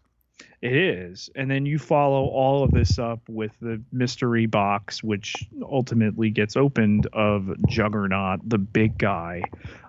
It 0.63 0.77
is. 0.77 1.31
And 1.35 1.51
then 1.51 1.65
you 1.65 1.79
follow 1.79 2.27
all 2.27 2.63
of 2.63 2.71
this 2.71 2.99
up 2.99 3.21
with 3.29 3.59
the 3.61 3.83
mystery 3.93 4.45
box, 4.45 5.03
which 5.03 5.49
ultimately 5.63 6.29
gets 6.29 6.55
opened 6.55 7.07
of 7.15 7.51
Juggernaut, 7.67 8.41
the 8.47 8.59
big 8.59 8.99
guy, 8.99 9.43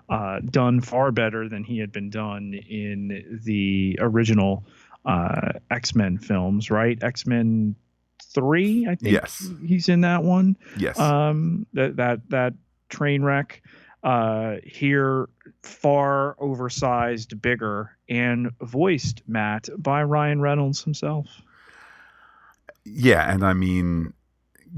uh, 0.08 0.40
done 0.40 0.80
far 0.80 1.12
better 1.12 1.46
than 1.48 1.62
he 1.62 1.78
had 1.78 1.92
been 1.92 2.08
done 2.08 2.54
in 2.54 3.40
the 3.44 3.98
original 4.00 4.64
uh, 5.04 5.52
X 5.70 5.94
Men 5.94 6.16
films, 6.16 6.70
right? 6.70 7.02
X 7.02 7.26
Men 7.26 7.74
three, 8.34 8.86
I 8.86 8.94
think. 8.94 9.12
Yes. 9.12 9.48
He's 9.64 9.88
in 9.88 10.02
that 10.02 10.22
one. 10.22 10.56
Yes. 10.76 10.98
Um, 10.98 11.66
that 11.74 11.96
that 11.96 12.20
that 12.30 12.54
train 12.88 13.22
wreck. 13.22 13.62
Uh, 14.02 14.56
here 14.64 15.28
far 15.62 16.34
oversized, 16.40 17.40
bigger, 17.40 17.96
and 18.08 18.50
voiced 18.60 19.22
Matt 19.28 19.68
by 19.78 20.02
Ryan 20.02 20.40
Reynolds 20.40 20.82
himself. 20.82 21.28
Yeah, 22.84 23.32
and 23.32 23.44
I 23.44 23.52
mean, 23.52 24.12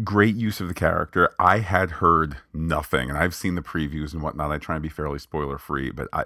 great 0.03 0.37
use 0.37 0.61
of 0.61 0.69
the 0.69 0.75
character. 0.75 1.31
I 1.39 1.61
had 1.61 1.91
heard 1.91 2.37
nothing, 2.53 3.09
and 3.09 3.19
I've 3.19 3.35
seen 3.35 3.55
the 3.55 3.63
previews 3.63 4.13
and 4.13 4.23
whatnot. 4.23 4.53
I 4.53 4.59
try 4.59 4.75
and 4.77 4.83
be 4.83 4.91
fairly 4.91 5.19
spoiler 5.19 5.57
free, 5.57 5.91
but 5.91 6.09
I, 6.13 6.25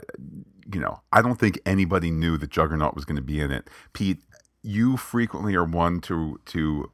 you 0.72 0.80
know, 0.80 1.00
I 1.12 1.22
don't 1.22 1.38
think 1.38 1.60
anybody 1.64 2.10
knew 2.10 2.36
that 2.38 2.50
Juggernaut 2.50 2.96
was 2.96 3.04
going 3.04 3.16
to 3.16 3.22
be 3.22 3.40
in 3.40 3.52
it. 3.52 3.68
Pete, 3.92 4.18
you 4.62 4.96
frequently 4.96 5.54
are 5.54 5.64
one 5.64 6.00
to 6.02 6.40
to 6.46 6.90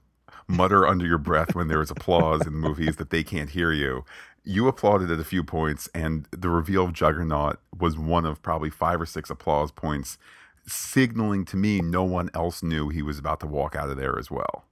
mutter 0.46 0.86
under 0.86 1.06
your 1.06 1.18
breath 1.18 1.54
when 1.54 1.68
there 1.68 1.82
is 1.82 1.90
applause 1.90 2.46
in 2.46 2.52
movies 2.52 2.96
that 2.96 3.10
they 3.10 3.22
can't 3.22 3.50
hear 3.50 3.72
you 3.72 4.04
you 4.44 4.68
applauded 4.68 5.10
at 5.10 5.18
a 5.18 5.24
few 5.24 5.42
points, 5.42 5.88
and 5.94 6.28
the 6.30 6.50
reveal 6.50 6.84
of 6.84 6.92
Juggernaut 6.92 7.58
was 7.76 7.96
one 7.96 8.26
of 8.26 8.42
probably 8.42 8.70
five 8.70 9.00
or 9.00 9.06
six 9.06 9.30
applause 9.30 9.72
points, 9.72 10.18
signaling 10.66 11.44
to 11.46 11.56
me 11.56 11.80
no 11.80 12.04
one 12.04 12.30
else 12.34 12.62
knew 12.62 12.90
he 12.90 13.02
was 13.02 13.18
about 13.18 13.40
to 13.40 13.46
walk 13.46 13.74
out 13.74 13.88
of 13.88 13.96
there 13.96 14.18
as 14.18 14.30
well. 14.30 14.66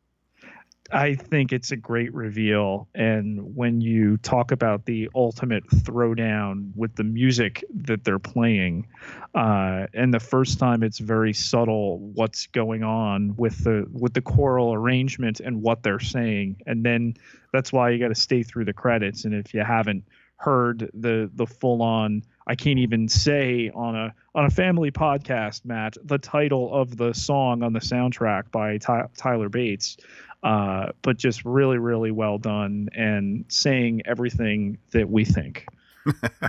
I 0.90 1.14
think 1.14 1.52
it's 1.52 1.70
a 1.70 1.76
great 1.76 2.12
reveal. 2.12 2.88
And 2.94 3.54
when 3.54 3.80
you 3.80 4.16
talk 4.18 4.50
about 4.50 4.84
the 4.84 5.08
ultimate 5.14 5.66
throwdown 5.68 6.72
with 6.74 6.96
the 6.96 7.04
music 7.04 7.64
that 7.74 8.04
they're 8.04 8.18
playing, 8.18 8.88
uh, 9.34 9.86
and 9.94 10.12
the 10.12 10.20
first 10.20 10.58
time 10.58 10.82
it's 10.82 10.98
very 10.98 11.32
subtle 11.32 11.98
what's 11.98 12.46
going 12.48 12.82
on 12.82 13.36
with 13.36 13.64
the 13.64 13.86
with 13.92 14.14
the 14.14 14.20
choral 14.20 14.74
arrangement 14.74 15.40
and 15.40 15.62
what 15.62 15.82
they're 15.82 16.00
saying, 16.00 16.56
and 16.66 16.84
then 16.84 17.14
that's 17.52 17.72
why 17.72 17.90
you 17.90 17.98
got 17.98 18.08
to 18.08 18.14
stay 18.14 18.42
through 18.42 18.64
the 18.64 18.72
credits. 18.72 19.24
And 19.24 19.34
if 19.34 19.54
you 19.54 19.60
haven't 19.60 20.04
heard 20.36 20.90
the 20.92 21.30
the 21.34 21.46
full 21.46 21.82
on 21.82 22.22
I 22.46 22.56
can't 22.56 22.80
even 22.80 23.08
say 23.08 23.70
on 23.74 23.94
a 23.94 24.14
on 24.34 24.44
a 24.44 24.50
family 24.50 24.90
podcast, 24.90 25.64
Matt, 25.64 25.96
the 26.04 26.18
title 26.18 26.74
of 26.74 26.96
the 26.96 27.12
song 27.12 27.62
on 27.62 27.72
the 27.72 27.80
soundtrack 27.80 28.50
by 28.50 28.78
Ty- 28.78 29.08
Tyler 29.16 29.48
Bates 29.48 29.96
uh, 30.42 30.92
but 31.02 31.16
just 31.16 31.44
really, 31.44 31.78
really 31.78 32.10
well 32.10 32.38
done 32.38 32.88
and 32.94 33.44
saying 33.48 34.02
everything 34.04 34.78
that 34.92 35.08
we 35.08 35.24
think. 35.24 35.66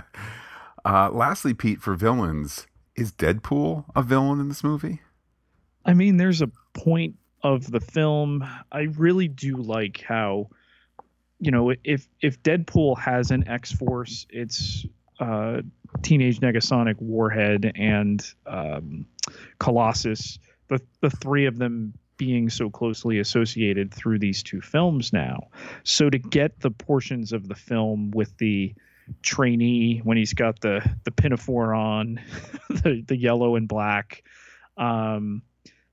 uh, 0.84 1.10
lastly, 1.10 1.54
Pete, 1.54 1.80
for 1.80 1.94
villains, 1.94 2.66
is 2.96 3.12
Deadpool 3.12 3.84
a 3.94 4.02
villain 4.02 4.40
in 4.40 4.48
this 4.48 4.64
movie? 4.64 5.00
I 5.84 5.94
mean, 5.94 6.16
there's 6.16 6.42
a 6.42 6.50
point 6.72 7.16
of 7.42 7.70
the 7.70 7.80
film. 7.80 8.44
I 8.72 8.88
really 8.96 9.28
do 9.28 9.56
like 9.56 10.00
how, 10.00 10.48
you 11.38 11.50
know, 11.50 11.72
if 11.84 12.08
if 12.20 12.42
Deadpool 12.42 12.98
has 12.98 13.30
an 13.30 13.46
X 13.46 13.70
Force, 13.72 14.26
it's 14.30 14.86
uh, 15.20 15.60
Teenage 16.02 16.40
Negasonic 16.40 17.00
Warhead 17.00 17.72
and 17.76 18.24
um, 18.46 19.06
Colossus. 19.58 20.38
The 20.68 20.80
the 21.00 21.10
three 21.10 21.46
of 21.46 21.58
them 21.58 21.94
being 22.16 22.48
so 22.48 22.70
closely 22.70 23.18
associated 23.18 23.92
through 23.92 24.18
these 24.18 24.42
two 24.42 24.60
films 24.60 25.12
now. 25.12 25.48
So 25.82 26.10
to 26.10 26.18
get 26.18 26.60
the 26.60 26.70
portions 26.70 27.32
of 27.32 27.48
the 27.48 27.54
film 27.54 28.10
with 28.12 28.36
the 28.38 28.74
trainee 29.22 29.98
when 29.98 30.16
he's 30.16 30.32
got 30.32 30.60
the 30.60 30.88
the 31.04 31.10
pinafore 31.10 31.74
on, 31.74 32.20
the 32.68 33.02
the 33.06 33.16
yellow 33.16 33.56
and 33.56 33.68
black. 33.68 34.22
Um, 34.76 35.42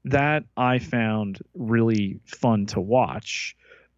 that 0.06 0.46
I 0.58 0.80
found 0.80 1.40
really 1.54 2.20
fun 2.26 2.66
to 2.68 2.82
watch, 2.82 3.56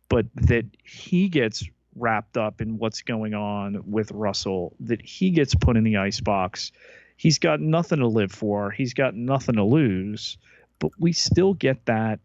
but 0.10 0.26
that 0.36 0.66
he 0.84 1.30
gets 1.30 1.66
wrapped 1.96 2.38
up 2.38 2.62
in 2.62 2.78
what's 2.78 3.02
going 3.02 3.34
on 3.34 3.82
with 3.86 4.12
Russell, 4.12 4.76
that 4.82 5.02
he 5.02 5.30
gets 5.32 5.56
put 5.56 5.78
in 5.78 5.84
the 5.84 5.98
icebox. 5.98 6.72
He's 7.16 7.40
got 7.40 7.62
nothing 7.62 8.00
to 8.00 8.08
live 8.08 8.32
for. 8.32 8.72
He's 8.72 8.94
got 8.94 9.16
nothing 9.16 9.56
to 9.56 9.64
lose, 9.64 10.38
but 10.84 10.92
we 11.00 11.14
still 11.14 11.54
get 11.54 11.86
that 11.86 12.20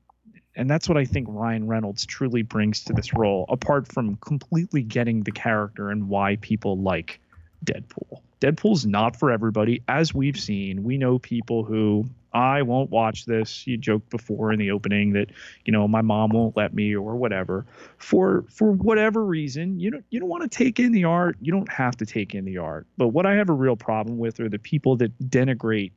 and 0.56 0.68
that's 0.68 0.88
what 0.88 0.98
I 0.98 1.04
think 1.04 1.28
Ryan 1.30 1.68
Reynolds 1.68 2.04
truly 2.04 2.42
brings 2.42 2.82
to 2.84 2.92
this 2.92 3.14
role, 3.14 3.46
apart 3.48 3.86
from 3.86 4.16
completely 4.16 4.82
getting 4.82 5.22
the 5.22 5.30
character 5.30 5.90
and 5.90 6.08
why 6.08 6.34
people 6.40 6.76
like 6.76 7.20
Deadpool. 7.64 8.22
Deadpool's 8.40 8.84
not 8.84 9.14
for 9.14 9.30
everybody, 9.30 9.84
as 9.86 10.12
we've 10.12 10.38
seen. 10.38 10.82
We 10.82 10.98
know 10.98 11.20
people 11.20 11.62
who 11.62 12.10
I 12.32 12.62
won't 12.62 12.90
watch 12.90 13.24
this. 13.24 13.68
You 13.68 13.76
joked 13.76 14.10
before 14.10 14.52
in 14.52 14.58
the 14.58 14.72
opening 14.72 15.12
that 15.12 15.28
you 15.64 15.72
know 15.72 15.86
my 15.86 16.02
mom 16.02 16.30
won't 16.30 16.56
let 16.56 16.74
me 16.74 16.92
or 16.92 17.14
whatever. 17.14 17.64
For 17.98 18.44
for 18.50 18.72
whatever 18.72 19.24
reason, 19.24 19.78
you 19.78 19.92
don't 19.92 20.04
you 20.10 20.18
don't 20.18 20.28
want 20.28 20.50
to 20.50 20.58
take 20.58 20.80
in 20.80 20.90
the 20.90 21.04
art. 21.04 21.36
You 21.40 21.52
don't 21.52 21.70
have 21.70 21.96
to 21.98 22.06
take 22.06 22.34
in 22.34 22.44
the 22.44 22.58
art. 22.58 22.88
But 22.96 23.08
what 23.08 23.26
I 23.26 23.34
have 23.34 23.48
a 23.48 23.54
real 23.54 23.76
problem 23.76 24.18
with 24.18 24.40
are 24.40 24.48
the 24.48 24.58
people 24.58 24.96
that 24.96 25.16
denigrate 25.20 25.92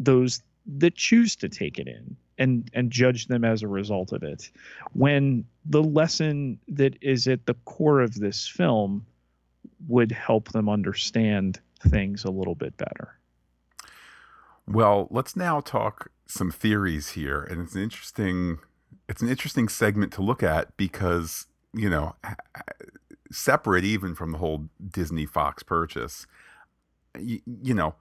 those 0.00 0.42
that 0.66 0.94
choose 0.94 1.36
to 1.36 1.48
take 1.48 1.78
it 1.78 1.88
in 1.88 2.16
and 2.38 2.70
and 2.72 2.90
judge 2.90 3.26
them 3.26 3.44
as 3.44 3.62
a 3.62 3.68
result 3.68 4.12
of 4.12 4.22
it. 4.22 4.50
When 4.92 5.44
the 5.64 5.82
lesson 5.82 6.58
that 6.68 6.96
is 7.00 7.28
at 7.28 7.46
the 7.46 7.54
core 7.64 8.00
of 8.00 8.14
this 8.14 8.46
film 8.46 9.04
would 9.88 10.12
help 10.12 10.50
them 10.52 10.68
understand 10.68 11.60
things 11.88 12.24
a 12.24 12.30
little 12.30 12.54
bit 12.54 12.76
better. 12.76 13.18
Well 14.66 15.08
let's 15.10 15.36
now 15.36 15.60
talk 15.60 16.10
some 16.26 16.50
theories 16.50 17.10
here. 17.10 17.42
And 17.42 17.62
it's 17.62 17.74
an 17.74 17.82
interesting 17.82 18.58
it's 19.08 19.22
an 19.22 19.28
interesting 19.28 19.68
segment 19.68 20.12
to 20.14 20.22
look 20.22 20.42
at 20.42 20.76
because 20.76 21.46
you 21.74 21.90
know 21.90 22.14
separate 23.30 23.84
even 23.84 24.14
from 24.14 24.32
the 24.32 24.38
whole 24.38 24.68
disney 24.90 25.24
fox 25.24 25.62
purchase 25.62 26.26
you, 27.18 27.40
you 27.62 27.72
know 27.72 27.94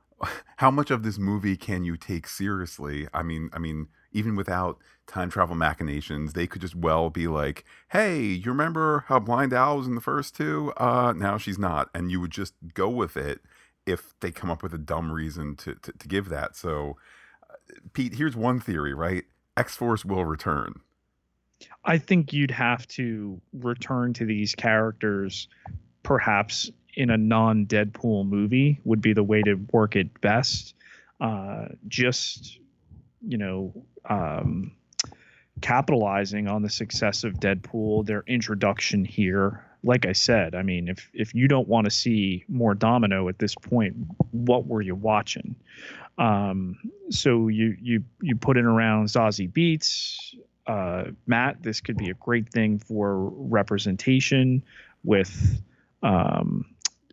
how 0.58 0.72
much 0.72 0.92
of 0.92 1.04
this 1.04 1.18
movie 1.18 1.56
can 1.56 1.84
you 1.84 1.98
take 1.98 2.28
seriously 2.28 3.08
i 3.14 3.24
mean 3.24 3.50
i 3.54 3.60
mean 3.60 3.88
even 4.12 4.36
without 4.36 4.78
time 5.08 5.30
travel 5.30 5.56
machinations, 5.56 6.34
they 6.34 6.48
could 6.48 6.62
just 6.62 6.76
well 6.76 7.10
be 7.10 7.28
like, 7.28 7.66
"Hey, 7.90 8.22
you 8.22 8.52
remember 8.52 9.06
how 9.08 9.20
Blind 9.20 9.54
Al 9.54 9.78
was 9.78 9.88
in 9.88 9.96
the 9.96 10.02
first 10.02 10.36
two? 10.36 10.74
Uh, 10.78 11.14
now 11.16 11.38
she's 11.38 11.60
not," 11.60 11.90
and 11.94 12.12
you 12.12 12.20
would 12.22 12.32
just 12.32 12.54
go 12.74 12.90
with 12.90 13.18
it 13.18 13.42
if 13.86 14.14
they 14.20 14.32
come 14.32 14.52
up 14.52 14.64
with 14.64 14.74
a 14.74 14.78
dumb 14.78 15.12
reason 15.12 15.56
to 15.58 15.76
to, 15.76 15.92
to 15.94 16.08
give 16.08 16.30
that. 16.30 16.56
So, 16.56 16.98
uh, 17.50 17.56
Pete, 17.94 18.16
here's 18.16 18.36
one 18.36 18.60
theory, 18.60 18.94
right? 18.94 19.24
X 19.58 19.76
Force 19.76 20.06
will 20.06 20.26
return. 20.26 20.82
I 21.86 21.98
think 21.98 22.34
you'd 22.34 22.52
have 22.52 22.88
to 22.90 23.40
return 23.54 24.14
to 24.14 24.26
these 24.26 24.56
characters, 24.56 25.48
perhaps 26.04 26.72
in 26.94 27.10
a 27.10 27.18
non-Deadpool 27.18 28.28
movie, 28.28 28.80
would 28.84 29.02
be 29.02 29.14
the 29.14 29.24
way 29.24 29.42
to 29.42 29.56
work 29.72 29.96
it 29.96 30.22
best. 30.22 30.76
Uh, 31.20 31.68
just 31.88 32.60
you 33.26 33.38
know, 33.38 33.74
um, 34.10 34.72
capitalizing 35.62 36.48
on 36.48 36.62
the 36.62 36.70
success 36.70 37.24
of 37.24 37.34
Deadpool, 37.36 38.06
their 38.06 38.24
introduction 38.28 39.06
here. 39.06 39.66
Like 39.84 40.06
I 40.06 40.14
said, 40.14 40.54
I 40.54 40.62
mean, 40.64 40.90
if 40.90 41.10
if 41.14 41.34
you 41.34 41.48
don't 41.48 41.68
want 41.68 41.86
to 41.86 41.92
see 41.92 42.46
more 42.48 42.76
Domino 42.76 43.30
at 43.30 43.40
this 43.40 43.56
point, 43.56 43.96
what 44.32 44.68
were 44.68 44.82
you 44.82 44.96
watching? 44.96 45.56
Um, 46.18 46.78
so 47.10 47.48
you 47.48 47.76
you 47.82 48.04
you 48.22 48.36
put 48.36 48.58
in 48.58 48.66
around 48.66 49.08
Zazie 49.08 49.52
Beetz, 49.52 50.36
uh, 50.68 51.12
Matt. 51.26 51.64
This 51.64 51.82
could 51.82 51.98
be 51.98 52.12
a 52.12 52.16
great 52.16 52.50
thing 52.50 52.78
for 52.78 53.30
representation 53.30 54.64
with 55.04 55.62
um, 56.04 56.66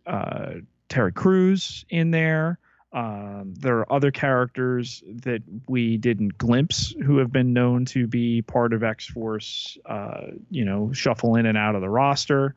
uh, 0.09 0.53
Terry 0.89 1.13
Crews 1.13 1.85
in 1.89 2.11
there. 2.11 2.59
Um, 2.91 3.53
there 3.55 3.77
are 3.77 3.93
other 3.93 4.09
characters 4.09 5.03
that 5.23 5.43
we 5.67 5.97
didn't 5.97 6.39
glimpse 6.39 6.91
who 7.05 7.17
have 7.17 7.31
been 7.31 7.53
known 7.53 7.85
to 7.85 8.07
be 8.07 8.41
part 8.41 8.73
of 8.73 8.83
X 8.83 9.05
Force, 9.05 9.77
uh, 9.85 10.21
you 10.49 10.65
know, 10.65 10.91
shuffle 10.91 11.35
in 11.35 11.45
and 11.45 11.57
out 11.57 11.75
of 11.75 11.81
the 11.81 11.89
roster. 11.89 12.55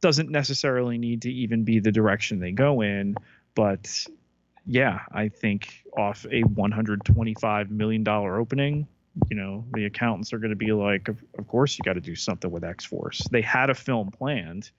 Doesn't 0.00 0.30
necessarily 0.30 0.96
need 0.96 1.22
to 1.22 1.32
even 1.32 1.64
be 1.64 1.80
the 1.80 1.92
direction 1.92 2.40
they 2.40 2.52
go 2.52 2.80
in, 2.80 3.16
but 3.54 4.06
yeah, 4.66 5.00
I 5.12 5.28
think 5.28 5.84
off 5.96 6.24
a 6.24 6.42
$125 6.42 7.70
million 7.70 8.08
opening, 8.08 8.86
you 9.28 9.36
know, 9.36 9.64
the 9.74 9.84
accountants 9.84 10.32
are 10.32 10.38
going 10.38 10.50
to 10.50 10.56
be 10.56 10.72
like, 10.72 11.08
of, 11.08 11.22
of 11.38 11.46
course, 11.46 11.78
you 11.78 11.82
got 11.84 11.94
to 11.94 12.00
do 12.00 12.14
something 12.14 12.50
with 12.50 12.64
X 12.64 12.84
Force. 12.84 13.26
They 13.30 13.42
had 13.42 13.68
a 13.68 13.74
film 13.74 14.10
planned, 14.10 14.70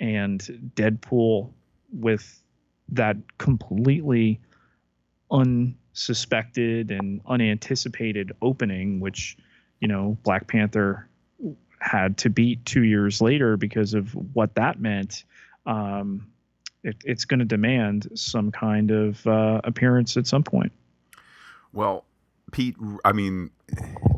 and 0.00 0.40
Deadpool 0.74 1.50
with 1.92 2.42
that 2.88 3.16
completely 3.38 4.40
unsuspected 5.30 6.90
and 6.90 7.20
unanticipated 7.26 8.32
opening, 8.42 9.00
which, 9.00 9.36
you 9.80 9.88
know, 9.88 10.16
Black 10.22 10.46
Panther 10.46 11.08
had 11.78 12.16
to 12.18 12.30
beat 12.30 12.64
two 12.64 12.84
years 12.84 13.20
later 13.20 13.56
because 13.56 13.94
of 13.94 14.14
what 14.34 14.54
that 14.54 14.80
meant. 14.80 15.24
Um, 15.66 16.26
it, 16.82 16.96
it's 17.04 17.24
going 17.24 17.40
to 17.40 17.44
demand 17.44 18.08
some 18.14 18.52
kind 18.52 18.90
of 18.90 19.26
uh, 19.26 19.60
appearance 19.64 20.16
at 20.16 20.26
some 20.26 20.42
point. 20.42 20.72
Well, 21.72 22.04
Pete, 22.52 22.76
I 23.04 23.12
mean, 23.12 23.50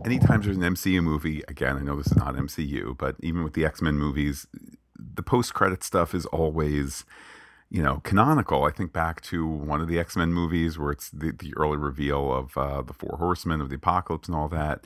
anytime 0.04 0.42
there's 0.42 0.56
an 0.56 0.62
MCU 0.62 1.02
movie, 1.02 1.42
again, 1.48 1.76
I 1.76 1.80
know 1.80 1.96
this 1.96 2.08
is 2.08 2.16
not 2.16 2.34
MCU, 2.34 2.96
but 2.96 3.16
even 3.20 3.42
with 3.42 3.54
the 3.54 3.64
X 3.64 3.80
Men 3.80 3.94
movies, 3.94 4.46
the 4.98 5.22
post 5.22 5.54
credit 5.54 5.82
stuff 5.82 6.14
is 6.14 6.26
always 6.26 7.04
you 7.70 7.82
know, 7.82 8.00
canonical. 8.02 8.64
I 8.64 8.70
think 8.70 8.92
back 8.92 9.20
to 9.22 9.46
one 9.46 9.80
of 9.80 9.88
the 9.88 9.98
X 9.98 10.16
Men 10.16 10.32
movies 10.32 10.78
where 10.78 10.90
it's 10.90 11.10
the, 11.10 11.32
the 11.32 11.54
early 11.56 11.76
reveal 11.76 12.32
of 12.32 12.56
uh, 12.56 12.82
the 12.82 12.94
Four 12.94 13.16
Horsemen 13.18 13.60
of 13.60 13.68
the 13.68 13.76
Apocalypse 13.76 14.28
and 14.28 14.36
all 14.36 14.48
that. 14.48 14.84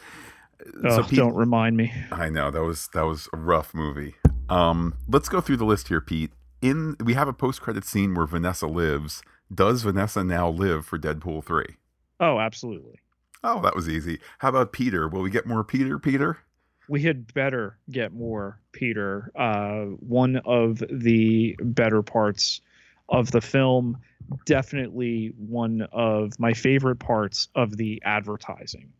Oh, 0.84 0.96
so 0.96 1.02
Pete, 1.04 1.18
don't 1.18 1.34
remind 1.34 1.76
me. 1.76 1.92
I 2.10 2.28
know 2.28 2.50
that 2.50 2.62
was 2.62 2.88
that 2.94 3.02
was 3.02 3.28
a 3.32 3.36
rough 3.36 3.74
movie. 3.74 4.14
Um, 4.48 4.94
let's 5.08 5.28
go 5.28 5.40
through 5.40 5.58
the 5.58 5.64
list 5.64 5.88
here, 5.88 6.00
Pete. 6.00 6.32
In 6.60 6.96
we 7.02 7.14
have 7.14 7.28
a 7.28 7.32
post 7.32 7.60
credit 7.60 7.84
scene 7.84 8.14
where 8.14 8.26
Vanessa 8.26 8.66
lives. 8.66 9.22
Does 9.52 9.82
Vanessa 9.82 10.24
now 10.24 10.48
live 10.48 10.86
for 10.86 10.98
Deadpool 10.98 11.44
three? 11.44 11.76
Oh, 12.18 12.38
absolutely. 12.38 13.00
Oh, 13.44 13.60
that 13.62 13.74
was 13.74 13.88
easy. 13.88 14.20
How 14.38 14.48
about 14.48 14.72
Peter? 14.72 15.08
Will 15.08 15.22
we 15.22 15.30
get 15.30 15.46
more 15.46 15.64
Peter? 15.64 15.98
Peter? 15.98 16.38
We 16.89 17.03
had 17.03 17.33
better 17.35 17.78
get 17.91 18.12
more 18.12 18.59
Peter. 18.72 19.30
Uh, 19.35 19.85
one 20.01 20.37
of 20.45 20.83
the 20.91 21.57
better 21.61 22.03
parts 22.03 22.61
of 23.09 23.30
the 23.30 23.41
film. 23.41 23.99
Definitely 24.47 25.33
one 25.37 25.83
of 25.93 26.39
my 26.39 26.55
favorite 26.55 26.99
parts 26.99 27.49
of 27.55 27.76
the 27.76 28.03
advertising. 28.05 28.93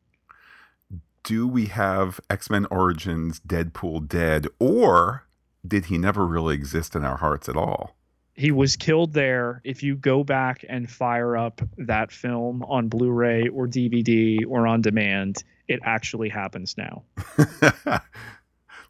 Do 1.25 1.47
we 1.47 1.67
have 1.67 2.21
X 2.29 2.51
Men 2.51 2.67
Origins 2.71 3.41
Deadpool 3.41 4.09
dead, 4.09 4.49
or 4.59 5.25
did 5.67 5.87
he 5.87 5.97
never 5.97 6.27
really 6.27 6.55
exist 6.55 6.97
in 6.97 7.05
our 7.05 7.17
hearts 7.17 7.49
at 7.49 7.57
all? 7.57 7.95
He 8.35 8.51
was 8.51 8.77
killed 8.77 9.13
there. 9.13 9.61
If 9.63 9.83
you 9.83 9.95
go 9.95 10.25
back 10.25 10.65
and 10.69 10.91
fire 10.91 11.37
up 11.37 11.61
that 11.79 12.11
film 12.11 12.63
on 12.65 12.89
Blu 12.89 13.11
ray 13.11 13.49
or 13.49 13.69
DVD 13.69 14.41
or 14.49 14.67
on 14.67 14.81
demand, 14.81 15.45
it 15.73 15.81
actually 15.85 16.29
happens 16.29 16.77
now. 16.77 17.03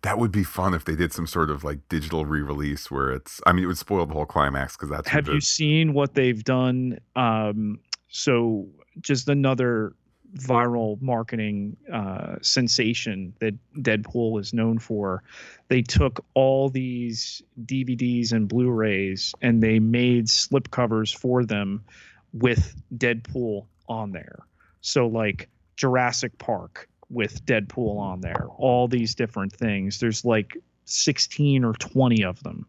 that 0.03 0.19
would 0.19 0.33
be 0.33 0.45
fun 0.45 0.75
if 0.75 0.85
they 0.85 0.97
did 0.97 1.13
some 1.13 1.27
sort 1.27 1.51
of 1.51 1.65
like 1.65 1.79
digital 1.89 2.27
re-release 2.27 2.91
where 2.91 3.11
it's 3.11 3.41
i 3.47 3.53
mean 3.53 3.65
it 3.65 3.69
would 3.69 3.79
spoil 3.79 4.05
the 4.05 4.15
whole 4.15 4.27
climax 4.27 4.77
because 4.77 4.91
that's 4.91 5.09
have 5.09 5.29
you 5.29 5.41
seen 5.41 5.95
what 5.95 6.15
they've 6.15 6.45
done? 6.45 6.99
Um 7.17 7.79
so 8.09 8.69
just 9.01 9.29
another 9.29 9.95
viral 10.37 11.01
marketing 11.03 11.77
uh, 11.93 12.37
sensation 12.41 13.35
that 13.41 13.55
deadpool 13.79 14.41
is 14.41 14.55
known 14.55 14.79
for. 14.79 15.23
They 15.69 15.83
took 15.83 16.25
all 16.35 16.69
these 16.69 17.43
dvds 17.65 18.33
and 18.33 18.49
blu-rays 18.49 19.35
and 19.43 19.63
they 19.63 19.79
made 19.79 20.27
slipcovers 20.27 21.15
for 21.15 21.45
them 21.45 21.85
with 22.33 22.75
deadpool 22.97 23.67
on 23.89 24.13
there. 24.13 24.41
So 24.81 25.07
like 25.07 25.49
jurassic 25.77 26.37
park 26.39 26.89
with 27.09 27.45
Deadpool 27.45 27.99
on 27.99 28.21
there. 28.21 28.47
All 28.57 28.89
these 28.89 29.15
different 29.15 29.53
things. 29.53 30.01
There's 30.01 30.25
like 30.25 30.57
16 30.87 31.65
or 31.65 31.75
20 31.75 32.25
of 32.25 32.43
them. 32.43 32.67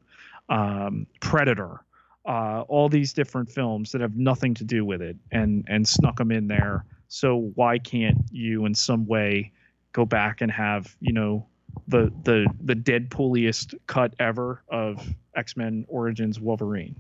Um, 0.49 1.08
Predator. 1.20 1.84
Uh, 2.26 2.64
all 2.70 2.88
these 2.88 3.12
different 3.12 3.51
films 3.51 3.91
that 3.91 3.99
have 3.99 4.16
nothing 4.16 4.54
to 4.54 4.64
do 4.64 4.86
with 4.86 5.01
it, 5.01 5.18
and 5.34 5.66
and 5.68 5.86
snuck 5.86 6.16
them 6.16 6.32
in 6.32 6.47
there. 6.47 6.86
So 7.10 7.51
why 7.56 7.80
can't 7.80 8.18
you, 8.32 8.66
in 8.66 8.74
some 8.74 9.06
way, 9.06 9.51
go 9.91 10.06
back 10.06 10.39
and 10.39 10.49
have 10.49 10.95
you 11.01 11.12
know 11.12 11.45
the 11.88 12.14
the 12.24 12.47
the 12.62 12.76
Deadpooliest 12.76 13.76
cut 13.88 14.14
ever 14.20 14.64
of 14.70 15.06
X 15.36 15.58
Men 15.58 15.86
Origins 15.89 16.39
Wolverine. 16.39 16.95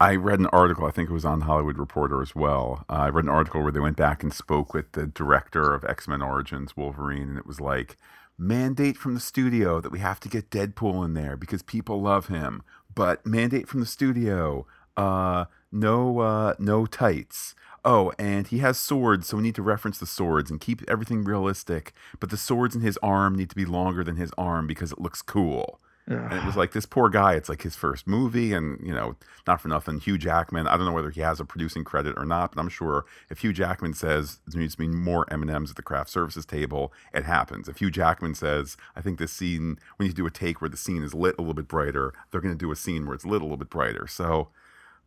I 0.00 0.14
read 0.14 0.38
an 0.38 0.46
article, 0.46 0.86
I 0.86 0.92
think 0.92 1.10
it 1.10 1.12
was 1.12 1.24
on 1.24 1.40
Hollywood 1.40 1.76
Reporter 1.76 2.22
as 2.22 2.32
well. 2.34 2.84
Uh, 2.88 2.92
I 2.92 3.08
read 3.08 3.24
an 3.24 3.30
article 3.30 3.62
where 3.62 3.72
they 3.72 3.80
went 3.80 3.96
back 3.96 4.22
and 4.22 4.32
spoke 4.32 4.72
with 4.72 4.92
the 4.92 5.06
director 5.06 5.74
of 5.74 5.84
X 5.84 6.06
Men 6.06 6.22
Origins 6.22 6.76
Wolverine, 6.76 7.30
and 7.30 7.38
it 7.38 7.46
was 7.46 7.60
like, 7.60 7.96
mandate 8.38 8.96
from 8.96 9.14
the 9.14 9.20
studio 9.20 9.80
that 9.80 9.90
we 9.90 9.98
have 9.98 10.20
to 10.20 10.28
get 10.28 10.50
Deadpool 10.50 11.04
in 11.04 11.14
there 11.14 11.36
because 11.36 11.62
people 11.62 12.00
love 12.00 12.28
him, 12.28 12.62
but 12.94 13.26
mandate 13.26 13.66
from 13.66 13.80
the 13.80 13.86
studio, 13.86 14.64
uh, 14.96 15.46
no, 15.72 16.20
uh, 16.20 16.54
no 16.60 16.86
tights. 16.86 17.56
Oh, 17.84 18.12
and 18.18 18.46
he 18.46 18.58
has 18.58 18.78
swords, 18.78 19.26
so 19.26 19.36
we 19.36 19.42
need 19.42 19.54
to 19.56 19.62
reference 19.62 19.98
the 19.98 20.06
swords 20.06 20.50
and 20.50 20.60
keep 20.60 20.82
everything 20.88 21.24
realistic. 21.24 21.92
But 22.20 22.30
the 22.30 22.36
swords 22.36 22.76
in 22.76 22.82
his 22.82 22.98
arm 23.02 23.34
need 23.34 23.50
to 23.50 23.56
be 23.56 23.64
longer 23.64 24.04
than 24.04 24.16
his 24.16 24.30
arm 24.38 24.68
because 24.68 24.92
it 24.92 25.00
looks 25.00 25.22
cool. 25.22 25.80
And 26.10 26.32
it 26.32 26.44
was 26.46 26.56
like 26.56 26.72
this 26.72 26.86
poor 26.86 27.10
guy. 27.10 27.34
It's 27.34 27.50
like 27.50 27.60
his 27.60 27.76
first 27.76 28.06
movie, 28.06 28.54
and 28.54 28.80
you 28.82 28.94
know, 28.94 29.16
not 29.46 29.60
for 29.60 29.68
nothing, 29.68 30.00
Hugh 30.00 30.16
Jackman. 30.16 30.66
I 30.66 30.76
don't 30.76 30.86
know 30.86 30.92
whether 30.92 31.10
he 31.10 31.20
has 31.20 31.38
a 31.38 31.44
producing 31.44 31.84
credit 31.84 32.14
or 32.16 32.24
not, 32.24 32.54
but 32.54 32.60
I'm 32.60 32.70
sure 32.70 33.04
if 33.28 33.40
Hugh 33.40 33.52
Jackman 33.52 33.92
says 33.92 34.38
there 34.46 34.60
needs 34.60 34.72
to 34.74 34.78
be 34.78 34.88
more 34.88 35.26
M 35.30 35.42
and 35.42 35.50
M's 35.50 35.68
at 35.68 35.76
the 35.76 35.82
craft 35.82 36.08
services 36.08 36.46
table, 36.46 36.94
it 37.12 37.24
happens. 37.24 37.68
If 37.68 37.78
Hugh 37.78 37.90
Jackman 37.90 38.34
says, 38.34 38.78
I 38.96 39.02
think 39.02 39.18
this 39.18 39.32
scene, 39.32 39.78
we 39.98 40.06
need 40.06 40.12
to 40.12 40.16
do 40.16 40.26
a 40.26 40.30
take 40.30 40.62
where 40.62 40.70
the 40.70 40.78
scene 40.78 41.02
is 41.02 41.12
lit 41.12 41.34
a 41.36 41.42
little 41.42 41.52
bit 41.52 41.68
brighter, 41.68 42.14
they're 42.30 42.40
going 42.40 42.54
to 42.54 42.58
do 42.58 42.72
a 42.72 42.76
scene 42.76 43.04
where 43.04 43.14
it's 43.14 43.26
lit 43.26 43.42
a 43.42 43.44
little 43.44 43.58
bit 43.58 43.68
brighter. 43.68 44.06
So, 44.06 44.48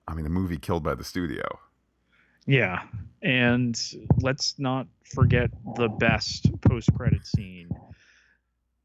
I 0.08 0.14
mean, 0.14 0.28
a 0.28 0.30
movie 0.30 0.58
killed 0.58 0.84
by 0.84 0.94
the 0.94 1.04
studio. 1.04 1.60
Yeah, 2.46 2.84
and 3.24 3.80
let's 4.20 4.60
not 4.60 4.86
forget 5.04 5.50
the 5.78 5.88
best 5.88 6.52
post-credit 6.62 7.26
scene 7.26 7.70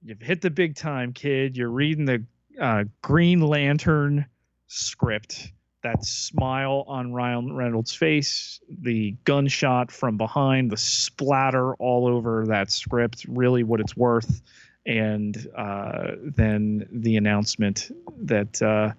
you've 0.06 0.22
hit 0.22 0.40
the 0.40 0.50
big 0.50 0.76
time, 0.76 1.12
kid. 1.12 1.56
You're 1.56 1.68
reading 1.68 2.04
the 2.04 2.24
uh, 2.60 2.84
Green 3.02 3.40
Lantern 3.40 4.26
script. 4.68 5.52
That 5.82 6.04
smile 6.04 6.84
on 6.88 7.12
Ryan 7.12 7.54
Reynolds' 7.54 7.94
face, 7.94 8.60
the 8.68 9.14
gunshot 9.24 9.92
from 9.92 10.16
behind, 10.16 10.70
the 10.70 10.76
splatter 10.76 11.74
all 11.74 12.08
over 12.08 12.44
that 12.46 12.72
script, 12.72 13.24
really 13.28 13.62
what 13.62 13.80
it's 13.80 13.96
worth. 13.96 14.42
And 14.84 15.46
uh, 15.56 16.12
then 16.22 16.88
the 16.90 17.16
announcement 17.16 17.90
that 18.22 18.60
uh, 18.62 18.92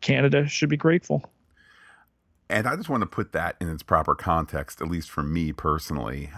Canada 0.00 0.46
should 0.46 0.68
be 0.68 0.76
grateful. 0.76 1.24
And 2.50 2.66
I 2.66 2.76
just 2.76 2.90
want 2.90 3.00
to 3.00 3.06
put 3.06 3.32
that 3.32 3.56
in 3.58 3.70
its 3.70 3.82
proper 3.82 4.14
context, 4.14 4.82
at 4.82 4.88
least 4.88 5.10
for 5.10 5.22
me 5.22 5.52
personally. 5.52 6.30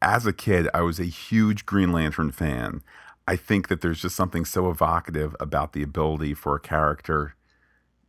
As 0.00 0.26
a 0.26 0.32
kid, 0.32 0.68
I 0.74 0.80
was 0.80 0.98
a 0.98 1.04
huge 1.04 1.66
Green 1.66 1.92
Lantern 1.92 2.32
fan. 2.32 2.82
I 3.26 3.36
think 3.36 3.68
that 3.68 3.80
there's 3.80 4.02
just 4.02 4.16
something 4.16 4.44
so 4.44 4.70
evocative 4.70 5.36
about 5.38 5.72
the 5.72 5.82
ability 5.82 6.34
for 6.34 6.56
a 6.56 6.60
character. 6.60 7.34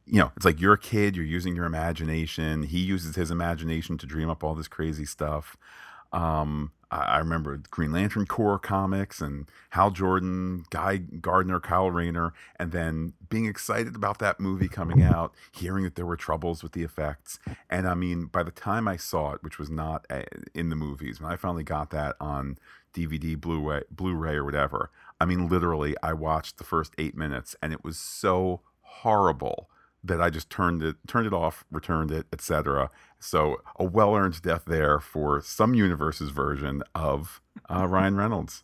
You 0.05 0.19
know, 0.19 0.31
it's 0.35 0.45
like 0.45 0.59
you're 0.59 0.73
a 0.73 0.77
kid, 0.77 1.15
you're 1.15 1.25
using 1.25 1.55
your 1.55 1.65
imagination. 1.65 2.63
He 2.63 2.79
uses 2.79 3.15
his 3.15 3.31
imagination 3.31 3.97
to 3.99 4.05
dream 4.05 4.29
up 4.29 4.43
all 4.43 4.55
this 4.55 4.67
crazy 4.67 5.05
stuff. 5.05 5.55
Um, 6.11 6.71
I, 6.93 7.17
remember 7.17 7.61
Green 7.71 7.91
Lantern 7.91 8.25
Corps 8.25 8.59
comics 8.59 9.21
and 9.21 9.49
Hal 9.71 9.91
Jordan, 9.91 10.65
Guy 10.69 10.97
Gardner, 10.97 11.59
Kyle 11.59 11.89
Rayner, 11.89 12.33
and 12.57 12.71
then 12.71 13.13
being 13.29 13.45
excited 13.45 13.95
about 13.95 14.19
that 14.19 14.39
movie 14.39 14.67
coming 14.67 15.01
out, 15.01 15.33
hearing 15.51 15.83
that 15.83 15.95
there 15.95 16.05
were 16.05 16.15
troubles 16.15 16.61
with 16.61 16.73
the 16.73 16.83
effects. 16.83 17.39
And 17.69 17.87
I 17.87 17.95
mean, 17.95 18.25
by 18.25 18.43
the 18.43 18.51
time 18.51 18.87
I 18.87 18.97
saw 18.97 19.33
it, 19.33 19.43
which 19.43 19.57
was 19.57 19.69
not 19.69 20.05
eh, 20.09 20.23
in 20.53 20.69
the 20.69 20.75
movies, 20.75 21.19
when 21.19 21.31
I 21.31 21.35
finally 21.35 21.63
got 21.63 21.89
that 21.91 22.15
on 22.19 22.57
DVD, 22.93 23.39
Blu-ray, 23.39 23.83
Blu-ray 23.89 24.35
or 24.35 24.45
whatever. 24.45 24.91
I 25.19 25.25
mean, 25.25 25.47
literally, 25.47 25.95
I 26.03 26.13
watched 26.13 26.57
the 26.57 26.63
first 26.63 26.93
eight 26.97 27.15
minutes, 27.15 27.55
and 27.61 27.73
it 27.73 27.83
was 27.83 27.97
so 27.97 28.61
horrible 28.81 29.69
that 30.03 30.21
I 30.21 30.29
just 30.29 30.49
turned 30.49 30.83
it 30.83 30.95
turned 31.07 31.27
it 31.27 31.33
off, 31.33 31.63
returned 31.71 32.11
it, 32.11 32.27
etc. 32.33 32.89
So 33.19 33.57
a 33.77 33.83
well-earned 33.83 34.41
death 34.41 34.63
there 34.65 34.99
for 34.99 35.41
some 35.41 35.73
universe's 35.73 36.29
version 36.29 36.83
of 36.93 37.41
uh, 37.69 37.87
Ryan 37.89 38.15
Reynolds. 38.15 38.63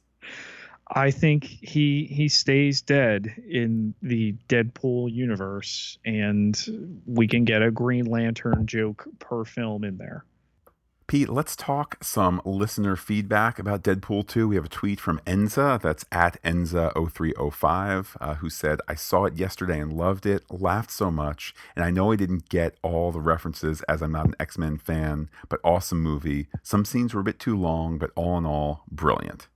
I 0.92 1.12
think 1.12 1.44
he 1.46 2.06
he 2.06 2.28
stays 2.30 2.82
dead 2.82 3.32
in 3.48 3.94
the 4.02 4.36
Deadpool 4.48 5.14
universe, 5.14 6.00
and 6.04 6.58
we 7.06 7.28
can 7.28 7.46
get 7.46 7.62
a 7.62 7.70
Green 7.70 8.06
Lantern 8.06 8.66
joke 8.66 9.08
per 9.20 9.46
film 9.46 9.84
in 9.84 9.98
there. 9.98 10.26
Pete, 11.10 11.28
let's 11.28 11.56
talk 11.56 11.98
some 12.04 12.40
listener 12.46 12.96
feedback 12.96 13.58
about 13.58 13.82
Deadpool 13.82 14.28
2. 14.28 14.48
We 14.48 14.58
have 14.58 14.66
a 14.66 14.70
tweet 14.70 15.00
from 15.00 15.20
Enza, 15.26 15.82
that's 15.82 16.06
at 16.12 16.40
Enza0305, 16.44 18.18
uh, 18.22 18.36
who 18.36 18.48
said, 18.52 18.80
I 18.88 18.94
saw 18.94 19.26
it 19.26 19.36
yesterday 19.36 19.80
and 19.80 19.92
loved 19.92 20.28
it, 20.28 20.44
laughed 20.52 20.92
so 20.92 21.10
much, 21.10 21.56
and 21.76 21.84
I 21.84 21.90
know 21.90 22.12
I 22.12 22.16
didn't 22.16 22.48
get 22.48 22.78
all 22.84 23.12
the 23.12 23.22
references 23.22 23.82
as 23.90 24.04
I'm 24.04 24.12
not 24.12 24.28
an 24.28 24.36
X 24.40 24.60
Men 24.60 24.78
fan, 24.78 25.32
but 25.50 25.60
awesome 25.64 26.00
movie. 26.00 26.46
Some 26.62 26.86
scenes 26.86 27.16
were 27.16 27.22
a 27.22 27.24
bit 27.24 27.40
too 27.40 27.58
long, 27.58 27.98
but 27.98 28.12
all 28.16 28.38
in 28.38 28.46
all, 28.46 28.84
brilliant. 28.92 29.48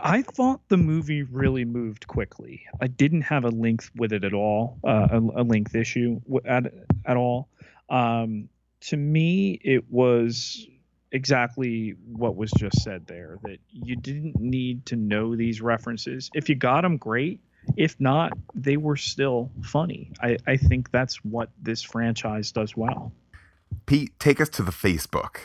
I 0.00 0.20
thought 0.20 0.60
the 0.68 0.76
movie 0.76 1.22
really 1.22 1.64
moved 1.64 2.08
quickly. 2.08 2.66
I 2.78 2.88
didn't 2.88 3.22
have 3.22 3.46
a 3.46 3.50
length 3.50 3.90
with 3.96 4.12
it 4.12 4.22
at 4.22 4.34
all, 4.34 4.76
uh, 4.86 5.08
a, 5.12 5.40
a 5.40 5.44
length 5.44 5.74
issue 5.74 6.20
at, 6.44 6.70
at 7.06 7.16
all. 7.16 7.48
Um, 7.88 8.50
to 8.80 8.96
me, 8.96 9.60
it 9.62 9.90
was 9.90 10.66
exactly 11.12 11.94
what 12.12 12.36
was 12.36 12.50
just 12.52 12.82
said 12.82 13.06
there 13.06 13.38
that 13.42 13.58
you 13.70 13.96
didn't 13.96 14.38
need 14.38 14.84
to 14.86 14.96
know 14.96 15.34
these 15.34 15.60
references. 15.60 16.30
If 16.34 16.48
you 16.48 16.54
got 16.54 16.82
them, 16.82 16.96
great. 16.96 17.40
If 17.76 17.98
not, 18.00 18.32
they 18.54 18.76
were 18.76 18.96
still 18.96 19.50
funny. 19.62 20.12
I, 20.22 20.38
I 20.46 20.56
think 20.56 20.90
that's 20.90 21.16
what 21.24 21.50
this 21.60 21.82
franchise 21.82 22.52
does 22.52 22.76
well. 22.76 23.12
Pete, 23.86 24.18
take 24.18 24.40
us 24.40 24.48
to 24.50 24.62
the 24.62 24.72
Facebook. 24.72 25.38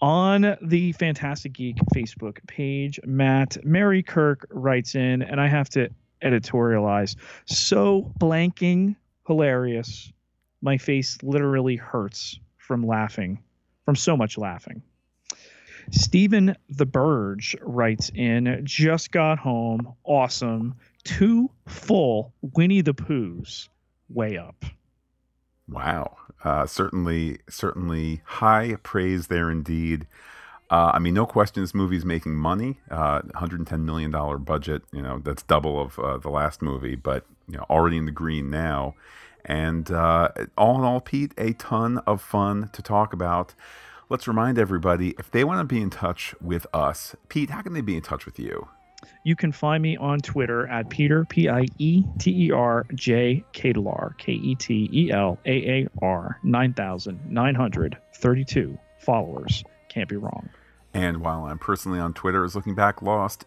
On 0.00 0.56
the 0.60 0.92
Phantastic 0.92 1.54
Geek 1.54 1.76
Facebook 1.94 2.38
page, 2.46 3.00
Matt 3.04 3.64
Mary 3.64 4.02
Kirk 4.02 4.46
writes 4.50 4.94
in, 4.94 5.22
and 5.22 5.40
I 5.40 5.46
have 5.46 5.68
to 5.70 5.88
editorialize. 6.22 7.16
So 7.46 8.12
blanking 8.18 8.96
hilarious. 9.26 10.12
My 10.60 10.78
face 10.78 11.18
literally 11.22 11.76
hurts 11.76 12.38
from 12.66 12.86
laughing, 12.86 13.38
from 13.84 13.96
so 13.96 14.16
much 14.16 14.36
laughing. 14.36 14.82
Stephen 15.90 16.56
the 16.68 16.86
Burge 16.86 17.56
writes 17.60 18.10
in, 18.14 18.60
just 18.64 19.12
got 19.12 19.38
home. 19.38 19.94
Awesome. 20.04 20.74
Two 21.04 21.50
full 21.66 22.34
Winnie 22.42 22.80
the 22.80 22.94
Poohs. 22.94 23.68
Way 24.08 24.36
up. 24.36 24.64
Wow. 25.68 26.16
Uh, 26.44 26.66
certainly, 26.66 27.38
certainly 27.48 28.22
high 28.24 28.76
praise 28.82 29.28
there 29.28 29.50
indeed. 29.50 30.06
Uh, 30.70 30.90
I 30.94 30.98
mean, 30.98 31.14
no 31.14 31.26
question, 31.26 31.62
this 31.62 31.74
movie's 31.74 32.04
making 32.04 32.34
money. 32.34 32.80
Uh, 32.90 33.22
110 33.22 33.84
million 33.84 34.10
dollar 34.10 34.38
budget. 34.38 34.82
You 34.92 35.02
know, 35.02 35.20
that's 35.24 35.42
double 35.44 35.80
of 35.80 35.98
uh, 35.98 36.18
the 36.18 36.30
last 36.30 36.62
movie, 36.62 36.96
but 36.96 37.24
you 37.48 37.56
know, 37.56 37.64
already 37.70 37.96
in 37.96 38.06
the 38.06 38.12
green 38.12 38.50
now. 38.50 38.94
And 39.46 39.90
uh, 39.90 40.28
all 40.58 40.76
in 40.76 40.84
all, 40.84 41.00
Pete, 41.00 41.32
a 41.38 41.54
ton 41.54 41.98
of 41.98 42.20
fun 42.20 42.68
to 42.72 42.82
talk 42.82 43.12
about. 43.12 43.54
Let's 44.08 44.28
remind 44.28 44.58
everybody 44.58 45.14
if 45.18 45.30
they 45.30 45.44
want 45.44 45.60
to 45.60 45.64
be 45.64 45.80
in 45.80 45.90
touch 45.90 46.34
with 46.40 46.66
us, 46.74 47.14
Pete, 47.28 47.50
how 47.50 47.62
can 47.62 47.72
they 47.72 47.80
be 47.80 47.96
in 47.96 48.02
touch 48.02 48.26
with 48.26 48.38
you? 48.38 48.68
You 49.24 49.36
can 49.36 49.52
find 49.52 49.82
me 49.82 49.96
on 49.96 50.20
Twitter 50.20 50.66
at 50.68 50.90
Peter, 50.90 51.24
P 51.24 51.48
I 51.48 51.64
E 51.78 52.02
T 52.18 52.46
E 52.46 52.50
R 52.50 52.84
J 52.94 53.44
Ketelaar, 53.52 54.18
K 54.18 54.32
E 54.32 54.56
T 54.56 54.90
E 54.92 55.12
L 55.12 55.38
A 55.46 55.50
A 55.50 55.88
R, 56.02 56.38
9,932 56.42 58.78
followers. 58.98 59.62
Can't 59.88 60.08
be 60.08 60.16
wrong. 60.16 60.48
And 60.94 61.18
while 61.18 61.44
I'm 61.44 61.58
personally 61.58 61.98
on 61.98 62.14
Twitter 62.14 62.44
as 62.44 62.56
Looking 62.56 62.74
Back 62.74 63.02
Lost, 63.02 63.44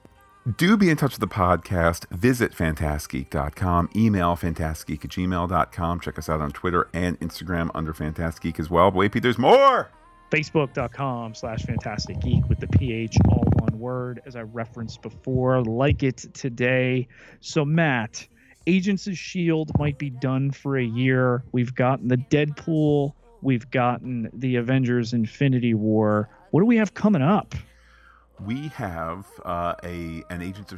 do 0.58 0.78
be 0.78 0.90
in 0.90 0.98
touch 0.98 1.20
with 1.20 1.30
the 1.30 1.34
podcast. 1.34 2.10
Visit 2.12 2.54
phantasticgeek.com. 2.54 3.90
Email 3.96 4.36
phantasticgeek 4.36 5.06
at 5.06 5.12
gmail.com. 5.12 6.00
Check 6.00 6.18
us 6.18 6.30
out 6.30 6.42
on 6.42 6.52
Twitter 6.52 6.90
and 6.94 7.20
Instagram 7.20 7.70
under 7.74 7.94
Phantastic 7.94 8.60
as 8.60 8.70
well. 8.70 8.92
But 8.92 8.98
wait, 8.98 9.12
Pete, 9.12 9.24
there's 9.24 9.38
more. 9.38 9.90
Facebook.com 10.32 11.34
slash 11.34 11.64
Phantastic 11.64 12.20
Geek 12.22 12.48
with 12.48 12.60
the 12.60 12.68
PH 12.68 13.18
all 13.30 13.44
one 13.60 13.80
word, 13.80 14.22
as 14.26 14.36
I 14.36 14.42
referenced 14.42 15.02
before. 15.02 15.64
Like 15.64 16.04
it 16.04 16.18
today. 16.34 17.08
So, 17.40 17.66
Matt, 17.66 18.28
Agents 18.68 19.08
of 19.08 19.14
S.H.I.E.L.D. 19.14 19.72
might 19.80 19.98
be 19.98 20.12
done 20.12 20.52
for 20.52 20.78
a 20.78 20.84
year. 20.84 21.44
We've 21.52 21.74
gotten 21.74 22.08
the 22.08 22.18
Deadpool, 22.18 23.14
we've 23.42 23.70
gotten 23.72 24.30
the 24.34 24.58
Avengers 24.58 25.14
Infinity 25.14 25.74
War. 25.74 26.30
What 26.52 26.62
do 26.62 26.66
we 26.66 26.78
have 26.78 26.94
coming 26.94 27.22
up? 27.22 27.56
We 28.44 28.70
have 28.70 29.26
uh, 29.44 29.76
a 29.84 30.24
an 30.30 30.42
Agents 30.42 30.72
of 30.72 30.78